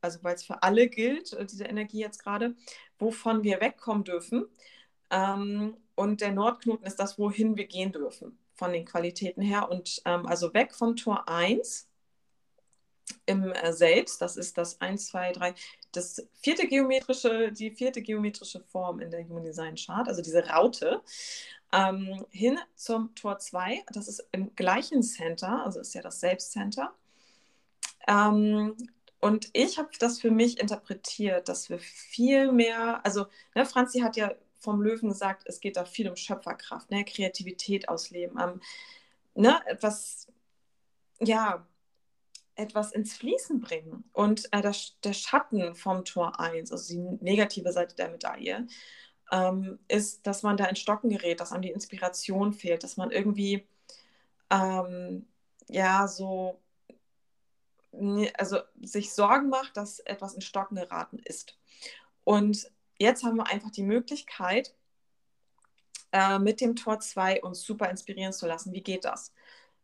also 0.00 0.18
weil 0.22 0.34
es 0.34 0.42
für 0.42 0.60
alle 0.64 0.88
gilt, 0.88 1.32
äh, 1.34 1.46
diese 1.46 1.66
Energie 1.66 2.00
jetzt 2.00 2.20
gerade, 2.22 2.56
wovon 2.98 3.44
wir 3.44 3.60
wegkommen 3.60 4.02
dürfen. 4.02 4.48
Ähm, 5.10 5.76
und 5.94 6.20
der 6.20 6.32
Nordknoten 6.32 6.86
ist 6.86 6.96
das, 6.96 7.16
wohin 7.16 7.56
wir 7.56 7.66
gehen 7.66 7.92
dürfen, 7.92 8.36
von 8.54 8.72
den 8.72 8.86
Qualitäten 8.86 9.40
her. 9.40 9.70
Und 9.70 10.02
ähm, 10.04 10.26
also 10.26 10.52
weg 10.52 10.74
vom 10.74 10.96
Tor 10.96 11.28
1 11.28 11.88
im 13.26 13.52
äh, 13.52 13.72
Selbst, 13.72 14.20
das 14.20 14.36
ist 14.36 14.58
das 14.58 14.80
1, 14.80 15.06
2, 15.06 15.32
3, 15.32 15.54
das 15.92 16.22
vierte 16.40 16.66
geometrische, 16.68 17.52
die 17.52 17.70
vierte 17.70 18.02
geometrische 18.02 18.60
Form 18.60 19.00
in 19.00 19.10
der 19.10 19.24
Human 19.28 19.44
Design 19.44 19.74
Chart, 19.74 20.08
also 20.08 20.22
diese 20.22 20.46
Raute, 20.46 21.02
ähm, 21.72 22.26
hin 22.30 22.58
zum 22.74 23.14
Tor 23.14 23.38
2, 23.38 23.84
das 23.92 24.08
ist 24.08 24.26
im 24.32 24.54
gleichen 24.56 25.02
Center, 25.02 25.64
also 25.64 25.80
ist 25.80 25.94
ja 25.94 26.02
das 26.02 26.20
Selbstcenter. 26.20 26.92
Ähm, 28.08 28.76
und 29.20 29.50
ich 29.52 29.78
habe 29.78 29.90
das 29.98 30.20
für 30.20 30.30
mich 30.30 30.60
interpretiert, 30.60 31.48
dass 31.48 31.68
wir 31.68 31.78
viel 31.78 32.52
mehr, 32.52 33.04
also 33.04 33.26
ne, 33.54 33.66
Franzi 33.66 34.00
hat 34.00 34.16
ja 34.16 34.34
vom 34.58 34.82
Löwen 34.82 35.08
gesagt, 35.10 35.44
es 35.46 35.60
geht 35.60 35.76
da 35.76 35.84
viel 35.84 36.08
um 36.08 36.16
Schöpferkraft, 36.16 36.90
ne, 36.90 37.04
Kreativität 37.04 37.88
ausleben, 37.88 38.38
ähm, 38.40 38.60
ne, 39.34 39.60
etwas, 39.66 40.26
ja, 41.20 41.66
etwas 42.60 42.92
ins 42.92 43.14
Fließen 43.14 43.60
bringen. 43.60 44.04
Und 44.12 44.52
äh, 44.52 44.60
der, 44.60 44.74
der, 45.04 45.12
Schatten 45.12 45.74
vom 45.74 46.04
Tor 46.04 46.38
1, 46.38 46.72
also 46.72 46.92
die 46.92 47.24
negative 47.24 47.72
Seite 47.72 47.96
der 47.96 48.10
Medaille, 48.10 48.66
ähm, 49.32 49.78
ist, 49.88 50.26
dass 50.26 50.42
man 50.42 50.56
da 50.56 50.66
in 50.66 50.76
Stocken 50.76 51.10
gerät, 51.10 51.40
dass 51.40 51.52
einem 51.52 51.62
die 51.62 51.70
Inspiration 51.70 52.52
fehlt, 52.52 52.84
dass 52.84 52.96
man 52.96 53.10
irgendwie 53.10 53.66
ähm, 54.50 55.26
ja 55.68 56.06
so 56.08 56.60
also 58.34 58.58
sich 58.80 59.12
Sorgen 59.12 59.48
macht, 59.48 59.76
dass 59.76 59.98
etwas 60.00 60.34
in 60.34 60.40
Stocken 60.40 60.76
geraten 60.76 61.18
ist. 61.24 61.58
Und 62.24 62.70
jetzt 62.98 63.24
haben 63.24 63.36
wir 63.36 63.48
einfach 63.48 63.70
die 63.70 63.82
Möglichkeit, 63.82 64.74
äh, 66.12 66.38
mit 66.38 66.60
dem 66.60 66.76
Tor 66.76 67.00
2 67.00 67.42
uns 67.42 67.62
super 67.62 67.88
inspirieren 67.90 68.32
zu 68.32 68.46
lassen. 68.46 68.72
Wie 68.72 68.82
geht 68.82 69.04
das? 69.04 69.32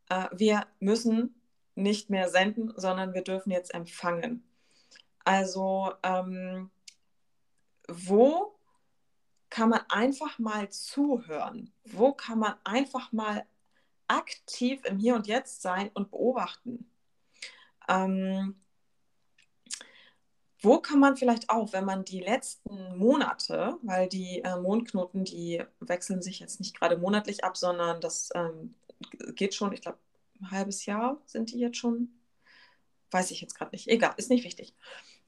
Äh, 0.08 0.28
wir 0.32 0.66
müssen 0.80 1.35
nicht 1.76 2.10
mehr 2.10 2.28
senden, 2.28 2.72
sondern 2.76 3.14
wir 3.14 3.22
dürfen 3.22 3.52
jetzt 3.52 3.72
empfangen. 3.72 4.42
Also 5.24 5.92
ähm, 6.02 6.70
wo 7.88 8.56
kann 9.50 9.68
man 9.68 9.80
einfach 9.88 10.38
mal 10.38 10.68
zuhören? 10.70 11.72
Wo 11.84 12.12
kann 12.12 12.38
man 12.38 12.54
einfach 12.64 13.12
mal 13.12 13.46
aktiv 14.08 14.84
im 14.84 14.98
Hier 14.98 15.14
und 15.14 15.26
Jetzt 15.26 15.62
sein 15.62 15.90
und 15.94 16.10
beobachten? 16.10 16.90
Ähm, 17.88 18.60
wo 20.62 20.78
kann 20.78 20.98
man 20.98 21.16
vielleicht 21.16 21.50
auch, 21.50 21.72
wenn 21.72 21.84
man 21.84 22.04
die 22.04 22.20
letzten 22.20 22.96
Monate, 22.96 23.78
weil 23.82 24.08
die 24.08 24.42
äh, 24.42 24.56
Mondknoten, 24.56 25.24
die 25.24 25.62
wechseln 25.80 26.22
sich 26.22 26.40
jetzt 26.40 26.60
nicht 26.60 26.78
gerade 26.78 26.96
monatlich 26.96 27.44
ab, 27.44 27.56
sondern 27.56 28.00
das 28.00 28.30
ähm, 28.34 28.74
geht 29.34 29.54
schon, 29.54 29.72
ich 29.72 29.82
glaube, 29.82 29.98
ein 30.40 30.50
halbes 30.50 30.86
Jahr 30.86 31.20
sind 31.26 31.52
die 31.52 31.58
jetzt 31.58 31.78
schon. 31.78 32.10
Weiß 33.10 33.30
ich 33.30 33.40
jetzt 33.40 33.54
gerade 33.54 33.70
nicht. 33.70 33.88
Egal, 33.88 34.14
ist 34.16 34.30
nicht 34.30 34.44
wichtig. 34.44 34.74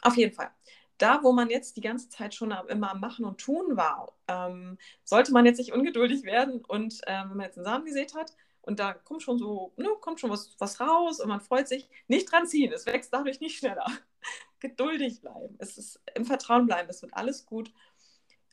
Auf 0.02 0.16
jeden 0.16 0.34
Fall. 0.34 0.50
Da, 0.98 1.22
wo 1.22 1.32
man 1.32 1.48
jetzt 1.48 1.76
die 1.76 1.80
ganze 1.80 2.08
Zeit 2.08 2.34
schon 2.34 2.50
immer 2.68 2.90
am 2.90 3.00
Machen 3.00 3.24
und 3.24 3.40
Tun 3.40 3.76
war, 3.76 4.12
ähm, 4.26 4.78
sollte 5.04 5.32
man 5.32 5.46
jetzt 5.46 5.58
nicht 5.58 5.72
ungeduldig 5.72 6.24
werden 6.24 6.64
und 6.64 7.00
äh, 7.06 7.22
wenn 7.22 7.36
man 7.36 7.46
jetzt 7.46 7.56
einen 7.56 7.64
Samen 7.64 7.84
gesät 7.84 8.14
hat 8.14 8.34
und 8.62 8.80
da 8.80 8.94
kommt 8.94 9.22
schon 9.22 9.38
so, 9.38 9.72
ne, 9.76 9.88
kommt 10.00 10.18
schon 10.18 10.30
was, 10.30 10.54
was 10.58 10.80
raus 10.80 11.20
und 11.20 11.28
man 11.28 11.40
freut 11.40 11.68
sich, 11.68 11.88
nicht 12.08 12.30
dran 12.30 12.48
ziehen, 12.48 12.72
es 12.72 12.84
wächst 12.84 13.12
dadurch 13.12 13.40
nicht 13.40 13.58
schneller. 13.58 13.86
Geduldig 14.60 15.20
bleiben, 15.20 15.54
es 15.58 15.78
ist 15.78 16.00
im 16.16 16.24
Vertrauen 16.24 16.66
bleiben, 16.66 16.90
es 16.90 17.00
wird 17.00 17.14
alles 17.14 17.46
gut. 17.46 17.72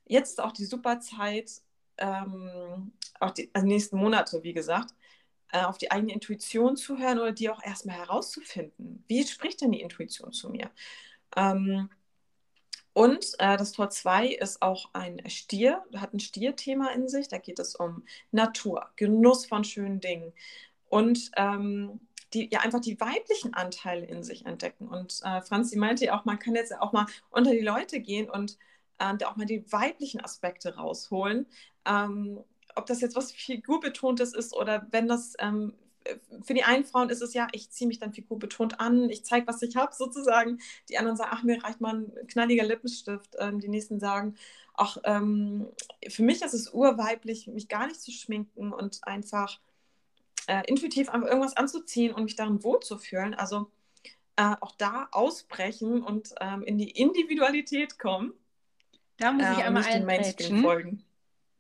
Jetzt 0.06 0.32
ist 0.32 0.42
auch 0.42 0.52
die 0.52 0.66
super 0.66 1.00
Zeit, 1.00 1.52
ähm, 1.98 2.94
auch 3.20 3.32
die 3.32 3.50
also 3.54 3.66
nächsten 3.66 3.98
Monate, 3.98 4.44
wie 4.44 4.54
gesagt, 4.54 4.94
äh, 5.52 5.64
auf 5.64 5.78
die 5.78 5.92
eigene 5.92 6.14
Intuition 6.14 6.76
zu 6.76 6.98
hören 6.98 7.20
oder 7.20 7.32
die 7.32 7.50
auch 7.50 7.64
erstmal 7.64 7.98
herauszufinden. 7.98 9.04
Wie 9.08 9.26
spricht 9.26 9.62
denn 9.62 9.72
die 9.72 9.82
Intuition 9.82 10.32
zu 10.32 10.50
mir? 10.50 10.70
Ähm, 11.36 11.90
und 12.94 13.34
äh, 13.40 13.58
das 13.58 13.74
Tor 13.74 13.90
2 13.90 14.28
ist 14.28 14.62
auch 14.62 14.90
ein 14.94 15.22
Stier, 15.30 15.84
hat 15.96 16.14
ein 16.14 16.20
Stierthema 16.22 16.92
in 16.92 17.10
sich. 17.10 17.28
Da 17.28 17.38
geht 17.38 17.60
es 17.60 17.76
um 17.76 18.06
Natur, 18.32 18.90
Genuss 18.96 19.46
von 19.46 19.66
schönen 19.66 20.00
Dingen 20.00 20.32
und 20.88 21.30
ähm, 21.36 22.00
die 22.34 22.50
ja 22.52 22.62
einfach 22.62 22.82
die 22.82 23.00
weiblichen 23.00 23.54
Anteile 23.54 24.06
in 24.06 24.24
sich 24.24 24.46
entdecken. 24.46 24.88
Und 24.88 25.22
äh, 25.24 25.42
Franzi 25.42 25.78
meinte 25.78 26.06
ja 26.06 26.20
auch, 26.20 26.26
man 26.26 26.40
kann 26.40 26.56
jetzt 26.56 26.74
auch 26.78 26.94
mal 26.94 27.06
unter 27.32 27.52
die 27.52 27.60
Leute 27.60 28.00
gehen 28.00 28.30
und 28.30 28.58
äh, 29.00 29.24
auch 29.26 29.36
mal 29.36 29.46
die 29.46 29.70
weiblichen 29.72 30.24
Aspekte 30.24 30.76
rausholen. 30.76 31.48
Ähm, 31.86 32.40
ob 32.76 32.86
das 32.86 33.02
jetzt 33.02 33.16
was 33.16 33.32
figurbetontes 33.32 34.34
ist 34.34 34.54
oder 34.54 34.88
wenn 34.92 35.08
das 35.08 35.34
ähm, 35.40 35.74
für 36.44 36.54
die 36.54 36.64
einen 36.64 36.86
Frauen 36.86 37.10
ist 37.10 37.22
es 37.22 37.34
ja, 37.34 37.48
ich 37.52 37.72
ziehe 37.72 37.88
mich 37.88 38.00
dann 38.00 38.14
figurbetont 38.14 38.80
an, 38.80 39.10
ich 39.10 39.26
zeige, 39.26 39.48
was 39.48 39.62
ich 39.62 39.76
habe 39.76 39.94
sozusagen. 39.94 40.60
Die 40.90 40.98
anderen 40.98 41.18
sagen, 41.18 41.32
ach, 41.34 41.44
mir 41.44 41.64
reicht 41.64 41.82
mal 41.82 41.96
ein 41.96 42.28
knalliger 42.28 42.64
Lippenstift. 42.64 43.36
Ähm, 43.40 43.60
die 43.60 43.70
nächsten 43.70 44.00
sagen, 44.00 44.36
ach, 44.76 44.98
ähm, 45.04 45.68
für 46.08 46.24
mich 46.24 46.42
ist 46.42 46.54
es 46.54 46.74
urweiblich, 46.74 47.48
mich 47.48 47.68
gar 47.68 47.88
nicht 47.88 48.02
zu 48.02 48.12
schminken 48.12 48.72
und 48.72 49.00
einfach 49.04 49.60
äh, 50.48 50.64
intuitiv 50.68 51.10
einfach 51.10 51.28
irgendwas 51.28 51.58
anzuziehen 51.58 52.14
und 52.14 52.26
mich 52.26 52.36
darin 52.36 52.64
wohlzufühlen. 52.64 53.34
Also 53.34 53.72
äh, 54.36 54.56
auch 54.60 54.76
da 54.78 55.08
ausbrechen 55.12 56.04
und 56.04 56.36
ähm, 56.40 56.64
in 56.64 56.78
die 56.78 56.92
Individualität 56.92 57.98
kommen. 57.98 58.34
Da 59.18 59.32
muss 59.32 59.44
ich 59.44 59.60
äh, 59.60 59.64
einmal 59.64 59.86
einmal 59.86 60.24
folgen. 60.62 61.05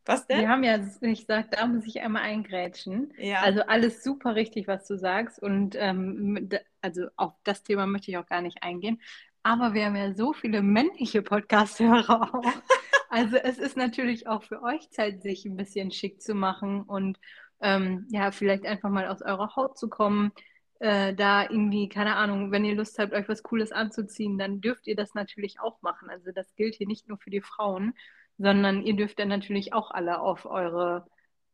Was 0.06 0.28
denn? 0.28 0.40
Wir 0.40 0.50
haben 0.50 0.64
ja 0.64 0.80
ich 1.02 1.26
sag, 1.26 1.52
da 1.52 1.66
muss 1.66 1.86
ich 1.86 2.02
einmal 2.02 2.22
eingrätschen. 2.22 3.12
Ja. 3.18 3.42
Also 3.42 3.62
alles 3.62 4.04
super 4.04 4.36
richtig, 4.36 4.68
was 4.68 4.88
du 4.88 4.98
sagst. 4.98 5.42
Und 5.42 5.76
ähm, 5.78 6.50
also 6.82 7.08
auf 7.16 7.34
das 7.44 7.64
Thema 7.64 7.88
möchte 7.88 8.12
ich 8.12 8.18
auch 8.18 8.28
gar 8.28 8.42
nicht 8.42 8.62
eingehen. 8.62 9.02
Aber 9.42 9.74
wir 9.74 9.86
haben 9.86 9.96
ja 9.96 10.14
so 10.14 10.34
viele 10.34 10.62
männliche 10.62 11.22
Podcast-Hörer 11.22 12.34
auch. 12.34 12.44
also 13.10 13.38
es 13.38 13.58
ist 13.58 13.78
natürlich 13.78 14.28
auch 14.28 14.44
für 14.44 14.62
euch 14.62 14.90
Zeit, 14.92 15.22
sich 15.22 15.46
ein 15.46 15.58
bisschen 15.58 15.92
schick 15.92 16.22
zu 16.22 16.36
machen 16.36 16.84
und 16.84 17.20
ähm, 17.62 18.08
ja, 18.10 18.32
vielleicht 18.32 18.66
einfach 18.66 18.90
mal 18.90 19.08
aus 19.08 19.22
eurer 19.22 19.56
Haut 19.56 19.78
zu 19.78 19.90
kommen. 19.90 20.32
Äh, 20.80 21.16
da 21.16 21.44
irgendwie, 21.44 21.88
keine 21.88 22.16
Ahnung, 22.18 22.52
wenn 22.52 22.66
ihr 22.66 22.76
Lust 22.76 23.00
habt, 23.00 23.14
euch 23.14 23.30
was 23.30 23.44
Cooles 23.44 23.72
anzuziehen, 23.72 24.38
dann 24.38 24.62
dürft 24.62 24.88
ihr 24.88 24.96
das 24.96 25.14
natürlich 25.14 25.60
auch 25.62 25.82
machen. 25.82 26.10
Also 26.10 26.32
das 26.32 26.54
gilt 26.56 26.76
hier 26.76 26.88
nicht 26.88 27.08
nur 27.08 27.18
für 27.18 27.30
die 27.30 27.42
Frauen, 27.42 27.94
sondern 28.38 28.84
ihr 28.84 28.96
dürft 28.96 29.20
dann 29.20 29.30
natürlich 29.30 29.74
auch 29.74 29.92
alle 29.92 30.20
auf 30.22 30.46
eure 30.46 31.06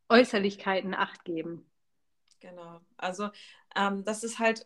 Äußerlichkeiten 0.08 0.94
acht 0.94 1.24
geben. 1.24 1.70
Genau. 2.40 2.80
Also 2.96 3.30
ähm, 3.76 4.04
das 4.04 4.24
ist 4.24 4.38
halt, 4.38 4.64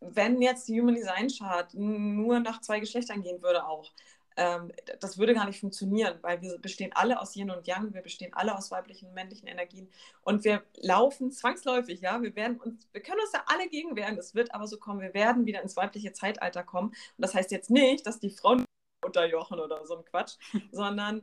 wenn 0.00 0.40
jetzt 0.40 0.68
die 0.68 0.80
Human 0.80 0.94
Design 0.94 1.28
Chart 1.28 1.72
nur 1.74 2.40
nach 2.40 2.60
zwei 2.60 2.80
Geschlechtern 2.80 3.22
gehen 3.22 3.42
würde 3.42 3.66
auch, 3.66 3.92
ähm, 4.36 4.72
das 5.00 5.18
würde 5.18 5.34
gar 5.34 5.46
nicht 5.46 5.60
funktionieren, 5.60 6.18
weil 6.22 6.40
wir 6.40 6.58
bestehen 6.58 6.92
alle 6.94 7.20
aus 7.20 7.36
Yin 7.36 7.50
und 7.50 7.66
Yang, 7.66 7.92
wir 7.92 8.00
bestehen 8.00 8.32
alle 8.32 8.56
aus 8.56 8.70
weiblichen 8.70 9.08
und 9.08 9.14
männlichen 9.14 9.48
Energien 9.48 9.90
und 10.22 10.44
wir 10.44 10.62
laufen 10.76 11.30
zwangsläufig, 11.30 12.00
ja, 12.00 12.22
wir 12.22 12.34
werden 12.36 12.58
uns, 12.60 12.88
wir 12.92 13.02
können 13.02 13.20
uns 13.20 13.32
da 13.32 13.42
alle 13.46 13.68
gegen 13.68 13.96
wehren, 13.96 14.16
das 14.16 14.34
wird 14.34 14.54
aber 14.54 14.66
so 14.66 14.78
kommen, 14.78 15.00
wir 15.00 15.14
werden 15.14 15.46
wieder 15.46 15.62
ins 15.62 15.76
weibliche 15.76 16.12
Zeitalter 16.12 16.62
kommen 16.62 16.88
und 16.88 16.96
das 17.18 17.34
heißt 17.34 17.50
jetzt 17.50 17.70
nicht, 17.70 18.06
dass 18.06 18.20
die 18.20 18.30
Frauen 18.30 18.64
unterjochen 19.04 19.58
oder 19.60 19.84
so 19.86 19.98
ein 19.98 20.04
Quatsch, 20.04 20.36
sondern 20.70 21.22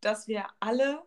dass 0.00 0.28
wir 0.28 0.46
alle 0.60 1.02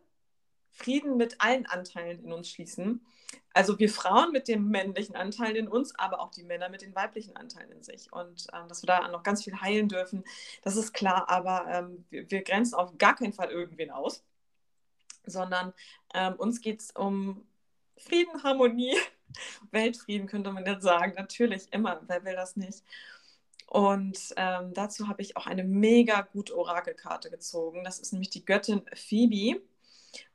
Frieden 0.74 1.18
mit 1.18 1.40
allen 1.40 1.66
Anteilen 1.68 2.24
in 2.24 2.34
uns 2.34 2.50
schließen. 2.50 3.06
Also 3.54 3.78
wir 3.78 3.90
Frauen 3.90 4.32
mit 4.32 4.48
dem 4.48 4.70
männlichen 4.70 5.16
Anteil 5.16 5.56
in 5.56 5.68
uns, 5.68 5.94
aber 5.96 6.20
auch 6.20 6.32
die 6.32 6.44
Männer 6.44 6.70
mit 6.70 6.82
den 6.82 6.96
weiblichen 6.96 7.36
Anteilen 7.36 7.72
in 7.72 7.84
sich. 7.84 8.12
Und 8.12 8.48
ähm, 8.54 8.68
dass 8.68 8.82
wir 8.82 8.88
da 8.88 9.08
noch 9.08 9.24
ganz 9.24 9.44
viel 9.44 9.60
heilen 9.62 9.88
dürfen, 9.88 10.24
das 10.64 10.76
ist 10.76 10.94
klar, 10.94 11.30
aber 11.30 11.68
ähm, 11.70 12.06
wir, 12.10 12.30
wir, 12.30 12.44
grenzen 12.44 12.76
auf 12.76 12.98
gar 12.98 13.16
keinen 13.16 13.34
Fall 13.34 13.52
irgendwen 13.52 13.92
aus, 13.92 14.24
sondern 15.26 15.74
ähm, 16.14 16.34
uns 16.36 16.62
geht 16.62 16.82
es 16.82 16.92
um 16.92 17.46
Frieden, 17.98 18.44
Harmonie, 18.44 18.98
Weltfrieden, 19.72 20.28
könnte 20.28 20.52
man 20.52 20.66
jetzt 20.66 20.84
sagen. 20.84 21.14
Natürlich, 21.16 21.72
immer, 21.72 22.02
wer 22.08 22.24
will 22.26 22.36
das 22.36 22.56
nicht? 22.56 22.84
Und 23.74 24.36
ähm, 24.38 24.72
dazu 24.76 25.08
habe 25.08 25.24
ich 25.24 25.36
auch 25.36 25.48
eine 25.48 25.64
mega 25.64 26.22
gute 26.22 26.56
Orakelkarte 26.56 27.32
gezogen. 27.32 27.84
Das 27.84 27.98
ist 27.98 28.14
nämlich 28.14 28.30
die 28.30 28.46
Göttin 28.46 28.84
Phoebe. 28.94 29.64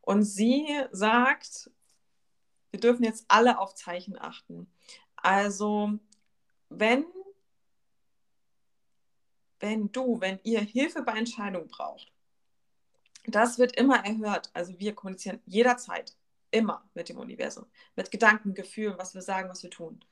Und 0.01 0.25
sie 0.25 0.67
sagt, 0.91 1.71
wir 2.73 2.81
dürfen 2.81 3.05
jetzt 3.05 3.27
alle 3.29 3.61
auf 3.61 3.77
Zeichen 3.77 4.19
achten. 4.19 4.69
Also, 5.15 6.01
wenn, 6.69 7.07
wenn 9.61 9.93
du, 9.93 10.21
wenn 10.21 10.41
ihr 10.43 10.61
Hilfe 10.61 11.03
bei 11.03 11.13
Entscheidungen 11.13 11.69
braucht, 11.69 12.13
das 13.25 13.57
wird 13.57 13.77
immer 13.77 14.05
erhört. 14.05 14.51
Also 14.53 14.77
wir 14.81 14.97
kommunizieren 14.97 15.41
jederzeit, 15.47 16.17
immer 16.51 16.91
mit 16.93 17.09
dem 17.09 17.19
Universum, 17.19 17.67
mit 17.95 18.11
Gedanken, 18.11 18.55
Gefühlen, 18.55 18.99
was 18.99 19.15
wir 19.15 19.23
sagen, 19.23 19.49
was 19.49 19.63
wir 19.63 19.71
tun. 19.71 20.05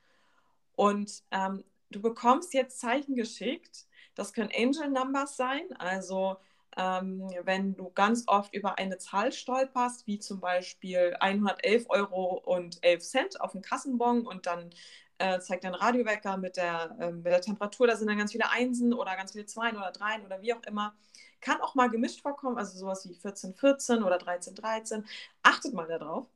Und 0.77 1.23
ähm, 1.31 1.65
du 1.89 2.01
bekommst 2.01 2.53
jetzt 2.53 2.79
Zeichen 2.79 3.15
geschickt. 3.15 3.85
Das 4.15 4.33
können 4.33 4.51
Angel 4.55 4.89
Numbers 4.89 5.37
sein, 5.37 5.71
also 5.77 6.37
ähm, 6.77 7.29
wenn 7.43 7.75
du 7.75 7.89
ganz 7.91 8.23
oft 8.27 8.53
über 8.53 8.77
eine 8.77 8.97
Zahl 8.99 9.31
stolperst, 9.31 10.05
wie 10.05 10.19
zum 10.19 10.39
Beispiel 10.39 11.15
111 11.19 11.85
Euro 11.89 12.41
und 12.45 12.83
11 12.83 13.03
Cent 13.03 13.41
auf 13.41 13.53
dem 13.53 13.61
Kassenbon 13.61 14.25
und 14.27 14.45
dann 14.45 14.69
äh, 15.17 15.39
zeigt 15.39 15.63
dein 15.63 15.73
Radiowecker 15.73 16.37
mit 16.37 16.57
der, 16.57 16.95
äh, 16.99 17.11
mit 17.11 17.25
der 17.25 17.41
Temperatur, 17.41 17.87
da 17.87 17.95
sind 17.95 18.07
dann 18.07 18.17
ganz 18.17 18.31
viele 18.31 18.49
Einsen 18.51 18.93
oder 18.93 19.15
ganz 19.15 19.31
viele 19.31 19.45
Zweien 19.45 19.75
oder 19.75 19.91
Dreien 19.91 20.23
oder 20.25 20.41
wie 20.41 20.53
auch 20.53 20.63
immer. 20.63 20.95
Kann 21.41 21.61
auch 21.61 21.75
mal 21.75 21.89
gemischt 21.89 22.21
vorkommen, 22.21 22.57
also 22.57 22.77
sowas 22.77 23.07
wie 23.09 23.15
14, 23.15 23.55
14 23.55 24.03
oder 24.03 24.17
13, 24.19 24.55
13. 24.55 25.05
Achtet 25.43 25.73
mal 25.73 25.87
darauf. 25.87 26.27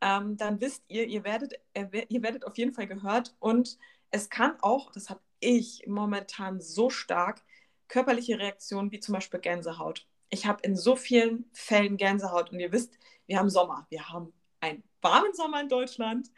Ähm, 0.00 0.36
dann 0.36 0.60
wisst 0.60 0.84
ihr, 0.88 1.06
ihr 1.06 1.24
werdet, 1.24 1.54
ihr 1.74 2.22
werdet 2.22 2.44
auf 2.46 2.56
jeden 2.58 2.72
Fall 2.72 2.86
gehört 2.86 3.34
und 3.40 3.78
es 4.10 4.30
kann 4.30 4.56
auch, 4.60 4.92
das 4.92 5.10
habe 5.10 5.20
ich 5.40 5.84
momentan 5.86 6.60
so 6.60 6.90
stark, 6.90 7.42
körperliche 7.88 8.38
Reaktionen 8.38 8.90
wie 8.92 9.00
zum 9.00 9.14
Beispiel 9.14 9.40
Gänsehaut. 9.40 10.06
Ich 10.30 10.46
habe 10.46 10.62
in 10.62 10.76
so 10.76 10.96
vielen 10.96 11.48
Fällen 11.52 11.96
Gänsehaut 11.96 12.50
und 12.50 12.60
ihr 12.60 12.72
wisst, 12.72 12.98
wir 13.26 13.38
haben 13.38 13.50
Sommer. 13.50 13.86
Wir 13.90 14.08
haben 14.08 14.32
einen 14.60 14.82
warmen 15.00 15.34
Sommer 15.34 15.60
in 15.60 15.68
Deutschland. 15.68 16.30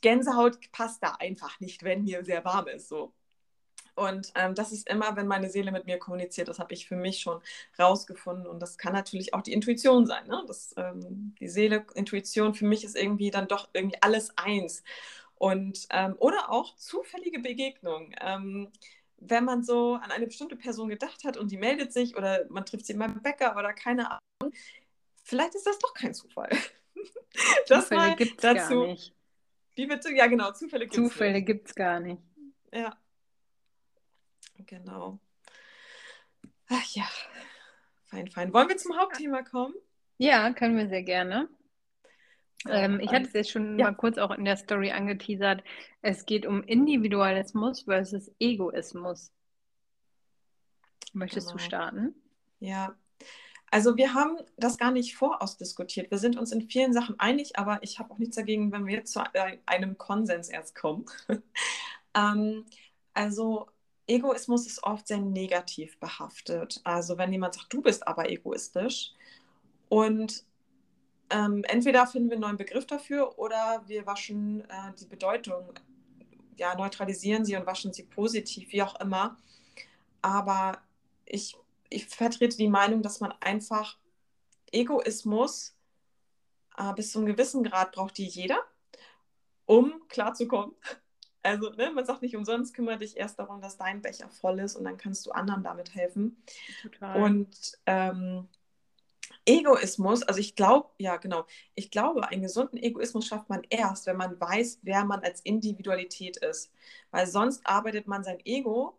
Gänsehaut 0.00 0.58
passt 0.72 1.02
da 1.02 1.12
einfach 1.18 1.60
nicht, 1.60 1.82
wenn 1.82 2.04
hier 2.04 2.24
sehr 2.24 2.44
warm 2.44 2.68
ist. 2.68 2.88
So. 2.88 3.12
Und 3.94 4.32
ähm, 4.34 4.54
das 4.54 4.72
ist 4.72 4.88
immer, 4.88 5.16
wenn 5.16 5.26
meine 5.26 5.50
Seele 5.50 5.70
mit 5.70 5.86
mir 5.86 5.98
kommuniziert, 5.98 6.48
das 6.48 6.58
habe 6.58 6.72
ich 6.72 6.86
für 6.86 6.96
mich 6.96 7.20
schon 7.20 7.40
rausgefunden. 7.78 8.46
Und 8.46 8.60
das 8.60 8.78
kann 8.78 8.92
natürlich 8.92 9.34
auch 9.34 9.42
die 9.42 9.52
Intuition 9.52 10.06
sein. 10.06 10.26
Ne? 10.26 10.42
Das, 10.46 10.74
ähm, 10.76 11.34
die 11.38 11.48
Seele, 11.48 11.84
Intuition, 11.94 12.54
für 12.54 12.64
mich 12.66 12.84
ist 12.84 12.96
irgendwie 12.96 13.30
dann 13.30 13.48
doch 13.48 13.68
irgendwie 13.72 14.00
alles 14.00 14.36
eins. 14.36 14.82
Und, 15.42 15.88
ähm, 15.90 16.14
oder 16.20 16.52
auch 16.52 16.76
zufällige 16.76 17.40
Begegnungen. 17.40 18.14
Ähm, 18.20 18.70
wenn 19.16 19.44
man 19.44 19.64
so 19.64 19.94
an 19.94 20.12
eine 20.12 20.26
bestimmte 20.26 20.54
Person 20.54 20.88
gedacht 20.88 21.24
hat 21.24 21.36
und 21.36 21.50
die 21.50 21.56
meldet 21.56 21.92
sich 21.92 22.16
oder 22.16 22.46
man 22.48 22.64
trifft 22.64 22.86
sie 22.86 22.94
beim 22.94 23.20
Bäcker 23.22 23.56
oder 23.56 23.72
keine 23.72 24.08
Ahnung, 24.08 24.54
vielleicht 25.24 25.56
ist 25.56 25.66
das 25.66 25.80
doch 25.80 25.94
kein 25.94 26.14
Zufall. 26.14 26.48
das 27.66 27.88
Zufälle 27.88 28.14
gibt 28.14 28.36
es 28.36 28.54
gar 28.54 28.70
nicht. 28.86 29.16
Wie 29.74 29.86
bitte? 29.88 30.14
Ja, 30.14 30.28
genau, 30.28 30.52
Zufälle 30.52 30.84
gibt 30.84 30.96
es 30.96 31.02
Zufälle 31.02 31.42
gibt 31.42 31.66
es 31.70 31.74
gar 31.74 31.98
nicht. 31.98 32.22
Ja. 32.72 32.96
Genau. 34.64 35.18
Ach 36.68 36.94
ja. 36.94 37.08
Fein, 38.04 38.28
fein. 38.28 38.54
Wollen 38.54 38.68
wir 38.68 38.76
zum 38.76 38.96
Hauptthema 38.96 39.42
kommen? 39.42 39.74
Ja, 40.18 40.52
können 40.52 40.76
wir 40.76 40.86
sehr 40.86 41.02
gerne. 41.02 41.48
Ähm, 42.68 43.00
ich 43.00 43.10
hatte 43.10 43.26
es 43.26 43.32
jetzt 43.32 43.50
schon 43.50 43.78
ja. 43.78 43.86
mal 43.86 43.94
kurz 43.94 44.18
auch 44.18 44.30
in 44.30 44.44
der 44.44 44.56
Story 44.56 44.90
angeteasert. 44.90 45.64
Es 46.00 46.26
geht 46.26 46.46
um 46.46 46.62
Individualismus 46.62 47.82
versus 47.82 48.30
Egoismus. 48.38 49.32
Möchtest 51.12 51.48
genau. 51.48 51.58
du 51.58 51.64
starten? 51.64 52.14
Ja, 52.60 52.94
also 53.72 53.96
wir 53.96 54.12
haben 54.12 54.36
das 54.58 54.76
gar 54.76 54.90
nicht 54.90 55.16
vorausdiskutiert. 55.16 56.10
Wir 56.10 56.18
sind 56.18 56.36
uns 56.36 56.52
in 56.52 56.68
vielen 56.68 56.92
Sachen 56.92 57.18
einig, 57.18 57.58
aber 57.58 57.82
ich 57.82 57.98
habe 57.98 58.10
auch 58.12 58.18
nichts 58.18 58.36
dagegen, 58.36 58.70
wenn 58.70 58.86
wir 58.86 58.96
jetzt 58.96 59.14
zu 59.14 59.22
einem 59.64 59.96
Konsens 59.96 60.50
erst 60.50 60.74
kommen. 60.74 61.06
ähm, 62.14 62.66
also 63.14 63.68
Egoismus 64.06 64.66
ist 64.66 64.84
oft 64.84 65.08
sehr 65.08 65.20
negativ 65.20 65.98
behaftet. 65.98 66.82
Also 66.84 67.16
wenn 67.16 67.32
jemand 67.32 67.54
sagt, 67.54 67.72
du 67.72 67.80
bist 67.80 68.06
aber 68.06 68.30
egoistisch 68.30 69.12
und 69.88 70.44
ähm, 71.32 71.64
entweder 71.64 72.06
finden 72.06 72.28
wir 72.28 72.34
einen 72.34 72.42
neuen 72.42 72.56
Begriff 72.58 72.86
dafür 72.86 73.38
oder 73.38 73.82
wir 73.86 74.06
waschen 74.06 74.60
äh, 74.68 74.92
die 75.00 75.06
Bedeutung, 75.06 75.72
ja, 76.56 76.74
neutralisieren 76.76 77.44
sie 77.44 77.56
und 77.56 77.66
waschen 77.66 77.92
sie 77.92 78.02
positiv, 78.02 78.70
wie 78.72 78.82
auch 78.82 79.00
immer. 79.00 79.38
Aber 80.20 80.78
ich, 81.24 81.56
ich 81.88 82.06
vertrete 82.06 82.56
die 82.58 82.68
Meinung, 82.68 83.02
dass 83.02 83.20
man 83.20 83.32
einfach 83.40 83.96
Egoismus 84.70 85.74
äh, 86.76 86.92
bis 86.92 87.12
zu 87.12 87.18
einem 87.18 87.28
gewissen 87.28 87.64
Grad 87.64 87.92
braucht 87.92 88.18
die 88.18 88.26
jeder, 88.26 88.58
um 89.66 90.06
klarzukommen. 90.08 90.74
Also, 91.44 91.70
ne, 91.70 91.90
man 91.90 92.06
sagt 92.06 92.22
nicht 92.22 92.36
umsonst, 92.36 92.72
kümmere 92.72 92.98
dich 92.98 93.16
erst 93.16 93.36
darum, 93.36 93.60
dass 93.60 93.76
dein 93.76 94.00
Becher 94.00 94.28
voll 94.28 94.60
ist 94.60 94.76
und 94.76 94.84
dann 94.84 94.96
kannst 94.96 95.26
du 95.26 95.32
anderen 95.32 95.64
damit 95.64 95.92
helfen. 95.92 96.40
Total. 96.82 97.20
Und 97.20 97.78
ähm, 97.84 98.46
Egoismus, 99.46 100.22
also 100.22 100.40
ich 100.40 100.54
glaube, 100.54 100.90
ja 100.98 101.16
genau, 101.16 101.46
ich 101.74 101.90
glaube, 101.90 102.28
einen 102.28 102.42
gesunden 102.42 102.78
Egoismus 102.78 103.26
schafft 103.26 103.48
man 103.48 103.62
erst, 103.70 104.06
wenn 104.06 104.16
man 104.16 104.40
weiß, 104.40 104.80
wer 104.82 105.04
man 105.04 105.20
als 105.20 105.40
Individualität 105.40 106.36
ist. 106.38 106.72
Weil 107.10 107.26
sonst 107.26 107.66
arbeitet 107.66 108.06
man 108.06 108.24
sein 108.24 108.38
Ego 108.44 108.98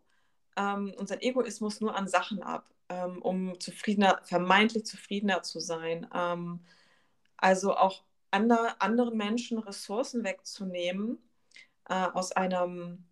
ähm, 0.57 0.93
und 0.97 1.07
sein 1.07 1.21
Egoismus 1.21 1.81
nur 1.81 1.95
an 1.95 2.07
Sachen 2.07 2.43
ab, 2.43 2.69
ähm, 2.89 3.21
um 3.21 3.59
zufriedener, 3.59 4.19
vermeintlich 4.23 4.85
zufriedener 4.85 5.43
zu 5.43 5.59
sein. 5.59 6.07
Ähm, 6.13 6.59
also 7.37 7.75
auch 7.75 8.03
andre, 8.31 8.81
anderen 8.81 9.17
Menschen 9.17 9.59
Ressourcen 9.59 10.23
wegzunehmen 10.23 11.19
äh, 11.89 12.07
aus 12.13 12.31
einem 12.33 13.05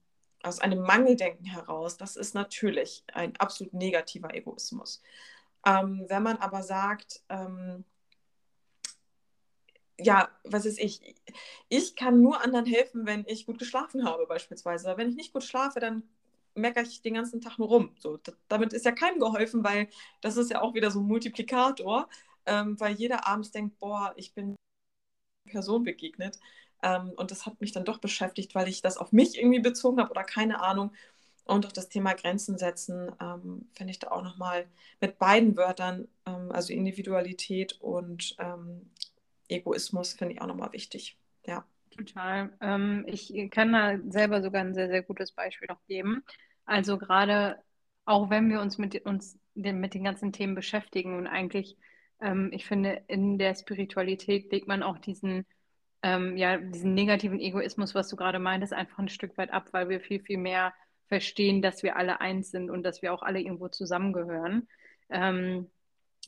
aus 0.44 0.60
einem 0.60 0.82
Mangeldenken 0.82 1.46
heraus, 1.46 1.98
das 1.98 2.16
ist 2.16 2.34
natürlich 2.34 3.04
ein 3.14 3.36
absolut 3.38 3.74
negativer 3.74 4.34
Egoismus. 4.34 5.02
Ähm, 5.66 6.06
wenn 6.08 6.24
man 6.24 6.38
aber 6.38 6.64
sagt, 6.64 7.22
ähm, 7.30 7.86
ja, 10.00 10.30
was 10.44 10.66
ist 10.66 10.80
ich? 10.80 11.16
Ich 11.70 11.96
kann 11.96 12.22
nur 12.22 12.42
anderen 12.44 12.66
helfen, 12.66 13.06
wenn 13.06 13.26
ich 13.28 13.46
gut 13.46 13.60
geschlafen 13.60 14.06
habe, 14.06 14.26
beispielsweise. 14.26 14.96
Wenn 14.98 15.10
ich 15.10 15.16
nicht 15.16 15.34
gut 15.34 15.44
schlafe, 15.44 15.80
dann 15.80 16.04
meckere 16.56 16.84
ich 16.84 17.02
den 17.02 17.14
ganzen 17.16 17.42
Tag 17.42 17.58
nur 17.60 17.68
rum. 17.68 17.96
So, 18.00 18.20
damit 18.48 18.74
ist 18.74 18.86
ja 18.86 18.92
keinem 18.92 19.20
geholfen, 19.20 19.64
weil 19.64 19.90
das 20.22 20.38
ist 20.38 20.52
ja 20.52 20.62
auch 20.62 20.74
wieder 20.74 20.92
so 20.92 21.00
ein 21.00 21.08
Multiplikator, 21.08 22.10
ähm, 22.46 22.80
weil 22.80 22.96
jeder 22.96 23.28
abends 23.28 23.52
denkt, 23.52 23.80
boah, 23.80 24.14
ich 24.18 24.34
bin 24.34 24.56
Person 25.50 25.84
begegnet. 25.84 26.40
Ähm, 26.84 27.12
und 27.16 27.32
das 27.32 27.46
hat 27.46 27.62
mich 27.62 27.72
dann 27.72 27.86
doch 27.86 28.00
beschäftigt, 28.00 28.56
weil 28.56 28.68
ich 28.68 28.82
das 28.82 28.98
auf 28.98 29.12
mich 29.12 29.38
irgendwie 29.38 29.60
bezogen 29.60 30.00
habe 30.00 30.12
oder 30.12 30.24
keine 30.24 30.62
Ahnung. 30.62 30.92
Und 31.46 31.66
auch 31.66 31.72
das 31.72 31.90
Thema 31.90 32.14
Grenzen 32.14 32.58
setzen 32.58 33.12
ähm, 33.20 33.68
finde 33.74 33.92
ich 33.92 34.00
da 34.00 34.12
auch 34.12 34.24
nochmal 34.24 34.66
mit 35.00 35.18
beiden 35.18 35.58
Wörtern, 35.58 36.08
ähm, 36.26 36.52
also 36.52 36.74
Individualität 36.74 37.74
und 37.82 38.36
ähm, 38.40 38.90
Egoismus, 39.48 40.14
finde 40.14 40.36
ich 40.36 40.42
auch 40.42 40.48
nochmal 40.48 40.72
wichtig. 40.72 41.18
Ja. 41.46 41.66
Total. 41.96 42.52
Ähm, 42.62 43.04
ich 43.08 43.34
kann 43.52 43.74
da 43.74 43.98
selber 44.10 44.42
sogar 44.42 44.62
ein 44.62 44.74
sehr, 44.74 44.88
sehr 44.88 45.04
gutes 45.04 45.34
Beispiel 45.34 45.68
noch 45.68 45.84
geben. 45.88 46.24
Also 46.66 46.98
gerade 46.98 47.58
auch 48.06 48.30
wenn 48.30 48.50
wir 48.50 48.62
uns 48.62 48.78
mit 48.78 49.06
uns 49.06 49.38
den, 49.56 49.80
mit 49.80 49.94
den 49.94 50.04
ganzen 50.04 50.32
Themen 50.32 50.56
beschäftigen 50.56 51.18
und 51.18 51.28
eigentlich, 51.28 51.78
ähm, 52.22 52.50
ich 52.54 52.66
finde, 52.66 53.04
in 53.08 53.38
der 53.38 53.56
Spiritualität 53.56 54.52
legt 54.52 54.68
man 54.68 54.84
auch 54.84 54.98
diesen 55.00 55.46
ähm, 56.04 56.38
ja, 56.38 56.58
diesen 56.58 56.94
negativen 56.94 57.40
Egoismus, 57.40 57.94
was 57.94 58.10
du 58.10 58.16
gerade 58.16 58.40
meintest, 58.40 58.74
einfach 58.74 59.00
ein 59.00 59.10
Stück 59.10 59.38
weit 59.38 59.52
ab, 59.52 59.70
weil 59.72 59.90
wir 59.90 60.00
viel, 60.02 60.20
viel 60.20 60.38
mehr 60.38 60.74
verstehen, 61.12 61.62
dass 61.62 61.84
wir 61.84 61.98
alle 61.98 62.22
eins 62.22 62.52
sind 62.52 62.70
und 62.70 62.84
dass 62.84 63.02
wir 63.02 63.14
auch 63.14 63.22
alle 63.22 63.42
irgendwo 63.42 63.68
zusammengehören. 63.68 64.70
Ähm, 65.10 65.70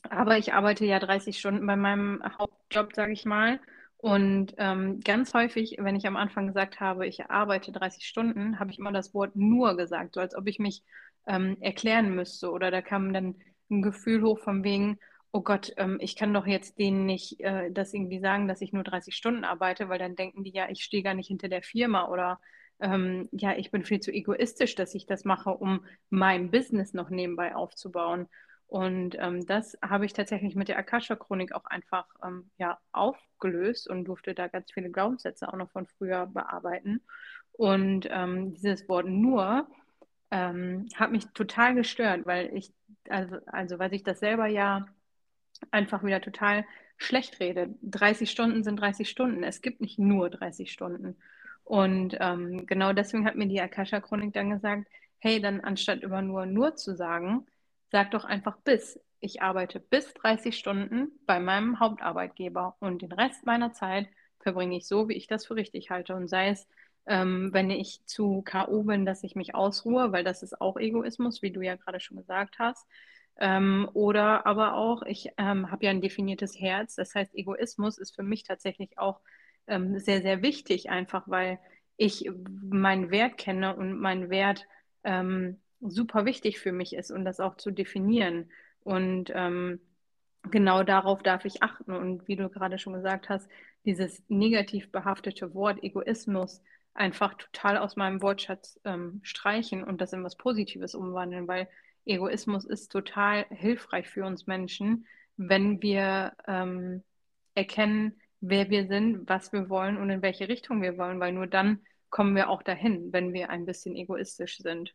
aber 0.02 0.36
ich 0.36 0.52
arbeite 0.52 0.84
ja 0.84 0.98
30 0.98 1.38
Stunden 1.38 1.66
bei 1.66 1.74
meinem 1.74 2.22
Hauptjob, 2.38 2.92
sage 2.94 3.12
ich 3.14 3.24
mal. 3.24 3.60
Und 3.96 4.54
ähm, 4.58 5.00
ganz 5.00 5.32
häufig, 5.32 5.78
wenn 5.80 5.96
ich 5.96 6.06
am 6.06 6.16
Anfang 6.16 6.48
gesagt 6.48 6.80
habe, 6.80 7.06
ich 7.06 7.30
arbeite 7.30 7.72
30 7.72 8.04
Stunden, 8.06 8.58
habe 8.60 8.70
ich 8.70 8.78
immer 8.78 8.92
das 8.92 9.14
Wort 9.14 9.34
nur 9.36 9.74
gesagt, 9.78 10.12
so 10.16 10.20
als 10.20 10.36
ob 10.36 10.46
ich 10.48 10.58
mich 10.58 10.82
ähm, 11.26 11.56
erklären 11.60 12.14
müsste. 12.14 12.50
Oder 12.50 12.70
da 12.70 12.82
kam 12.82 13.14
dann 13.14 13.36
ein 13.70 13.80
Gefühl 13.80 14.22
hoch 14.22 14.40
von 14.40 14.64
wegen, 14.64 14.98
oh 15.32 15.40
Gott, 15.40 15.72
ähm, 15.78 15.96
ich 16.02 16.14
kann 16.14 16.34
doch 16.34 16.46
jetzt 16.46 16.78
denen 16.78 17.06
nicht 17.06 17.40
äh, 17.40 17.70
das 17.70 17.94
irgendwie 17.94 18.20
sagen, 18.20 18.48
dass 18.48 18.60
ich 18.60 18.74
nur 18.74 18.84
30 18.84 19.16
Stunden 19.16 19.44
arbeite, 19.44 19.88
weil 19.88 19.98
dann 19.98 20.14
denken 20.14 20.44
die 20.44 20.52
ja, 20.52 20.68
ich 20.68 20.84
stehe 20.84 21.02
gar 21.02 21.14
nicht 21.14 21.28
hinter 21.28 21.48
der 21.48 21.62
Firma 21.62 22.08
oder 22.08 22.38
ähm, 22.80 23.28
ja, 23.32 23.56
ich 23.56 23.70
bin 23.70 23.84
viel 23.84 24.00
zu 24.00 24.12
egoistisch, 24.12 24.74
dass 24.74 24.94
ich 24.94 25.06
das 25.06 25.24
mache, 25.24 25.50
um 25.50 25.84
mein 26.10 26.50
Business 26.50 26.94
noch 26.94 27.10
nebenbei 27.10 27.54
aufzubauen. 27.54 28.28
Und 28.66 29.16
ähm, 29.20 29.46
das 29.46 29.78
habe 29.82 30.06
ich 30.06 30.14
tatsächlich 30.14 30.56
mit 30.56 30.68
der 30.68 30.78
Akasha-Chronik 30.78 31.52
auch 31.54 31.64
einfach 31.66 32.06
ähm, 32.24 32.50
ja, 32.58 32.78
aufgelöst 32.92 33.88
und 33.88 34.04
durfte 34.06 34.34
da 34.34 34.48
ganz 34.48 34.72
viele 34.72 34.90
Glaubenssätze 34.90 35.48
auch 35.48 35.56
noch 35.56 35.70
von 35.70 35.86
früher 35.86 36.26
bearbeiten. 36.26 37.02
Und 37.52 38.08
ähm, 38.10 38.54
dieses 38.54 38.88
Wort 38.88 39.06
nur 39.06 39.68
ähm, 40.30 40.88
hat 40.96 41.12
mich 41.12 41.26
total 41.34 41.74
gestört, 41.74 42.26
weil 42.26 42.54
ich, 42.56 42.72
also, 43.08 43.36
also 43.46 43.78
weil 43.78 43.94
ich 43.94 44.02
das 44.02 44.18
selber 44.18 44.46
ja 44.46 44.86
einfach 45.70 46.02
wieder 46.02 46.20
total 46.20 46.64
schlecht 46.96 47.40
rede. 47.40 47.74
30 47.82 48.30
Stunden 48.30 48.64
sind 48.64 48.76
30 48.80 49.08
Stunden. 49.08 49.44
Es 49.44 49.62
gibt 49.62 49.80
nicht 49.80 49.98
nur 49.98 50.30
30 50.30 50.72
Stunden. 50.72 51.16
Und 51.64 52.16
ähm, 52.20 52.66
genau 52.66 52.92
deswegen 52.92 53.26
hat 53.26 53.36
mir 53.36 53.46
die 53.48 53.60
Akasha-Chronik 53.60 54.32
dann 54.34 54.50
gesagt, 54.50 54.86
hey, 55.18 55.40
dann 55.40 55.60
anstatt 55.60 56.02
über 56.02 56.20
nur 56.22 56.46
nur 56.46 56.76
zu 56.76 56.94
sagen, 56.94 57.46
sag 57.90 58.10
doch 58.10 58.24
einfach 58.24 58.58
bis. 58.58 59.00
Ich 59.20 59.40
arbeite 59.40 59.80
bis 59.80 60.12
30 60.14 60.58
Stunden 60.58 61.12
bei 61.26 61.40
meinem 61.40 61.80
Hauptarbeitgeber 61.80 62.76
und 62.80 63.00
den 63.00 63.12
Rest 63.12 63.46
meiner 63.46 63.72
Zeit 63.72 64.08
verbringe 64.40 64.76
ich 64.76 64.86
so, 64.86 65.08
wie 65.08 65.14
ich 65.14 65.26
das 65.26 65.46
für 65.46 65.56
richtig 65.56 65.90
halte. 65.90 66.14
Und 66.14 66.28
sei 66.28 66.50
es, 66.50 66.68
ähm, 67.06 67.50
wenn 67.52 67.70
ich 67.70 68.04
zu 68.04 68.42
K.O. 68.42 68.82
bin, 68.82 69.06
dass 69.06 69.24
ich 69.24 69.34
mich 69.34 69.54
ausruhe, 69.54 70.12
weil 70.12 70.24
das 70.24 70.42
ist 70.42 70.60
auch 70.60 70.76
Egoismus, 70.76 71.40
wie 71.42 71.50
du 71.52 71.62
ja 71.62 71.76
gerade 71.76 72.00
schon 72.00 72.18
gesagt 72.18 72.58
hast. 72.58 72.86
Ähm, 73.38 73.88
oder 73.94 74.46
aber 74.46 74.74
auch, 74.74 75.02
ich 75.02 75.30
ähm, 75.38 75.70
habe 75.70 75.86
ja 75.86 75.90
ein 75.90 76.02
definiertes 76.02 76.58
Herz. 76.60 76.94
Das 76.94 77.14
heißt, 77.14 77.34
Egoismus 77.34 77.98
ist 77.98 78.14
für 78.14 78.22
mich 78.22 78.42
tatsächlich 78.44 78.98
auch 78.98 79.20
ähm, 79.66 79.98
sehr, 79.98 80.22
sehr 80.22 80.42
wichtig, 80.42 80.90
einfach 80.90 81.24
weil 81.26 81.58
ich 81.96 82.28
meinen 82.70 83.10
Wert 83.10 83.38
kenne 83.38 83.76
und 83.76 83.98
mein 84.00 84.30
Wert 84.30 84.66
ähm, 85.04 85.60
super 85.80 86.24
wichtig 86.24 86.58
für 86.58 86.72
mich 86.72 86.94
ist 86.94 87.10
und 87.10 87.24
das 87.24 87.40
auch 87.40 87.56
zu 87.56 87.70
definieren. 87.70 88.50
Und 88.80 89.30
ähm, 89.34 89.80
genau 90.50 90.82
darauf 90.82 91.22
darf 91.22 91.44
ich 91.44 91.62
achten. 91.62 91.92
Und 91.92 92.26
wie 92.26 92.36
du 92.36 92.48
gerade 92.48 92.78
schon 92.78 92.94
gesagt 92.94 93.28
hast, 93.28 93.48
dieses 93.84 94.22
negativ 94.28 94.90
behaftete 94.90 95.54
Wort 95.54 95.82
Egoismus 95.82 96.62
einfach 96.94 97.34
total 97.34 97.76
aus 97.76 97.96
meinem 97.96 98.22
Wortschatz 98.22 98.80
ähm, 98.84 99.20
streichen 99.22 99.84
und 99.84 100.00
das 100.00 100.12
in 100.12 100.24
was 100.24 100.36
Positives 100.36 100.94
umwandeln, 100.94 101.48
weil 101.48 101.68
Egoismus 102.06 102.64
ist 102.64 102.92
total 102.92 103.46
hilfreich 103.50 104.08
für 104.08 104.24
uns 104.24 104.46
Menschen, 104.46 105.06
wenn 105.36 105.82
wir 105.82 106.32
ähm, 106.46 107.02
erkennen, 107.54 108.20
wer 108.48 108.70
wir 108.70 108.86
sind, 108.86 109.28
was 109.28 109.52
wir 109.52 109.68
wollen 109.70 109.96
und 109.96 110.10
in 110.10 110.22
welche 110.22 110.48
Richtung 110.48 110.82
wir 110.82 110.98
wollen, 110.98 111.20
weil 111.20 111.32
nur 111.32 111.46
dann 111.46 111.80
kommen 112.10 112.36
wir 112.36 112.48
auch 112.50 112.62
dahin, 112.62 113.12
wenn 113.12 113.32
wir 113.32 113.50
ein 113.50 113.66
bisschen 113.66 113.96
egoistisch 113.96 114.58
sind. 114.58 114.94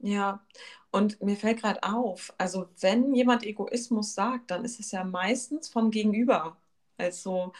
Ja, 0.00 0.46
und 0.92 1.20
mir 1.22 1.36
fällt 1.36 1.60
gerade 1.60 1.82
auf, 1.82 2.32
also 2.38 2.68
wenn 2.80 3.14
jemand 3.14 3.44
Egoismus 3.44 4.14
sagt, 4.14 4.50
dann 4.50 4.64
ist 4.64 4.78
es 4.80 4.92
ja 4.92 5.04
meistens 5.04 5.68
vom 5.68 5.90
Gegenüber, 5.90 6.56
also 6.96 7.52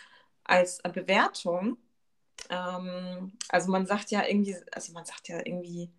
als 0.44 0.80
Bewertung. 0.82 1.78
Ähm, 2.50 3.32
also 3.48 3.70
man 3.70 3.86
sagt 3.86 4.10
ja 4.12 4.24
irgendwie, 4.26 4.56
also 4.72 4.92
man 4.92 5.04
sagt 5.04 5.28
ja 5.28 5.38
irgendwie, 5.44 5.90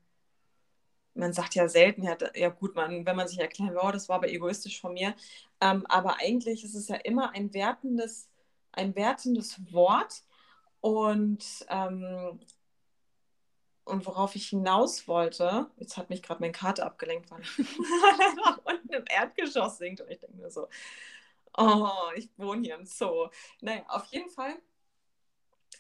man 1.13 1.33
sagt 1.33 1.55
ja 1.55 1.67
selten, 1.67 2.03
ja, 2.03 2.17
ja 2.35 2.49
gut, 2.49 2.75
man, 2.75 3.05
wenn 3.05 3.15
man 3.15 3.27
sich 3.27 3.39
erklären 3.39 3.71
will, 3.71 3.81
oh, 3.83 3.91
das 3.91 4.09
war 4.09 4.17
aber 4.17 4.29
egoistisch 4.29 4.79
von 4.81 4.93
mir. 4.93 5.15
Ähm, 5.61 5.85
aber 5.87 6.17
eigentlich 6.19 6.63
ist 6.63 6.75
es 6.75 6.87
ja 6.87 6.95
immer 6.97 7.31
ein 7.35 7.53
wertendes, 7.53 8.28
ein 8.72 8.95
wertendes 8.95 9.72
Wort. 9.74 10.24
Und 10.82 11.65
ähm, 11.70 12.39
und 13.89 14.05
worauf 14.05 14.36
ich 14.36 14.49
hinaus 14.49 15.07
wollte, 15.07 15.67
jetzt 15.78 15.97
hat 15.97 16.09
mich 16.09 16.22
gerade 16.22 16.41
meine 16.41 16.51
Karte 16.51 16.86
abgelenkt, 16.86 17.32
weil 17.32 17.41
er 18.45 18.59
unten 18.63 18.93
im 18.93 19.05
Erdgeschoss 19.09 19.80
singt. 19.80 20.01
Und 20.01 20.11
ich 20.11 20.20
denke 20.20 20.38
mir 20.38 20.51
so, 20.51 20.67
oh, 21.57 21.89
ich 22.15 22.30
wohne 22.38 22.61
hier 22.61 22.76
im 22.76 22.86
Zoo. 22.86 23.30
Naja, 23.61 23.84
auf 23.88 24.05
jeden 24.05 24.30
Fall 24.30 24.55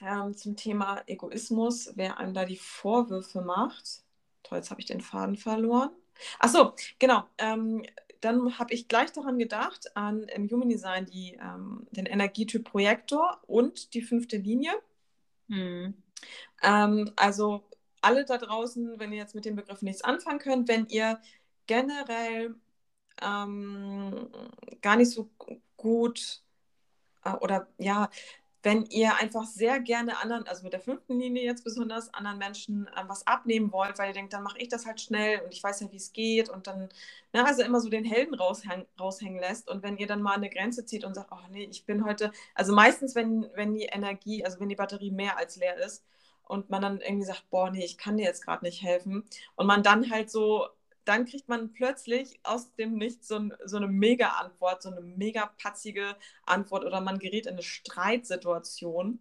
ähm, 0.01 0.35
zum 0.35 0.55
Thema 0.55 1.03
Egoismus, 1.05 1.91
wer 1.95 2.17
einem 2.17 2.33
da 2.33 2.45
die 2.45 2.57
Vorwürfe 2.57 3.41
macht. 3.41 4.03
Toll, 4.43 4.59
jetzt 4.59 4.71
habe 4.71 4.81
ich 4.81 4.87
den 4.87 5.01
Faden 5.01 5.35
verloren. 5.35 5.91
Achso, 6.39 6.73
genau. 6.97 7.23
Ähm, 7.37 7.83
dann 8.21 8.59
habe 8.59 8.73
ich 8.73 8.87
gleich 8.87 9.11
daran 9.11 9.39
gedacht, 9.39 9.95
an 9.95 10.23
im 10.23 10.49
Human 10.49 10.69
Design 10.69 11.05
die, 11.05 11.39
ähm, 11.41 11.87
den 11.91 12.05
Energietyp 12.05 12.65
Projektor 12.65 13.39
und 13.47 13.93
die 13.93 14.01
fünfte 14.01 14.37
Linie. 14.37 14.71
Hm. 15.47 15.93
Ähm, 16.61 17.11
also 17.15 17.63
alle 18.01 18.25
da 18.25 18.37
draußen, 18.37 18.99
wenn 18.99 19.11
ihr 19.11 19.19
jetzt 19.19 19.35
mit 19.35 19.45
dem 19.45 19.55
Begriff 19.55 19.81
nichts 19.81 20.03
anfangen 20.03 20.39
könnt, 20.39 20.67
wenn 20.67 20.87
ihr 20.87 21.19
generell 21.67 22.55
ähm, 23.21 24.29
gar 24.81 24.95
nicht 24.95 25.11
so 25.11 25.29
gut 25.77 26.41
äh, 27.23 27.33
oder 27.33 27.67
ja, 27.77 28.09
wenn 28.61 28.85
ihr 28.85 29.15
einfach 29.15 29.45
sehr 29.45 29.79
gerne 29.79 30.17
anderen, 30.19 30.45
also 30.47 30.63
mit 30.63 30.73
der 30.73 30.81
fünften 30.81 31.17
Linie 31.17 31.43
jetzt 31.43 31.63
besonders, 31.63 32.13
anderen 32.13 32.37
Menschen 32.37 32.87
äh, 32.87 33.03
was 33.07 33.25
abnehmen 33.25 33.71
wollt, 33.71 33.97
weil 33.97 34.09
ihr 34.09 34.13
denkt, 34.13 34.33
dann 34.33 34.43
mache 34.43 34.59
ich 34.59 34.67
das 34.67 34.85
halt 34.85 34.99
schnell 34.99 35.41
und 35.41 35.53
ich 35.53 35.63
weiß 35.63 35.79
ja, 35.79 35.91
wie 35.91 35.97
es 35.97 36.11
geht 36.11 36.49
und 36.49 36.67
dann, 36.67 36.89
na, 37.31 37.43
ne, 37.43 37.47
also 37.47 37.63
immer 37.63 37.79
so 37.79 37.89
den 37.89 38.05
Helden 38.05 38.35
raushäng, 38.35 38.85
raushängen 38.99 39.39
lässt 39.39 39.69
und 39.69 39.83
wenn 39.83 39.97
ihr 39.97 40.07
dann 40.07 40.21
mal 40.21 40.35
eine 40.35 40.49
Grenze 40.49 40.85
zieht 40.85 41.05
und 41.05 41.13
sagt, 41.15 41.31
oh 41.31 41.47
nee, 41.51 41.67
ich 41.71 41.85
bin 41.85 42.05
heute, 42.05 42.31
also 42.55 42.73
meistens, 42.73 43.15
wenn, 43.15 43.49
wenn 43.55 43.73
die 43.73 43.85
Energie, 43.85 44.43
also 44.43 44.59
wenn 44.59 44.69
die 44.69 44.75
Batterie 44.75 45.11
mehr 45.11 45.37
als 45.37 45.55
leer 45.55 45.77
ist, 45.77 46.03
und 46.49 46.71
man 46.71 46.81
dann 46.81 46.99
irgendwie 46.99 47.25
sagt, 47.25 47.47
boah, 47.51 47.69
nee, 47.69 47.85
ich 47.85 47.99
kann 47.99 48.17
dir 48.17 48.23
jetzt 48.23 48.43
gerade 48.43 48.65
nicht 48.65 48.81
helfen. 48.81 49.23
Und 49.55 49.67
man 49.67 49.83
dann 49.83 50.09
halt 50.09 50.31
so, 50.31 50.67
dann 51.09 51.25
kriegt 51.25 51.49
man 51.49 51.73
plötzlich 51.73 52.39
aus 52.43 52.71
dem 52.75 52.93
Nichts 52.93 53.27
so, 53.27 53.49
so 53.65 53.77
eine 53.77 53.87
Mega-Antwort, 53.87 54.83
so 54.83 54.89
eine 54.91 55.01
mega 55.01 55.47
patzige 55.57 56.15
Antwort 56.45 56.85
oder 56.85 57.01
man 57.01 57.17
gerät 57.17 57.47
in 57.47 57.53
eine 57.53 57.63
Streitsituation. 57.63 59.19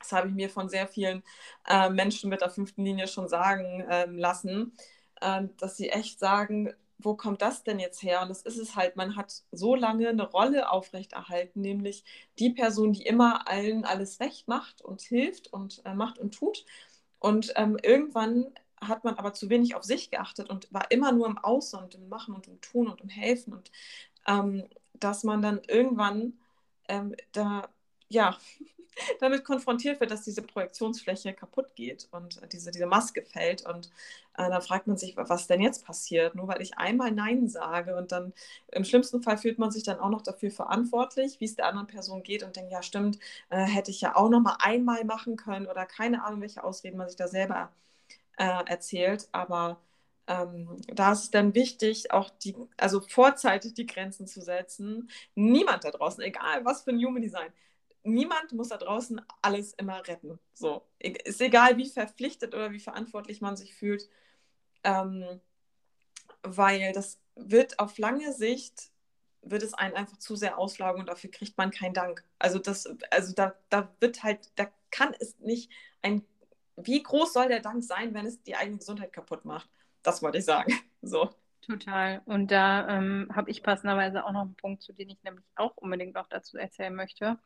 Das 0.00 0.10
habe 0.10 0.28
ich 0.28 0.34
mir 0.34 0.50
von 0.50 0.68
sehr 0.68 0.88
vielen 0.88 1.22
äh, 1.68 1.90
Menschen 1.90 2.28
mit 2.28 2.40
der 2.40 2.50
fünften 2.50 2.84
Linie 2.84 3.06
schon 3.06 3.28
sagen 3.28 3.86
ähm, 3.88 4.18
lassen, 4.18 4.76
äh, 5.20 5.44
dass 5.58 5.76
sie 5.76 5.90
echt 5.90 6.18
sagen, 6.18 6.74
wo 6.98 7.14
kommt 7.14 7.40
das 7.40 7.62
denn 7.62 7.78
jetzt 7.78 8.02
her? 8.02 8.20
Und 8.22 8.28
das 8.28 8.42
ist 8.42 8.58
es 8.58 8.74
halt, 8.74 8.96
man 8.96 9.14
hat 9.14 9.44
so 9.52 9.76
lange 9.76 10.08
eine 10.08 10.28
Rolle 10.28 10.70
aufrechterhalten, 10.72 11.60
nämlich 11.60 12.04
die 12.40 12.50
Person, 12.50 12.92
die 12.92 13.06
immer 13.06 13.48
allen 13.48 13.84
alles 13.84 14.18
recht 14.18 14.48
macht 14.48 14.82
und 14.82 15.02
hilft 15.02 15.52
und 15.52 15.82
äh, 15.84 15.94
macht 15.94 16.18
und 16.18 16.34
tut. 16.34 16.64
Und 17.20 17.52
ähm, 17.54 17.78
irgendwann 17.80 18.52
hat 18.80 19.04
man 19.04 19.14
aber 19.16 19.32
zu 19.34 19.50
wenig 19.50 19.74
auf 19.74 19.84
sich 19.84 20.10
geachtet 20.10 20.50
und 20.50 20.72
war 20.72 20.90
immer 20.90 21.12
nur 21.12 21.26
im 21.26 21.38
Außen 21.38 21.78
und 21.78 21.94
im 21.94 22.08
Machen 22.08 22.34
und 22.34 22.46
im 22.48 22.60
Tun 22.60 22.88
und 22.88 23.00
im 23.00 23.08
Helfen. 23.08 23.52
Und 23.52 23.70
ähm, 24.26 24.64
dass 24.94 25.24
man 25.24 25.42
dann 25.42 25.60
irgendwann 25.66 26.34
ähm, 26.88 27.14
da, 27.32 27.68
ja, 28.08 28.36
damit 29.20 29.44
konfrontiert 29.44 30.00
wird, 30.00 30.10
dass 30.10 30.24
diese 30.24 30.40
Projektionsfläche 30.42 31.34
kaputt 31.34 31.74
geht 31.74 32.08
und 32.12 32.40
diese, 32.52 32.70
diese 32.70 32.86
Maske 32.86 33.22
fällt. 33.22 33.66
Und 33.66 33.90
äh, 34.38 34.48
dann 34.48 34.62
fragt 34.62 34.86
man 34.86 34.96
sich, 34.96 35.16
was 35.16 35.46
denn 35.46 35.60
jetzt 35.60 35.84
passiert? 35.84 36.34
Nur 36.34 36.48
weil 36.48 36.62
ich 36.62 36.78
einmal 36.78 37.12
Nein 37.12 37.48
sage 37.48 37.96
und 37.96 38.12
dann 38.12 38.32
im 38.72 38.84
schlimmsten 38.84 39.22
Fall 39.22 39.38
fühlt 39.38 39.58
man 39.58 39.70
sich 39.70 39.82
dann 39.82 39.98
auch 40.00 40.10
noch 40.10 40.22
dafür 40.22 40.50
verantwortlich, 40.50 41.40
wie 41.40 41.44
es 41.44 41.56
der 41.56 41.66
anderen 41.66 41.86
Person 41.86 42.22
geht 42.22 42.42
und 42.42 42.56
denkt, 42.56 42.72
ja 42.72 42.82
stimmt, 42.82 43.18
äh, 43.50 43.58
hätte 43.64 43.90
ich 43.90 44.00
ja 44.00 44.16
auch 44.16 44.30
noch 44.30 44.40
mal 44.40 44.56
einmal 44.60 45.04
machen 45.04 45.36
können 45.36 45.66
oder 45.66 45.84
keine 45.86 46.24
Ahnung, 46.24 46.40
welche 46.40 46.64
Ausreden 46.64 46.96
man 46.98 47.08
sich 47.08 47.16
da 47.16 47.28
selber 47.28 47.70
äh, 48.36 48.64
erzählt. 48.66 49.28
Aber 49.32 49.80
ähm, 50.26 50.76
da 50.88 51.12
ist 51.12 51.24
es 51.24 51.30
dann 51.30 51.54
wichtig, 51.54 52.10
auch 52.10 52.30
die, 52.30 52.54
also 52.76 53.00
vorzeitig 53.00 53.74
die 53.74 53.86
Grenzen 53.86 54.26
zu 54.26 54.40
setzen. 54.40 55.10
Niemand 55.34 55.84
da 55.84 55.90
draußen, 55.90 56.22
egal 56.22 56.64
was 56.64 56.82
für 56.82 56.90
ein 56.90 57.04
Human 57.04 57.22
Design, 57.22 57.52
niemand 58.02 58.52
muss 58.52 58.68
da 58.68 58.76
draußen 58.76 59.20
alles 59.42 59.72
immer 59.74 60.06
retten. 60.06 60.38
So. 60.54 60.82
Ist 60.98 61.40
egal, 61.40 61.76
wie 61.76 61.88
verpflichtet 61.88 62.54
oder 62.54 62.72
wie 62.72 62.80
verantwortlich 62.80 63.40
man 63.40 63.56
sich 63.56 63.74
fühlt, 63.74 64.08
ähm, 64.84 65.40
weil 66.42 66.92
das 66.92 67.20
wird 67.34 67.78
auf 67.78 67.98
lange 67.98 68.32
Sicht 68.32 68.90
wird 69.50 69.62
es 69.62 69.74
einen 69.74 69.94
einfach 69.94 70.18
zu 70.18 70.36
sehr 70.36 70.58
auslaugen 70.58 71.00
und 71.00 71.08
dafür 71.08 71.30
kriegt 71.30 71.56
man 71.56 71.70
keinen 71.70 71.94
Dank. 71.94 72.24
Also 72.38 72.58
das, 72.58 72.88
also 73.10 73.32
da, 73.32 73.54
da 73.68 73.88
wird 74.00 74.22
halt, 74.22 74.50
da 74.56 74.66
kann 74.90 75.14
es 75.18 75.38
nicht 75.38 75.70
ein, 76.02 76.24
wie 76.76 77.02
groß 77.02 77.32
soll 77.32 77.48
der 77.48 77.60
Dank 77.60 77.82
sein, 77.82 78.14
wenn 78.14 78.26
es 78.26 78.42
die 78.42 78.56
eigene 78.56 78.78
Gesundheit 78.78 79.12
kaputt 79.12 79.44
macht? 79.44 79.68
Das 80.02 80.22
wollte 80.22 80.38
ich 80.38 80.44
sagen. 80.44 80.72
So. 81.02 81.30
Total. 81.60 82.20
Und 82.24 82.50
da 82.50 82.88
ähm, 82.88 83.28
habe 83.32 83.48
ich 83.50 83.62
passenderweise 83.62 84.24
auch 84.24 84.32
noch 84.32 84.42
einen 84.42 84.56
Punkt, 84.56 84.82
zu 84.82 84.92
dem 84.92 85.08
ich 85.08 85.22
nämlich 85.22 85.44
auch 85.54 85.76
unbedingt 85.76 86.14
noch 86.14 86.26
dazu 86.26 86.56
erzählen 86.56 86.92
möchte. 86.92 87.38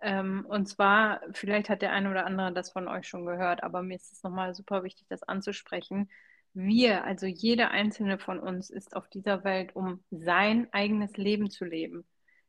Ähm, 0.00 0.44
und 0.46 0.66
zwar, 0.66 1.22
vielleicht 1.32 1.70
hat 1.70 1.80
der 1.80 1.92
eine 1.92 2.10
oder 2.10 2.26
andere 2.26 2.52
das 2.52 2.70
von 2.70 2.86
euch 2.86 3.08
schon 3.08 3.24
gehört, 3.24 3.62
aber 3.62 3.82
mir 3.82 3.96
ist 3.96 4.12
es 4.12 4.22
nochmal 4.22 4.54
super 4.54 4.84
wichtig, 4.84 5.06
das 5.08 5.22
anzusprechen, 5.22 6.10
wir, 6.54 7.04
also 7.04 7.26
jeder 7.26 7.70
einzelne 7.70 8.18
von 8.18 8.40
uns, 8.40 8.70
ist 8.70 8.96
auf 8.96 9.08
dieser 9.08 9.44
Welt, 9.44 9.76
um 9.76 10.02
sein 10.10 10.68
eigenes 10.72 11.16
Leben 11.16 11.50
zu 11.50 11.64
leben. 11.64 12.06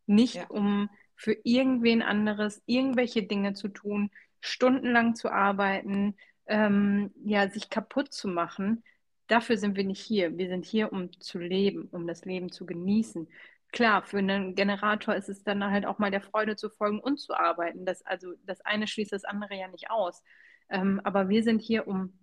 Nicht 0.08 0.36
ja. 0.36 0.48
um 0.48 0.90
für 1.16 1.38
irgendwen 1.44 2.02
anderes 2.02 2.64
irgendwelche 2.66 3.24
Dinge 3.24 3.54
zu 3.54 3.68
tun, 3.68 4.10
stundenlang 4.42 5.16
zu 5.16 5.32
arbeiten, 5.32 6.16
ähm, 6.48 7.12
ja, 7.24 7.50
sich 7.50 7.70
kaputt 7.70 8.14
zu 8.14 8.28
machen. 8.28 8.84
Dafür 9.28 9.58
sind 9.58 9.76
wir 9.76 9.84
nicht 9.84 10.02
hier. 10.02 10.38
Wir 10.38 10.48
sind 10.48 10.66
hier, 10.66 10.92
um 10.92 11.12
zu 11.20 11.38
leben, 11.38 11.88
um 11.92 12.08
das 12.08 12.26
Leben 12.26 12.52
zu 12.52 12.66
genießen. 12.66 13.28
Klar, 13.72 14.02
für 14.02 14.18
einen 14.18 14.56
Generator 14.56 15.16
ist 15.16 15.30
es 15.30 15.44
dann 15.44 15.64
halt 15.64 15.86
auch 15.86 16.00
mal 16.00 16.10
der 16.10 16.22
Freude 16.22 16.56
zu 16.56 16.70
folgen 16.70 17.00
und 17.00 17.20
zu 17.20 17.34
arbeiten. 17.34 17.86
Das, 17.86 18.04
also 18.06 18.34
das 18.46 18.62
eine 18.62 18.88
schließt 18.88 19.12
das 19.12 19.26
andere 19.26 19.56
ja 19.56 19.68
nicht 19.68 19.92
aus. 19.92 20.24
Ähm, 20.70 21.00
aber 21.04 21.30
wir 21.30 21.44
sind 21.44 21.62
hier, 21.62 21.88
um 21.88 22.14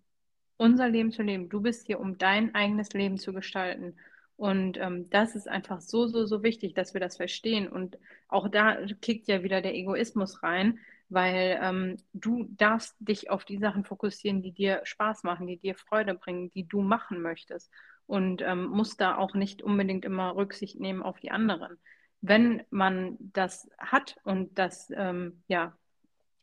unser 0.56 0.88
Leben 0.88 1.12
zu 1.12 1.22
leben. 1.22 1.48
Du 1.48 1.60
bist 1.60 1.86
hier, 1.86 2.00
um 2.00 2.18
dein 2.18 2.54
eigenes 2.54 2.92
Leben 2.92 3.18
zu 3.18 3.32
gestalten. 3.32 3.96
Und 4.36 4.76
ähm, 4.78 5.08
das 5.10 5.34
ist 5.34 5.48
einfach 5.48 5.80
so, 5.80 6.06
so, 6.08 6.26
so 6.26 6.42
wichtig, 6.42 6.74
dass 6.74 6.94
wir 6.94 7.00
das 7.00 7.16
verstehen. 7.16 7.68
Und 7.68 7.98
auch 8.28 8.48
da 8.48 8.76
kickt 9.00 9.28
ja 9.28 9.42
wieder 9.42 9.62
der 9.62 9.74
Egoismus 9.74 10.42
rein, 10.42 10.78
weil 11.08 11.58
ähm, 11.62 11.96
du 12.12 12.46
darfst 12.50 12.96
dich 12.98 13.30
auf 13.30 13.44
die 13.44 13.58
Sachen 13.58 13.84
fokussieren, 13.84 14.42
die 14.42 14.52
dir 14.52 14.80
Spaß 14.84 15.22
machen, 15.22 15.46
die 15.46 15.58
dir 15.58 15.74
Freude 15.74 16.14
bringen, 16.14 16.50
die 16.50 16.66
du 16.66 16.82
machen 16.82 17.22
möchtest. 17.22 17.70
Und 18.06 18.42
ähm, 18.42 18.66
musst 18.66 19.00
da 19.00 19.16
auch 19.16 19.34
nicht 19.34 19.62
unbedingt 19.62 20.04
immer 20.04 20.36
Rücksicht 20.36 20.78
nehmen 20.78 21.02
auf 21.02 21.18
die 21.18 21.32
anderen. 21.32 21.78
Wenn 22.20 22.62
man 22.70 23.16
das 23.18 23.68
hat 23.78 24.16
und 24.22 24.58
das, 24.58 24.92
ähm, 24.94 25.42
ja, 25.48 25.76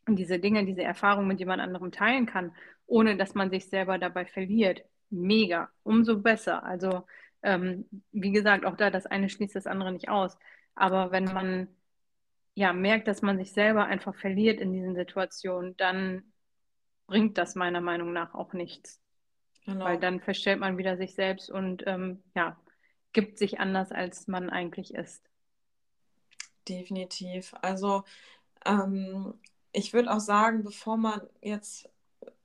diese 0.06 0.38
Dinge, 0.38 0.66
diese 0.66 0.82
Erfahrungen 0.82 1.28
mit 1.28 1.40
jemand 1.40 1.62
anderem 1.62 1.90
teilen 1.90 2.26
kann 2.26 2.52
ohne 2.86 3.16
dass 3.16 3.34
man 3.34 3.50
sich 3.50 3.68
selber 3.68 3.98
dabei 3.98 4.26
verliert. 4.26 4.82
Mega, 5.10 5.70
umso 5.82 6.20
besser. 6.20 6.64
Also 6.64 7.06
ähm, 7.42 7.86
wie 8.12 8.32
gesagt, 8.32 8.64
auch 8.64 8.76
da, 8.76 8.90
das 8.90 9.06
eine 9.06 9.28
schließt 9.28 9.54
das 9.54 9.66
andere 9.66 9.92
nicht 9.92 10.08
aus. 10.08 10.36
Aber 10.74 11.12
wenn 11.12 11.24
man 11.24 11.68
ja 12.54 12.72
merkt, 12.72 13.08
dass 13.08 13.22
man 13.22 13.38
sich 13.38 13.52
selber 13.52 13.86
einfach 13.86 14.14
verliert 14.14 14.60
in 14.60 14.72
diesen 14.72 14.94
Situationen, 14.94 15.76
dann 15.76 16.32
bringt 17.06 17.38
das 17.38 17.54
meiner 17.54 17.80
Meinung 17.80 18.12
nach 18.12 18.34
auch 18.34 18.52
nichts. 18.52 19.00
Genau. 19.66 19.84
Weil 19.84 19.98
dann 19.98 20.20
verstellt 20.20 20.60
man 20.60 20.78
wieder 20.78 20.96
sich 20.96 21.14
selbst 21.14 21.50
und 21.50 21.84
ähm, 21.86 22.22
ja, 22.34 22.58
gibt 23.12 23.38
sich 23.38 23.60
anders, 23.60 23.92
als 23.92 24.28
man 24.28 24.50
eigentlich 24.50 24.94
ist. 24.94 25.22
Definitiv. 26.68 27.54
Also 27.62 28.04
ähm, 28.64 29.34
ich 29.72 29.92
würde 29.92 30.12
auch 30.12 30.20
sagen, 30.20 30.62
bevor 30.62 30.96
man 30.96 31.20
jetzt 31.40 31.88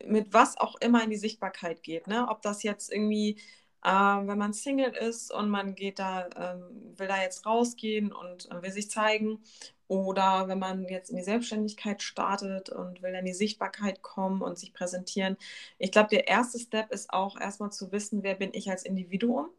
mit 0.05 0.33
was 0.33 0.57
auch 0.57 0.75
immer 0.81 1.03
in 1.03 1.09
die 1.09 1.17
Sichtbarkeit 1.17 1.83
geht. 1.83 2.07
Ne? 2.07 2.27
Ob 2.27 2.41
das 2.41 2.63
jetzt 2.63 2.91
irgendwie, 2.91 3.39
äh, 3.83 3.89
wenn 3.89 4.37
man 4.37 4.53
Single 4.53 4.93
ist 4.93 5.31
und 5.31 5.49
man 5.49 5.75
geht 5.75 5.99
da, 5.99 6.27
ähm, 6.35 6.93
will 6.97 7.07
da 7.07 7.21
jetzt 7.21 7.45
rausgehen 7.45 8.11
und 8.11 8.51
äh, 8.51 8.61
will 8.61 8.71
sich 8.71 8.89
zeigen, 8.89 9.41
oder 9.87 10.47
wenn 10.47 10.59
man 10.59 10.87
jetzt 10.87 11.09
in 11.09 11.17
die 11.17 11.23
Selbstständigkeit 11.23 12.03
startet 12.03 12.69
und 12.69 13.01
will 13.01 13.15
in 13.15 13.25
die 13.25 13.33
Sichtbarkeit 13.33 14.03
kommen 14.03 14.43
und 14.43 14.59
sich 14.59 14.71
präsentieren. 14.71 15.35
Ich 15.79 15.91
glaube, 15.91 16.09
der 16.09 16.27
erste 16.27 16.59
Step 16.59 16.91
ist 16.91 17.11
auch 17.11 17.39
erstmal 17.39 17.71
zu 17.71 17.91
wissen, 17.91 18.21
wer 18.21 18.35
bin 18.35 18.51
ich 18.53 18.69
als 18.69 18.83
Individuum. 18.83 19.49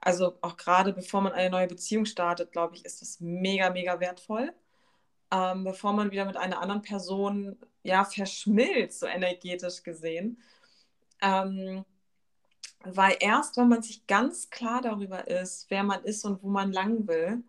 Also 0.00 0.36
auch 0.42 0.56
gerade 0.56 0.92
bevor 0.92 1.20
man 1.22 1.32
eine 1.32 1.50
neue 1.50 1.66
Beziehung 1.66 2.04
startet, 2.06 2.52
glaube 2.52 2.76
ich, 2.76 2.84
ist 2.84 3.00
das 3.02 3.20
mega, 3.20 3.70
mega 3.70 3.98
wertvoll 4.00 4.52
ähm, 5.34 5.64
bevor 5.64 5.92
man 5.92 6.10
wieder 6.10 6.24
mit 6.24 6.36
einer 6.36 6.60
anderen 6.60 6.82
Person 6.82 7.56
ja 7.82 8.04
verschmilzt, 8.04 9.00
so 9.00 9.06
energetisch 9.06 9.82
gesehen. 9.82 10.40
Ähm, 11.22 11.84
weil 12.84 13.16
erst, 13.20 13.56
wenn 13.56 13.68
man 13.68 13.82
sich 13.82 14.06
ganz 14.06 14.50
klar 14.50 14.82
darüber 14.82 15.26
ist, 15.28 15.70
wer 15.70 15.82
man 15.82 16.02
ist 16.04 16.24
und 16.24 16.42
wo 16.42 16.48
man 16.48 16.72
lang 16.72 17.06
will, 17.08 17.42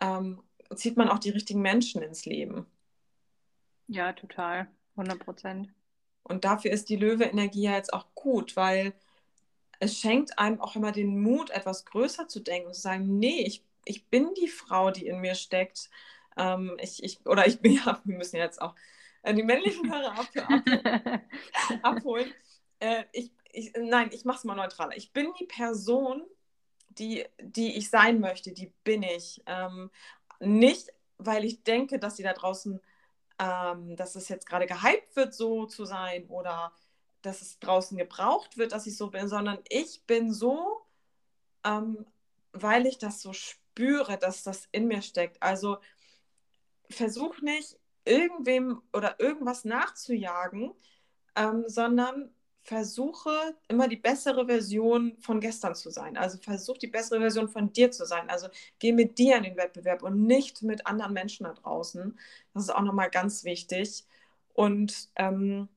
ähm, 0.00 0.42
zieht 0.74 0.96
man 0.96 1.08
auch 1.08 1.18
die 1.18 1.30
richtigen 1.30 1.62
Menschen 1.62 2.02
ins 2.02 2.24
Leben. 2.26 2.66
Ja, 3.88 4.12
total. 4.12 4.68
100 4.96 5.18
Prozent. 5.18 5.68
Und 6.22 6.44
dafür 6.44 6.70
ist 6.70 6.88
die 6.88 6.96
Löwe-Energie 6.96 7.62
ja 7.62 7.72
jetzt 7.72 7.92
auch 7.92 8.06
gut, 8.14 8.54
weil 8.56 8.92
es 9.80 9.98
schenkt 9.98 10.38
einem 10.38 10.60
auch 10.60 10.76
immer 10.76 10.92
den 10.92 11.20
Mut, 11.20 11.50
etwas 11.50 11.86
größer 11.86 12.28
zu 12.28 12.40
denken 12.40 12.68
und 12.68 12.74
zu 12.74 12.82
sagen, 12.82 13.18
nee, 13.18 13.42
ich, 13.42 13.64
ich 13.84 14.06
bin 14.08 14.34
die 14.34 14.48
Frau, 14.48 14.90
die 14.90 15.06
in 15.06 15.20
mir 15.20 15.34
steckt. 15.34 15.90
Ähm, 16.36 16.76
ich, 16.80 17.02
ich, 17.02 17.26
oder 17.26 17.46
ich 17.46 17.60
bin 17.60 17.72
ja, 17.84 18.00
wir 18.04 18.16
müssen 18.16 18.36
jetzt 18.36 18.60
auch 18.60 18.74
äh, 19.22 19.34
die 19.34 19.42
männlichen 19.42 19.90
Hörer 19.90 20.18
ab, 20.18 20.28
ab, 20.36 21.20
abholen. 21.82 22.30
Äh, 22.78 23.04
ich, 23.12 23.32
ich, 23.52 23.72
nein, 23.76 24.10
ich 24.12 24.24
mache 24.24 24.38
es 24.38 24.44
mal 24.44 24.54
neutraler. 24.54 24.96
Ich 24.96 25.12
bin 25.12 25.32
die 25.38 25.46
Person, 25.46 26.22
die, 26.88 27.24
die 27.40 27.76
ich 27.76 27.90
sein 27.90 28.20
möchte, 28.20 28.52
die 28.52 28.72
bin 28.84 29.02
ich. 29.02 29.42
Ähm, 29.46 29.90
nicht, 30.40 30.88
weil 31.18 31.44
ich 31.44 31.62
denke, 31.62 31.98
dass 31.98 32.16
sie 32.16 32.22
da 32.22 32.32
draußen, 32.32 32.80
ähm, 33.38 33.96
dass 33.96 34.14
es 34.16 34.28
jetzt 34.28 34.46
gerade 34.46 34.66
gehypt 34.66 35.16
wird, 35.16 35.34
so 35.34 35.66
zu 35.66 35.84
sein 35.84 36.26
oder 36.26 36.72
dass 37.22 37.42
es 37.42 37.58
draußen 37.58 37.96
gebraucht 37.96 38.56
wird, 38.56 38.72
dass 38.72 38.86
ich 38.86 38.96
so 38.96 39.10
bin, 39.10 39.28
sondern 39.28 39.58
ich 39.68 40.04
bin 40.06 40.32
so, 40.32 40.80
ähm, 41.64 42.06
weil 42.52 42.86
ich 42.86 42.98
das 42.98 43.20
so 43.20 43.32
spüre, 43.32 44.18
dass 44.18 44.42
das 44.42 44.68
in 44.72 44.86
mir 44.86 45.02
steckt. 45.02 45.42
Also 45.42 45.78
versuch 46.88 47.40
nicht, 47.40 47.78
irgendwem 48.04 48.82
oder 48.92 49.20
irgendwas 49.20 49.64
nachzujagen, 49.64 50.72
ähm, 51.36 51.64
sondern 51.66 52.34
versuche 52.62 53.56
immer 53.68 53.88
die 53.88 53.96
bessere 53.96 54.46
Version 54.46 55.16
von 55.20 55.40
gestern 55.40 55.74
zu 55.74 55.90
sein. 55.90 56.16
Also 56.16 56.38
versuch 56.38 56.78
die 56.78 56.86
bessere 56.86 57.20
Version 57.20 57.48
von 57.48 57.72
dir 57.72 57.90
zu 57.90 58.04
sein. 58.06 58.28
Also 58.28 58.48
geh 58.78 58.92
mit 58.92 59.18
dir 59.18 59.36
in 59.36 59.44
den 59.44 59.56
Wettbewerb 59.56 60.02
und 60.02 60.26
nicht 60.26 60.62
mit 60.62 60.86
anderen 60.86 61.12
Menschen 61.12 61.44
da 61.44 61.54
draußen. 61.54 62.18
Das 62.54 62.64
ist 62.64 62.70
auch 62.70 62.82
nochmal 62.82 63.10
ganz 63.10 63.44
wichtig. 63.44 64.04
Und 64.52 65.08
ähm, 65.16 65.68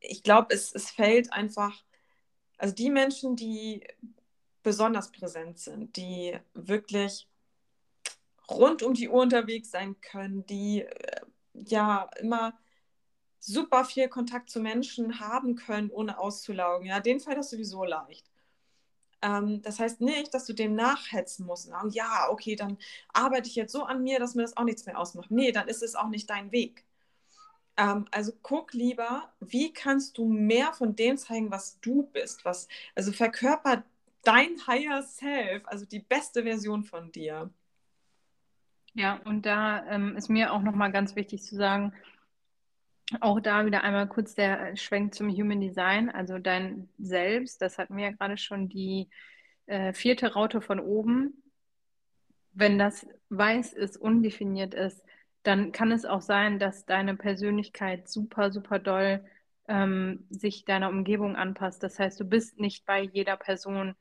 ich 0.00 0.22
glaube, 0.22 0.54
es, 0.54 0.74
es 0.74 0.90
fällt 0.90 1.32
einfach, 1.32 1.84
also 2.58 2.74
die 2.74 2.90
Menschen, 2.90 3.36
die 3.36 3.86
besonders 4.62 5.12
präsent 5.12 5.58
sind, 5.58 5.96
die 5.96 6.38
wirklich 6.54 7.28
rund 8.50 8.82
um 8.82 8.94
die 8.94 9.08
Uhr 9.08 9.22
unterwegs 9.22 9.70
sein 9.70 10.00
können, 10.00 10.44
die 10.46 10.82
äh, 10.82 11.20
ja 11.52 12.08
immer 12.18 12.58
super 13.40 13.84
viel 13.84 14.08
Kontakt 14.08 14.50
zu 14.50 14.60
Menschen 14.60 15.18
haben 15.18 15.56
können, 15.56 15.90
ohne 15.90 16.18
auszulaugen. 16.18 16.86
Ja, 16.86 17.00
den 17.00 17.20
fällt 17.20 17.38
das 17.38 17.50
sowieso 17.50 17.84
leicht. 17.84 18.30
Ähm, 19.22 19.62
das 19.62 19.80
heißt 19.80 20.00
nicht, 20.00 20.32
dass 20.34 20.46
du 20.46 20.52
dem 20.52 20.74
nachhetzen 20.74 21.46
musst. 21.46 21.68
Und 21.68 21.94
ja, 21.94 22.28
okay, 22.30 22.54
dann 22.54 22.78
arbeite 23.12 23.48
ich 23.48 23.56
jetzt 23.56 23.72
so 23.72 23.84
an 23.84 24.02
mir, 24.02 24.18
dass 24.18 24.34
mir 24.34 24.42
das 24.42 24.56
auch 24.56 24.64
nichts 24.64 24.86
mehr 24.86 24.98
ausmacht. 24.98 25.30
Nee, 25.30 25.52
dann 25.52 25.68
ist 25.68 25.82
es 25.82 25.94
auch 25.94 26.08
nicht 26.08 26.30
dein 26.30 26.52
Weg. 26.52 26.84
Ähm, 27.76 28.06
also 28.10 28.32
guck 28.42 28.72
lieber, 28.74 29.32
wie 29.40 29.72
kannst 29.72 30.18
du 30.18 30.26
mehr 30.26 30.72
von 30.72 30.94
dem 30.96 31.16
zeigen, 31.16 31.50
was 31.50 31.80
du 31.80 32.04
bist. 32.12 32.44
Was, 32.44 32.68
also 32.94 33.12
verkörper 33.12 33.84
dein 34.22 34.66
Higher 34.66 35.02
Self, 35.02 35.62
also 35.66 35.86
die 35.86 36.00
beste 36.00 36.42
Version 36.42 36.84
von 36.84 37.10
dir. 37.10 37.50
Ja, 38.94 39.20
und 39.24 39.46
da 39.46 39.86
ähm, 39.86 40.16
ist 40.16 40.28
mir 40.28 40.52
auch 40.52 40.62
nochmal 40.62 40.92
ganz 40.92 41.14
wichtig 41.14 41.42
zu 41.42 41.54
sagen, 41.56 41.94
auch 43.20 43.40
da 43.40 43.66
wieder 43.66 43.82
einmal 43.82 44.08
kurz 44.08 44.34
der 44.34 44.76
Schwenk 44.76 45.14
zum 45.14 45.30
Human 45.30 45.60
Design, 45.60 46.10
also 46.10 46.38
dein 46.38 46.88
Selbst, 46.98 47.60
das 47.62 47.78
hatten 47.78 47.96
wir 47.96 48.04
ja 48.04 48.10
gerade 48.12 48.36
schon, 48.36 48.68
die 48.68 49.08
äh, 49.66 49.92
vierte 49.92 50.32
Raute 50.32 50.60
von 50.60 50.80
oben. 50.80 51.42
Wenn 52.52 52.78
das 52.78 53.06
weiß 53.28 53.72
ist, 53.72 53.96
undefiniert 53.96 54.74
ist, 54.74 55.02
dann 55.42 55.72
kann 55.72 55.92
es 55.92 56.04
auch 56.04 56.20
sein, 56.20 56.58
dass 56.58 56.84
deine 56.84 57.16
Persönlichkeit 57.16 58.08
super, 58.08 58.52
super 58.52 58.78
doll 58.78 59.24
ähm, 59.68 60.26
sich 60.30 60.64
deiner 60.64 60.88
Umgebung 60.88 61.36
anpasst. 61.36 61.82
Das 61.82 61.98
heißt, 61.98 62.18
du 62.20 62.24
bist 62.24 62.58
nicht 62.58 62.84
bei 62.86 63.00
jeder 63.02 63.36
Person 63.36 63.94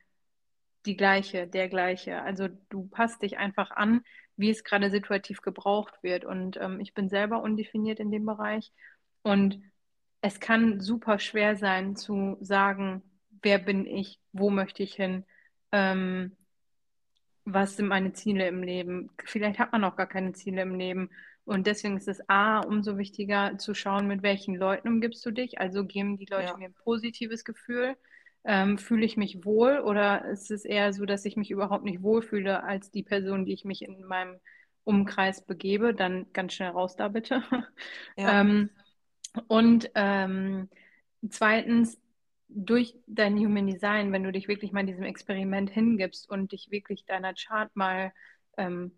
die 0.86 0.97
gleiche, 0.97 1.47
der 1.47 1.70
gleiche. 1.70 2.22
Also 2.22 2.47
du 2.70 2.88
passt 2.88 3.22
dich 3.22 3.38
einfach 3.38 3.72
an, 3.72 4.01
wie 4.38 4.49
es 4.49 4.64
gerade 4.64 4.89
situativ 4.89 5.41
gebraucht 5.41 5.93
wird. 6.01 6.26
Und 6.26 6.57
ähm, 6.57 6.80
ich 6.80 6.93
bin 6.93 7.10
selber 7.10 7.41
undefiniert 7.41 7.99
in 7.99 8.12
dem 8.12 8.26
Bereich. 8.26 8.72
Und 9.22 9.61
es 10.22 10.39
kann 10.39 10.82
super 10.82 11.20
schwer 11.20 11.55
sein 11.55 11.95
zu 11.95 12.38
sagen, 12.41 13.03
wer 13.41 13.59
bin 13.59 13.86
ich, 13.86 14.20
wo 14.34 14.49
möchte 14.49 14.84
ich 14.84 14.93
hin, 14.93 15.26
ähm, 15.72 16.36
was 17.45 17.78
sind 17.78 17.88
meine 17.88 18.13
Ziele 18.13 18.47
im 18.47 18.63
Leben. 18.63 19.09
Vielleicht 19.26 19.59
hat 19.59 19.72
man 19.72 19.84
auch 19.84 19.95
gar 19.95 20.07
keine 20.07 20.34
Ziele 20.34 20.61
im 20.61 20.76
Leben. 20.76 21.09
Und 21.45 21.65
deswegen 21.65 21.97
ist 21.97 22.07
es 22.07 22.22
A, 22.30 22.59
umso 22.59 22.97
wichtiger 22.97 23.57
zu 23.57 23.74
schauen, 23.74 24.07
mit 24.07 24.22
welchen 24.22 24.55
Leuten 24.55 24.88
umgibst 24.88 25.26
du 25.26 25.32
dich. 25.32 25.59
Also 25.59 25.86
geben 25.86 26.17
die 26.17 26.28
Leute 26.30 26.49
ja. 26.49 26.57
mir 26.57 26.65
ein 26.65 26.74
positives 26.74 27.43
Gefühl 27.43 27.95
ähm, 28.45 28.78
fühle 28.78 29.05
ich 29.05 29.17
mich 29.17 29.43
wohl 29.43 29.80
oder 29.80 30.26
ist 30.26 30.51
es 30.51 30.65
eher 30.65 30.93
so, 30.93 31.05
dass 31.05 31.26
ich 31.26 31.36
mich 31.36 31.51
überhaupt 31.51 31.84
nicht 31.84 32.01
wohlfühle 32.01 32.63
als 32.63 32.91
die 32.91 33.03
Person, 33.03 33.45
die 33.45 33.53
ich 33.53 33.65
mich 33.65 33.82
in 33.82 34.03
meinem 34.05 34.39
Umkreis 34.84 35.45
begebe? 35.45 35.93
Dann 35.93 36.28
ganz 36.34 36.53
schnell 36.53 36.70
raus 36.70 36.95
da 36.95 37.09
bitte. 37.09 37.43
Ja. 38.17 38.41
ähm, 38.41 38.70
und 39.48 39.92
ähm, 39.96 40.70
zweitens, 41.30 42.00
durch 42.50 42.96
dein 43.06 43.38
Human 43.38 43.68
Design, 43.68 44.12
wenn 44.12 44.24
du 44.24 44.32
dich 44.32 44.48
wirklich 44.48 44.72
mal 44.72 44.86
diesem 44.86 45.04
Experiment 45.04 45.70
hingibst 45.70 46.30
und 46.30 46.52
dich 46.52 46.72
wirklich 46.72 47.06
deiner 47.06 47.34
Chart 47.36 47.74
mal 47.76 48.12
ähm, 48.58 48.92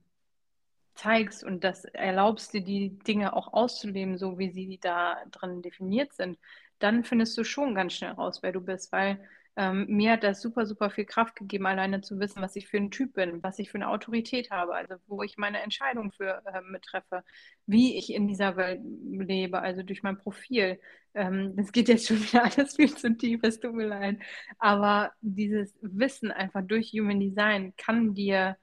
zeigst 0.95 1.43
und 1.43 1.63
das 1.63 1.85
erlaubst 1.85 2.53
dir, 2.53 2.61
die 2.61 2.97
Dinge 2.99 3.33
auch 3.33 3.53
auszuleben, 3.53 4.17
so 4.17 4.39
wie 4.39 4.51
sie 4.51 4.79
da 4.81 5.17
drin 5.31 5.61
definiert 5.61 6.13
sind, 6.13 6.39
dann 6.79 7.03
findest 7.03 7.37
du 7.37 7.43
schon 7.43 7.75
ganz 7.75 7.93
schnell 7.93 8.11
raus, 8.11 8.39
wer 8.41 8.51
du 8.51 8.61
bist, 8.61 8.91
weil 8.91 9.19
ähm, 9.57 9.85
mir 9.87 10.13
hat 10.13 10.23
das 10.23 10.41
super, 10.41 10.65
super 10.65 10.89
viel 10.89 11.05
Kraft 11.05 11.35
gegeben, 11.35 11.65
alleine 11.65 12.01
zu 12.01 12.19
wissen, 12.19 12.41
was 12.41 12.55
ich 12.55 12.67
für 12.67 12.77
ein 12.77 12.91
Typ 12.91 13.13
bin, 13.13 13.43
was 13.43 13.59
ich 13.59 13.69
für 13.69 13.75
eine 13.75 13.89
Autorität 13.89 14.49
habe, 14.49 14.73
also 14.75 14.95
wo 15.07 15.23
ich 15.23 15.37
meine 15.37 15.61
Entscheidung 15.61 16.11
für 16.11 16.41
äh, 16.45 16.61
mittreffe, 16.61 17.23
wie 17.65 17.97
ich 17.97 18.13
in 18.13 18.27
dieser 18.27 18.55
Welt 18.55 18.81
lebe, 18.83 19.59
also 19.61 19.83
durch 19.83 20.03
mein 20.03 20.17
Profil. 20.17 20.79
Ähm, 21.13 21.55
das 21.57 21.71
geht 21.73 21.89
jetzt 21.89 22.07
schon 22.07 22.21
wieder 22.21 22.43
alles 22.57 22.75
viel 22.77 22.95
zu 22.95 23.15
tief, 23.17 23.41
es 23.43 23.59
tut 23.59 23.73
mir 23.73 23.87
leid. 23.87 24.19
Aber 24.57 25.11
dieses 25.21 25.77
Wissen 25.81 26.31
einfach 26.31 26.61
durch 26.65 26.91
Human 26.93 27.19
Design 27.19 27.73
kann 27.75 28.13
dir 28.13 28.57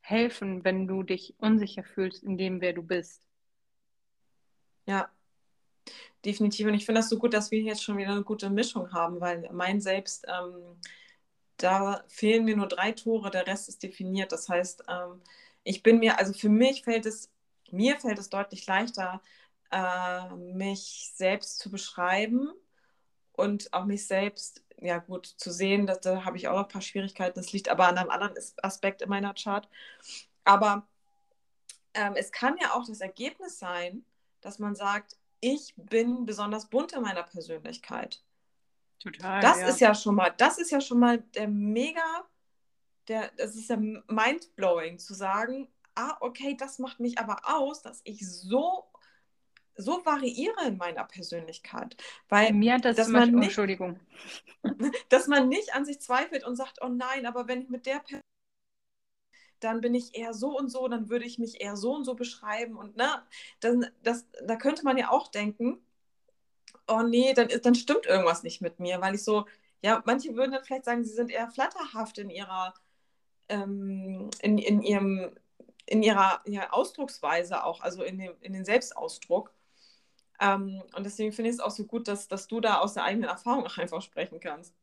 helfen, 0.00 0.64
wenn 0.64 0.86
du 0.86 1.02
dich 1.02 1.34
unsicher 1.38 1.84
fühlst 1.84 2.24
in 2.24 2.38
dem, 2.38 2.60
wer 2.60 2.72
du 2.72 2.82
bist. 2.82 3.22
Ja, 4.86 5.10
definitiv. 6.24 6.66
Und 6.66 6.74
ich 6.74 6.86
finde 6.86 7.00
das 7.00 7.08
so 7.08 7.18
gut, 7.18 7.34
dass 7.34 7.50
wir 7.50 7.60
jetzt 7.60 7.82
schon 7.82 7.96
wieder 7.98 8.10
eine 8.10 8.22
gute 8.22 8.50
Mischung 8.50 8.92
haben, 8.92 9.20
weil 9.20 9.48
mein 9.52 9.80
Selbst, 9.80 10.26
ähm, 10.28 10.76
da 11.56 12.04
fehlen 12.08 12.44
mir 12.44 12.56
nur 12.56 12.68
drei 12.68 12.92
Tore, 12.92 13.30
der 13.30 13.46
Rest 13.46 13.68
ist 13.68 13.82
definiert. 13.82 14.32
Das 14.32 14.48
heißt, 14.48 14.84
ähm, 14.88 15.22
ich 15.64 15.82
bin 15.82 15.98
mir, 15.98 16.18
also 16.18 16.32
für 16.32 16.48
mich 16.48 16.82
fällt 16.84 17.06
es, 17.06 17.30
mir 17.70 17.98
fällt 17.98 18.18
es 18.18 18.30
deutlich 18.30 18.66
leichter, 18.66 19.22
äh, 19.70 20.28
mich 20.36 21.12
selbst 21.14 21.58
zu 21.58 21.70
beschreiben 21.70 22.50
und 23.32 23.72
auch 23.72 23.84
mich 23.84 24.06
selbst, 24.06 24.62
ja 24.78 24.98
gut, 24.98 25.26
zu 25.26 25.50
sehen, 25.50 25.86
dass, 25.86 26.00
da 26.00 26.24
habe 26.24 26.36
ich 26.36 26.48
auch 26.48 26.56
noch 26.56 26.64
ein 26.64 26.68
paar 26.68 26.82
Schwierigkeiten. 26.82 27.38
Das 27.38 27.52
liegt 27.52 27.68
aber 27.68 27.88
an 27.88 27.98
einem 27.98 28.10
anderen 28.10 28.34
Aspekt 28.62 29.02
in 29.02 29.08
meiner 29.08 29.34
Chart. 29.34 29.68
Aber 30.44 30.86
ähm, 31.94 32.14
es 32.16 32.32
kann 32.32 32.56
ja 32.60 32.74
auch 32.74 32.86
das 32.86 33.00
Ergebnis 33.00 33.58
sein, 33.58 34.04
dass 34.40 34.58
man 34.58 34.74
sagt, 34.74 35.16
ich 35.40 35.74
bin 35.76 36.26
besonders 36.26 36.68
bunt 36.68 36.92
in 36.92 37.02
meiner 37.02 37.22
Persönlichkeit. 37.22 38.22
Total. 38.98 39.40
Das 39.40 39.60
ja. 39.60 39.68
ist 39.68 39.80
ja 39.80 39.94
schon 39.94 40.14
mal, 40.14 40.32
das 40.36 40.58
ist 40.58 40.70
ja 40.70 40.80
schon 40.80 40.98
mal 40.98 41.18
der 41.18 41.48
mega, 41.48 42.24
der, 43.08 43.30
das 43.36 43.56
ist 43.56 43.70
ja 43.70 43.76
mindblowing 43.76 44.98
zu 44.98 45.14
sagen, 45.14 45.68
ah, 45.94 46.16
okay, 46.20 46.56
das 46.56 46.78
macht 46.78 47.00
mich 47.00 47.18
aber 47.18 47.40
aus, 47.44 47.82
dass 47.82 48.00
ich 48.04 48.28
so 48.28 48.86
so 49.76 50.04
variiere 50.04 50.66
in 50.66 50.76
meiner 50.76 51.04
Persönlichkeit. 51.04 51.96
Weil 52.28 52.52
Mir 52.52 52.74
hat 52.74 52.84
das 52.84 52.96
dass 52.96 53.08
man 53.08 53.30
nicht, 53.32 53.44
Entschuldigung. 53.44 53.98
dass 55.08 55.26
man 55.26 55.48
nicht 55.48 55.74
an 55.74 55.84
sich 55.84 56.00
zweifelt 56.00 56.44
und 56.44 56.56
sagt, 56.56 56.78
oh 56.82 56.88
nein, 56.88 57.24
aber 57.24 57.48
wenn 57.48 57.62
ich 57.62 57.70
mit 57.70 57.86
der 57.86 58.00
Person 58.00 58.20
dann 59.60 59.80
bin 59.80 59.94
ich 59.94 60.16
eher 60.16 60.34
so 60.34 60.58
und 60.58 60.70
so, 60.70 60.88
dann 60.88 61.08
würde 61.08 61.24
ich 61.24 61.38
mich 61.38 61.60
eher 61.60 61.76
so 61.76 61.94
und 61.94 62.04
so 62.04 62.14
beschreiben. 62.14 62.76
Und 62.76 62.96
ne, 62.96 63.22
dann, 63.60 63.86
das, 64.02 64.26
da 64.44 64.56
könnte 64.56 64.84
man 64.84 64.96
ja 64.96 65.10
auch 65.10 65.28
denken, 65.28 65.78
oh 66.88 67.02
nee, 67.02 67.34
dann, 67.34 67.48
dann 67.62 67.74
stimmt 67.74 68.06
irgendwas 68.06 68.42
nicht 68.42 68.60
mit 68.60 68.80
mir, 68.80 69.00
weil 69.00 69.14
ich 69.14 69.24
so, 69.24 69.46
ja, 69.82 70.02
manche 70.06 70.34
würden 70.34 70.52
dann 70.52 70.64
vielleicht 70.64 70.84
sagen, 70.84 71.04
sie 71.04 71.12
sind 71.12 71.30
eher 71.30 71.50
flatterhaft 71.50 72.18
in 72.18 72.30
ihrer, 72.30 72.74
ähm, 73.48 74.30
in, 74.40 74.58
in 74.58 74.82
ihrem, 74.82 75.30
in 75.86 76.02
ihrer 76.02 76.42
ja, 76.46 76.70
Ausdrucksweise 76.72 77.64
auch, 77.64 77.80
also 77.80 78.02
in, 78.02 78.18
dem, 78.18 78.34
in 78.40 78.52
den 78.52 78.64
Selbstausdruck. 78.64 79.52
Ähm, 80.40 80.82
und 80.96 81.04
deswegen 81.04 81.32
finde 81.32 81.50
ich 81.50 81.56
es 81.56 81.60
auch 81.60 81.70
so 81.70 81.84
gut, 81.84 82.08
dass, 82.08 82.28
dass 82.28 82.46
du 82.48 82.60
da 82.60 82.78
aus 82.78 82.94
der 82.94 83.04
eigenen 83.04 83.28
Erfahrung 83.28 83.66
auch 83.66 83.78
einfach 83.78 84.02
sprechen 84.02 84.40
kannst. 84.40 84.74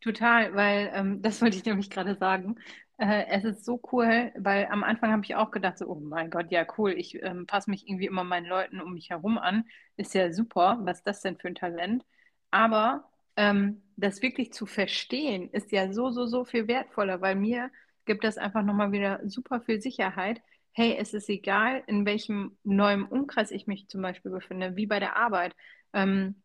Total, 0.00 0.54
weil 0.54 0.90
ähm, 0.94 1.22
das 1.22 1.40
wollte 1.40 1.56
ich 1.56 1.64
nämlich 1.64 1.90
gerade 1.90 2.16
sagen. 2.16 2.56
Äh, 3.00 3.26
es 3.30 3.44
ist 3.44 3.64
so 3.64 3.80
cool, 3.92 4.30
weil 4.36 4.66
am 4.66 4.84
Anfang 4.84 5.10
habe 5.12 5.24
ich 5.24 5.34
auch 5.34 5.50
gedacht, 5.50 5.78
so, 5.78 5.86
oh 5.88 5.94
mein 6.00 6.28
Gott, 6.30 6.50
ja 6.50 6.66
cool, 6.76 6.92
ich 6.92 7.22
ähm, 7.22 7.46
passe 7.46 7.70
mich 7.70 7.88
irgendwie 7.88 8.04
immer 8.06 8.24
meinen 8.24 8.44
Leuten 8.46 8.80
um 8.80 8.92
mich 8.92 9.08
herum 9.10 9.38
an. 9.38 9.64
Ist 9.96 10.12
ja 10.14 10.32
super, 10.32 10.78
was 10.82 10.98
ist 10.98 11.06
das 11.06 11.22
denn 11.22 11.38
für 11.38 11.48
ein 11.48 11.54
Talent? 11.54 12.04
Aber 12.50 13.08
ähm, 13.36 13.82
das 13.96 14.20
wirklich 14.22 14.52
zu 14.52 14.66
verstehen, 14.66 15.48
ist 15.50 15.72
ja 15.72 15.92
so, 15.92 16.10
so, 16.10 16.26
so 16.26 16.44
viel 16.44 16.68
wertvoller, 16.68 17.22
weil 17.22 17.36
mir 17.36 17.70
gibt 18.04 18.22
das 18.24 18.36
einfach 18.38 18.62
nochmal 18.62 18.92
wieder 18.92 19.20
super 19.26 19.62
viel 19.62 19.80
Sicherheit. 19.80 20.42
Hey, 20.72 20.96
es 20.98 21.14
ist 21.14 21.28
egal, 21.30 21.82
in 21.86 22.04
welchem 22.06 22.58
neuen 22.64 23.04
Umkreis 23.04 23.50
ich 23.50 23.66
mich 23.66 23.88
zum 23.88 24.02
Beispiel 24.02 24.30
befinde, 24.30 24.76
wie 24.76 24.86
bei 24.86 25.00
der 25.00 25.16
Arbeit. 25.16 25.56
Ähm, 25.94 26.42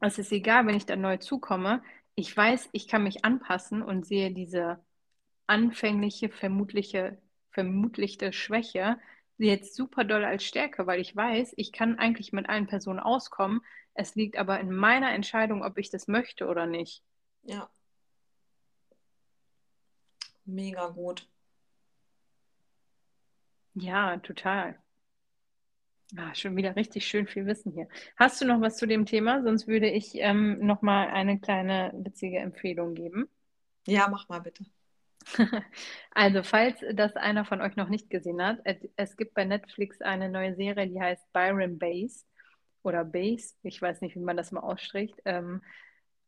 es 0.00 0.18
ist 0.18 0.32
egal, 0.32 0.66
wenn 0.66 0.76
ich 0.76 0.86
da 0.86 0.96
neu 0.96 1.18
zukomme. 1.18 1.82
Ich 2.16 2.36
weiß, 2.36 2.70
ich 2.72 2.88
kann 2.88 3.04
mich 3.04 3.24
anpassen 3.24 3.82
und 3.82 4.04
sehe 4.06 4.32
diese 4.32 4.80
anfängliche, 5.46 6.28
vermutliche, 6.28 7.18
vermutliche 7.50 8.32
Schwäche 8.32 8.98
jetzt 9.38 9.74
super 9.74 10.04
doll 10.04 10.24
als 10.24 10.44
Stärke, 10.44 10.86
weil 10.86 11.00
ich 11.00 11.14
weiß, 11.14 11.54
ich 11.56 11.72
kann 11.72 11.98
eigentlich 11.98 12.32
mit 12.32 12.48
allen 12.48 12.66
Personen 12.66 13.00
auskommen. 13.00 13.60
Es 13.94 14.14
liegt 14.14 14.36
aber 14.36 14.60
in 14.60 14.70
meiner 14.72 15.12
Entscheidung, 15.12 15.64
ob 15.64 15.78
ich 15.78 15.90
das 15.90 16.08
möchte 16.08 16.46
oder 16.46 16.66
nicht. 16.66 17.02
Ja. 17.42 17.68
Mega 20.44 20.88
gut. 20.88 21.28
Ja, 23.74 24.18
total. 24.18 24.78
Ah, 26.16 26.34
schon 26.34 26.56
wieder 26.56 26.76
richtig 26.76 27.06
schön 27.06 27.26
viel 27.26 27.46
Wissen 27.46 27.72
hier. 27.72 27.88
Hast 28.16 28.40
du 28.40 28.44
noch 28.44 28.60
was 28.60 28.76
zu 28.76 28.86
dem 28.86 29.06
Thema? 29.06 29.42
Sonst 29.42 29.66
würde 29.66 29.88
ich 29.88 30.14
ähm, 30.16 30.58
noch 30.58 30.82
mal 30.82 31.08
eine 31.08 31.40
kleine 31.40 31.90
witzige 31.94 32.38
Empfehlung 32.38 32.94
geben. 32.94 33.30
Ja, 33.86 34.08
mach 34.08 34.28
mal 34.28 34.40
bitte. 34.40 34.64
Also, 36.14 36.42
falls 36.42 36.78
das 36.92 37.16
einer 37.16 37.44
von 37.44 37.62
euch 37.62 37.76
noch 37.76 37.88
nicht 37.88 38.10
gesehen 38.10 38.42
hat, 38.44 38.58
es 38.96 39.16
gibt 39.16 39.34
bei 39.34 39.44
Netflix 39.44 40.00
eine 40.02 40.28
neue 40.28 40.54
Serie, 40.54 40.86
die 40.86 41.00
heißt 41.00 41.32
Byron 41.32 41.78
Base 41.78 42.24
oder 42.82 43.04
Base. 43.04 43.54
Ich 43.62 43.80
weiß 43.80 44.00
nicht, 44.02 44.16
wie 44.16 44.20
man 44.20 44.36
das 44.36 44.52
mal 44.52 44.60
ausspricht. 44.60 45.14
Ähm, 45.24 45.62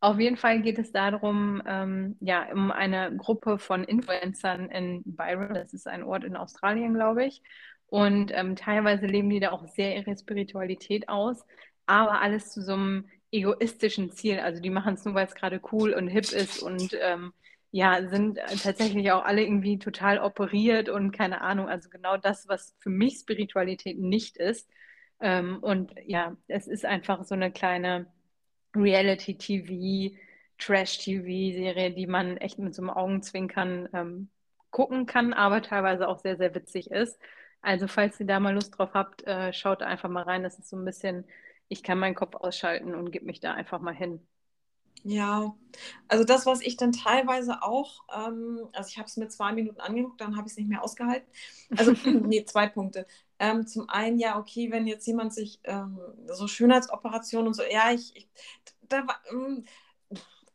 auf 0.00 0.18
jeden 0.18 0.36
Fall 0.36 0.60
geht 0.60 0.78
es 0.78 0.92
darum, 0.92 1.62
ähm, 1.66 2.16
ja, 2.20 2.50
um 2.52 2.70
eine 2.70 3.16
Gruppe 3.16 3.58
von 3.58 3.84
Influencern 3.84 4.70
in 4.70 5.02
Byron. 5.04 5.54
Das 5.54 5.72
ist 5.72 5.86
ein 5.86 6.02
Ort 6.02 6.24
in 6.24 6.36
Australien, 6.36 6.94
glaube 6.94 7.24
ich. 7.24 7.42
Und 7.86 8.30
ähm, 8.34 8.56
teilweise 8.56 9.06
leben 9.06 9.30
die 9.30 9.40
da 9.40 9.52
auch 9.52 9.66
sehr 9.68 9.96
ihre 9.96 10.16
Spiritualität 10.16 11.08
aus, 11.08 11.44
aber 11.86 12.20
alles 12.20 12.50
zu 12.52 12.62
so 12.62 12.72
einem 12.72 13.08
egoistischen 13.30 14.10
Ziel. 14.12 14.40
Also 14.40 14.60
die 14.60 14.70
machen 14.70 14.94
es 14.94 15.04
nur, 15.04 15.14
weil 15.14 15.26
es 15.26 15.34
gerade 15.34 15.60
cool 15.72 15.92
und 15.92 16.08
hip 16.08 16.32
ist 16.32 16.62
und 16.62 16.96
ähm, 17.00 17.32
ja, 17.74 18.08
sind 18.08 18.38
äh, 18.38 18.56
tatsächlich 18.56 19.10
auch 19.10 19.24
alle 19.24 19.42
irgendwie 19.42 19.80
total 19.80 20.20
operiert 20.20 20.88
und 20.88 21.10
keine 21.10 21.40
Ahnung, 21.40 21.68
also 21.68 21.88
genau 21.90 22.16
das, 22.16 22.46
was 22.46 22.76
für 22.78 22.88
mich 22.90 23.18
Spiritualität 23.18 23.98
nicht 23.98 24.36
ist. 24.36 24.70
Ähm, 25.20 25.58
und 25.60 25.92
ja, 26.06 26.36
es 26.46 26.68
ist 26.68 26.84
einfach 26.84 27.24
so 27.24 27.34
eine 27.34 27.50
kleine 27.50 28.06
Reality-TV, 28.76 30.16
Trash-TV-Serie, 30.58 31.90
die 31.92 32.06
man 32.06 32.36
echt 32.36 32.60
mit 32.60 32.74
so 32.76 32.82
einem 32.82 32.90
Augenzwinkern 32.90 33.88
ähm, 33.92 34.30
gucken 34.70 35.06
kann, 35.06 35.32
aber 35.32 35.60
teilweise 35.62 36.06
auch 36.08 36.20
sehr, 36.20 36.36
sehr 36.36 36.54
witzig 36.54 36.92
ist. 36.92 37.18
Also 37.60 37.88
falls 37.88 38.20
ihr 38.20 38.26
da 38.26 38.38
mal 38.38 38.54
Lust 38.54 38.78
drauf 38.78 38.90
habt, 38.94 39.26
äh, 39.26 39.52
schaut 39.52 39.82
einfach 39.82 40.08
mal 40.08 40.22
rein. 40.22 40.44
Das 40.44 40.60
ist 40.60 40.68
so 40.68 40.76
ein 40.76 40.84
bisschen, 40.84 41.26
ich 41.68 41.82
kann 41.82 41.98
meinen 41.98 42.14
Kopf 42.14 42.36
ausschalten 42.36 42.94
und 42.94 43.10
gebe 43.10 43.26
mich 43.26 43.40
da 43.40 43.52
einfach 43.54 43.80
mal 43.80 43.94
hin. 43.94 44.24
Ja, 45.06 45.54
also 46.08 46.24
das, 46.24 46.46
was 46.46 46.62
ich 46.62 46.78
dann 46.78 46.92
teilweise 46.92 47.62
auch, 47.62 48.04
ähm, 48.14 48.68
also 48.72 48.88
ich 48.88 48.96
habe 48.96 49.06
es 49.06 49.18
mir 49.18 49.28
zwei 49.28 49.52
Minuten 49.52 49.80
angeguckt, 49.80 50.18
dann 50.20 50.36
habe 50.36 50.46
ich 50.46 50.52
es 50.52 50.56
nicht 50.56 50.68
mehr 50.68 50.82
ausgehalten. 50.82 51.28
Also, 51.76 51.92
nee, 52.26 52.44
zwei 52.46 52.68
Punkte. 52.68 53.06
Ähm, 53.38 53.66
zum 53.66 53.88
einen, 53.90 54.18
ja, 54.18 54.38
okay, 54.38 54.70
wenn 54.70 54.86
jetzt 54.86 55.06
jemand 55.06 55.34
sich 55.34 55.60
ähm, 55.64 55.98
so 56.26 56.48
Schönheitsoperationen 56.48 57.48
und 57.48 57.54
so, 57.54 57.62
ja, 57.62 57.92
ich, 57.92 58.16
ich 58.16 58.28
da 58.88 59.06
ähm, 59.30 59.64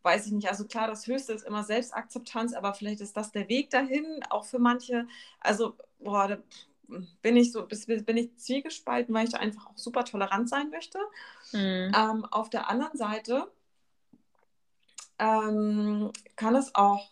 weiß 0.02 0.26
ich 0.28 0.32
nicht. 0.32 0.50
Also 0.50 0.66
klar, 0.66 0.88
das 0.88 1.06
Höchste 1.08 1.34
ist 1.34 1.46
immer 1.46 1.64
Selbstakzeptanz, 1.64 2.54
aber 2.54 2.74
vielleicht 2.74 3.02
ist 3.02 3.18
das 3.18 3.32
der 3.32 3.50
Weg 3.50 3.70
dahin, 3.70 4.22
auch 4.30 4.46
für 4.46 4.60
manche. 4.60 5.08
Also, 5.40 5.76
boah, 6.00 6.28
da 6.28 6.38
bin 7.22 7.38
ich 7.38 7.52
so, 7.52 7.68
bin 7.68 8.18
ich 8.18 8.36
zwiegespalten, 8.38 9.14
weil 9.14 9.26
ich 9.26 9.32
da 9.32 9.38
einfach 9.38 9.68
auch 9.68 9.78
super 9.78 10.06
tolerant 10.06 10.50
sein 10.50 10.70
möchte. 10.72 10.98
Mhm. 11.52 11.92
Ähm, 11.96 12.26
auf 12.32 12.50
der 12.50 12.70
anderen 12.70 12.98
Seite 12.98 13.52
ähm, 15.20 16.12
kann 16.36 16.56
es 16.56 16.74
auch, 16.76 17.10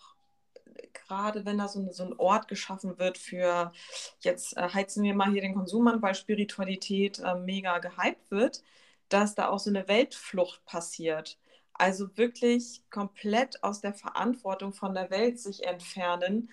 gerade 0.93 1.45
wenn 1.45 1.57
da 1.57 1.67
so, 1.67 1.79
ein, 1.79 1.91
so 1.93 2.03
ein 2.03 2.13
Ort 2.17 2.47
geschaffen 2.47 2.97
wird 2.99 3.17
für, 3.17 3.71
jetzt 4.19 4.57
äh, 4.57 4.69
heizen 4.69 5.03
wir 5.03 5.15
mal 5.15 5.31
hier 5.31 5.41
den 5.41 5.55
Konsum 5.55 5.87
an, 5.87 6.01
weil 6.01 6.15
Spiritualität 6.15 7.19
äh, 7.19 7.35
mega 7.35 7.79
gehypt 7.79 8.31
wird, 8.31 8.63
dass 9.09 9.35
da 9.35 9.49
auch 9.49 9.59
so 9.59 9.69
eine 9.69 9.87
Weltflucht 9.87 10.63
passiert. 10.65 11.37
Also 11.73 12.17
wirklich 12.17 12.81
komplett 12.89 13.63
aus 13.63 13.81
der 13.81 13.93
Verantwortung 13.93 14.73
von 14.73 14.93
der 14.95 15.09
Welt 15.11 15.39
sich 15.39 15.63
entfernen 15.65 16.49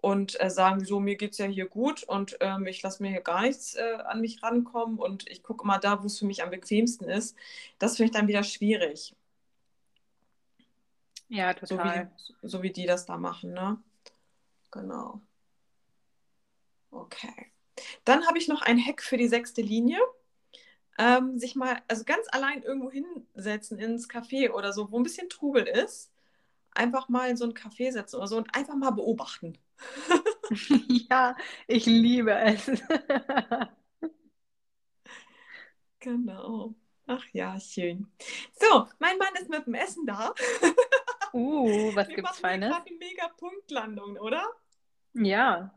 und 0.00 0.40
äh, 0.40 0.50
sagen, 0.50 0.84
so, 0.84 1.00
mir 1.00 1.16
geht 1.16 1.32
es 1.32 1.38
ja 1.38 1.46
hier 1.46 1.66
gut 1.68 2.04
und 2.04 2.36
ähm, 2.40 2.66
ich 2.66 2.82
lasse 2.82 3.02
mir 3.02 3.10
hier 3.10 3.20
gar 3.20 3.42
nichts 3.42 3.74
äh, 3.74 3.98
an 4.06 4.20
mich 4.20 4.42
rankommen 4.42 4.98
und 4.98 5.28
ich 5.28 5.42
gucke 5.42 5.66
mal 5.66 5.78
da, 5.78 6.02
wo 6.02 6.06
es 6.06 6.18
für 6.18 6.26
mich 6.26 6.42
am 6.42 6.50
bequemsten 6.50 7.08
ist. 7.08 7.36
Das 7.78 7.96
finde 7.96 8.10
ich 8.10 8.16
dann 8.16 8.28
wieder 8.28 8.44
schwierig. 8.44 9.14
Ja, 11.28 11.52
total. 11.54 12.10
So 12.16 12.34
wie, 12.42 12.48
so 12.48 12.62
wie 12.62 12.70
die 12.72 12.86
das 12.86 13.06
da 13.06 13.16
machen, 13.16 13.52
ne? 13.52 13.82
Genau. 14.70 15.20
Okay. 16.90 17.52
Dann 18.04 18.26
habe 18.26 18.38
ich 18.38 18.48
noch 18.48 18.62
ein 18.62 18.78
Hack 18.84 19.02
für 19.02 19.16
die 19.16 19.28
sechste 19.28 19.62
Linie. 19.62 20.00
Ähm, 20.98 21.38
sich 21.38 21.54
mal, 21.54 21.80
also 21.86 22.04
ganz 22.04 22.26
allein 22.30 22.62
irgendwo 22.62 22.90
hinsetzen 22.90 23.78
ins 23.78 24.08
Café 24.08 24.50
oder 24.50 24.72
so, 24.72 24.90
wo 24.90 24.98
ein 24.98 25.04
bisschen 25.04 25.28
Trubel 25.28 25.66
ist. 25.66 26.10
Einfach 26.72 27.08
mal 27.08 27.30
in 27.30 27.36
so 27.36 27.44
ein 27.44 27.54
Café 27.54 27.92
setzen 27.92 28.16
oder 28.16 28.26
so 28.26 28.36
und 28.36 28.54
einfach 28.54 28.74
mal 28.74 28.90
beobachten. 28.90 29.58
ja, 31.10 31.36
ich 31.66 31.86
liebe 31.86 32.34
es. 32.34 32.66
genau. 36.00 36.74
Ach 37.06 37.24
ja, 37.32 37.58
schön. 37.60 38.10
So, 38.52 38.88
mein 38.98 39.18
Mann 39.18 39.34
ist 39.40 39.48
mit 39.48 39.66
dem 39.66 39.74
Essen 39.74 40.04
da. 40.06 40.34
uh, 41.32 41.94
was 41.94 42.08
Wir 42.08 42.16
gibt's 42.16 42.38
Feines? 42.38 42.74
eine 42.74 42.96
mega 42.98 43.28
Punktlandung, 43.28 44.16
oder? 44.16 44.44
Ja. 45.14 45.74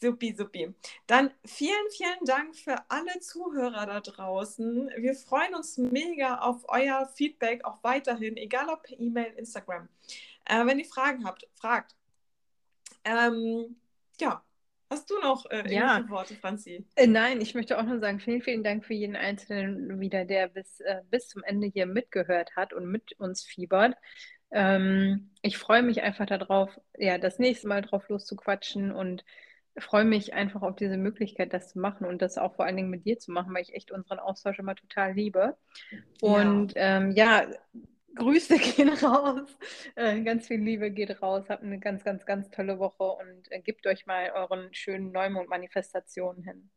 Supi, 0.00 0.34
supi. 0.36 0.74
Dann 1.06 1.30
vielen, 1.46 1.90
vielen 1.90 2.24
Dank 2.26 2.54
für 2.56 2.76
alle 2.90 3.20
Zuhörer 3.20 3.86
da 3.86 4.00
draußen. 4.00 4.90
Wir 4.98 5.14
freuen 5.14 5.54
uns 5.54 5.78
mega 5.78 6.40
auf 6.40 6.64
euer 6.68 7.06
Feedback, 7.06 7.64
auch 7.64 7.82
weiterhin, 7.82 8.36
egal 8.36 8.68
ob 8.68 8.82
per 8.82 9.00
E-Mail, 9.00 9.32
Instagram. 9.36 9.88
Äh, 10.44 10.66
wenn 10.66 10.78
ihr 10.78 10.84
Fragen 10.84 11.24
habt, 11.24 11.48
fragt. 11.54 11.96
Ähm, 13.04 13.76
ja, 14.20 14.43
hast 14.90 15.10
du 15.10 15.18
noch 15.20 15.46
äh, 15.46 15.56
irgendwelche 15.56 15.80
ja. 15.80 16.08
Worte, 16.08 16.34
Franzi? 16.34 16.86
Äh, 16.96 17.06
nein, 17.06 17.40
ich 17.40 17.54
möchte 17.54 17.78
auch 17.78 17.84
nur 17.84 18.00
sagen, 18.00 18.20
vielen, 18.20 18.42
vielen 18.42 18.62
Dank 18.62 18.84
für 18.84 18.94
jeden 18.94 19.16
Einzelnen 19.16 20.00
wieder, 20.00 20.24
der 20.24 20.48
bis, 20.48 20.80
äh, 20.80 21.02
bis 21.10 21.28
zum 21.28 21.42
Ende 21.44 21.66
hier 21.66 21.86
mitgehört 21.86 22.56
hat 22.56 22.72
und 22.72 22.86
mit 22.86 23.18
uns 23.18 23.42
fiebert. 23.42 23.96
Ähm, 24.50 25.30
ich 25.42 25.58
freue 25.58 25.82
mich 25.82 26.02
einfach 26.02 26.26
darauf, 26.26 26.70
ja, 26.96 27.18
das 27.18 27.38
nächste 27.38 27.68
Mal 27.68 27.82
drauf 27.82 28.08
loszuquatschen 28.08 28.92
und 28.92 29.24
freue 29.76 30.04
mich 30.04 30.34
einfach 30.34 30.62
auf 30.62 30.76
diese 30.76 30.96
Möglichkeit, 30.96 31.52
das 31.52 31.72
zu 31.72 31.80
machen 31.80 32.06
und 32.06 32.22
das 32.22 32.38
auch 32.38 32.54
vor 32.54 32.64
allen 32.64 32.76
Dingen 32.76 32.90
mit 32.90 33.04
dir 33.04 33.18
zu 33.18 33.32
machen, 33.32 33.52
weil 33.52 33.62
ich 33.62 33.74
echt 33.74 33.90
unseren 33.90 34.20
Austausch 34.20 34.58
immer 34.58 34.76
total 34.76 35.14
liebe. 35.14 35.56
Und 36.20 36.74
ja, 36.74 36.98
ähm, 36.98 37.10
ja 37.10 37.46
Grüße 38.14 38.58
gehen 38.76 38.90
raus. 38.90 39.48
Äh, 39.94 40.20
ganz 40.22 40.46
viel 40.46 40.60
Liebe 40.60 40.90
geht 40.90 41.22
raus. 41.22 41.46
Habt 41.48 41.62
eine 41.62 41.78
ganz, 41.78 42.04
ganz, 42.04 42.24
ganz 42.24 42.50
tolle 42.50 42.78
Woche 42.78 43.04
und 43.04 43.50
äh, 43.50 43.60
gebt 43.60 43.86
euch 43.86 44.06
mal 44.06 44.30
euren 44.34 44.72
schönen 44.72 45.12
Neumond-Manifestationen 45.12 46.42
hin. 46.42 46.70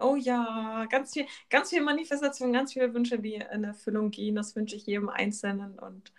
Oh 0.00 0.16
ja, 0.16 0.86
ganz 0.90 1.12
viel, 1.12 1.26
ganz 1.50 1.70
viel 1.70 1.82
Manifestation, 1.82 2.52
ganz 2.52 2.72
viele 2.72 2.94
Wünsche, 2.94 3.18
die 3.18 3.34
in 3.34 3.64
Erfüllung 3.64 4.10
gehen. 4.10 4.36
Das 4.36 4.56
wünsche 4.56 4.74
ich 4.76 4.86
jedem 4.86 5.08
Einzelnen 5.08 5.78
und 5.78 6.12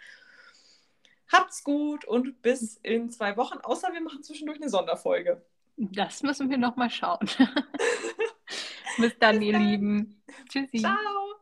habt's 1.31 1.63
gut 1.63 2.05
und 2.05 2.41
bis 2.41 2.77
in 2.77 3.09
zwei 3.09 3.35
Wochen. 3.37 3.57
Außer 3.59 3.91
wir 3.93 4.01
machen 4.01 4.23
zwischendurch 4.23 4.61
eine 4.61 4.69
Sonderfolge. 4.69 5.43
Das 5.75 6.21
müssen 6.21 6.49
wir 6.49 6.57
noch 6.57 6.75
mal 6.75 6.89
schauen. 6.89 7.27
Bis 8.97 9.17
dann, 9.19 9.39
Bis 9.39 9.47
ihr 9.47 9.53
dann. 9.53 9.61
Lieben. 9.63 10.23
Tschüssi. 10.49 10.77
Ciao. 10.79 11.32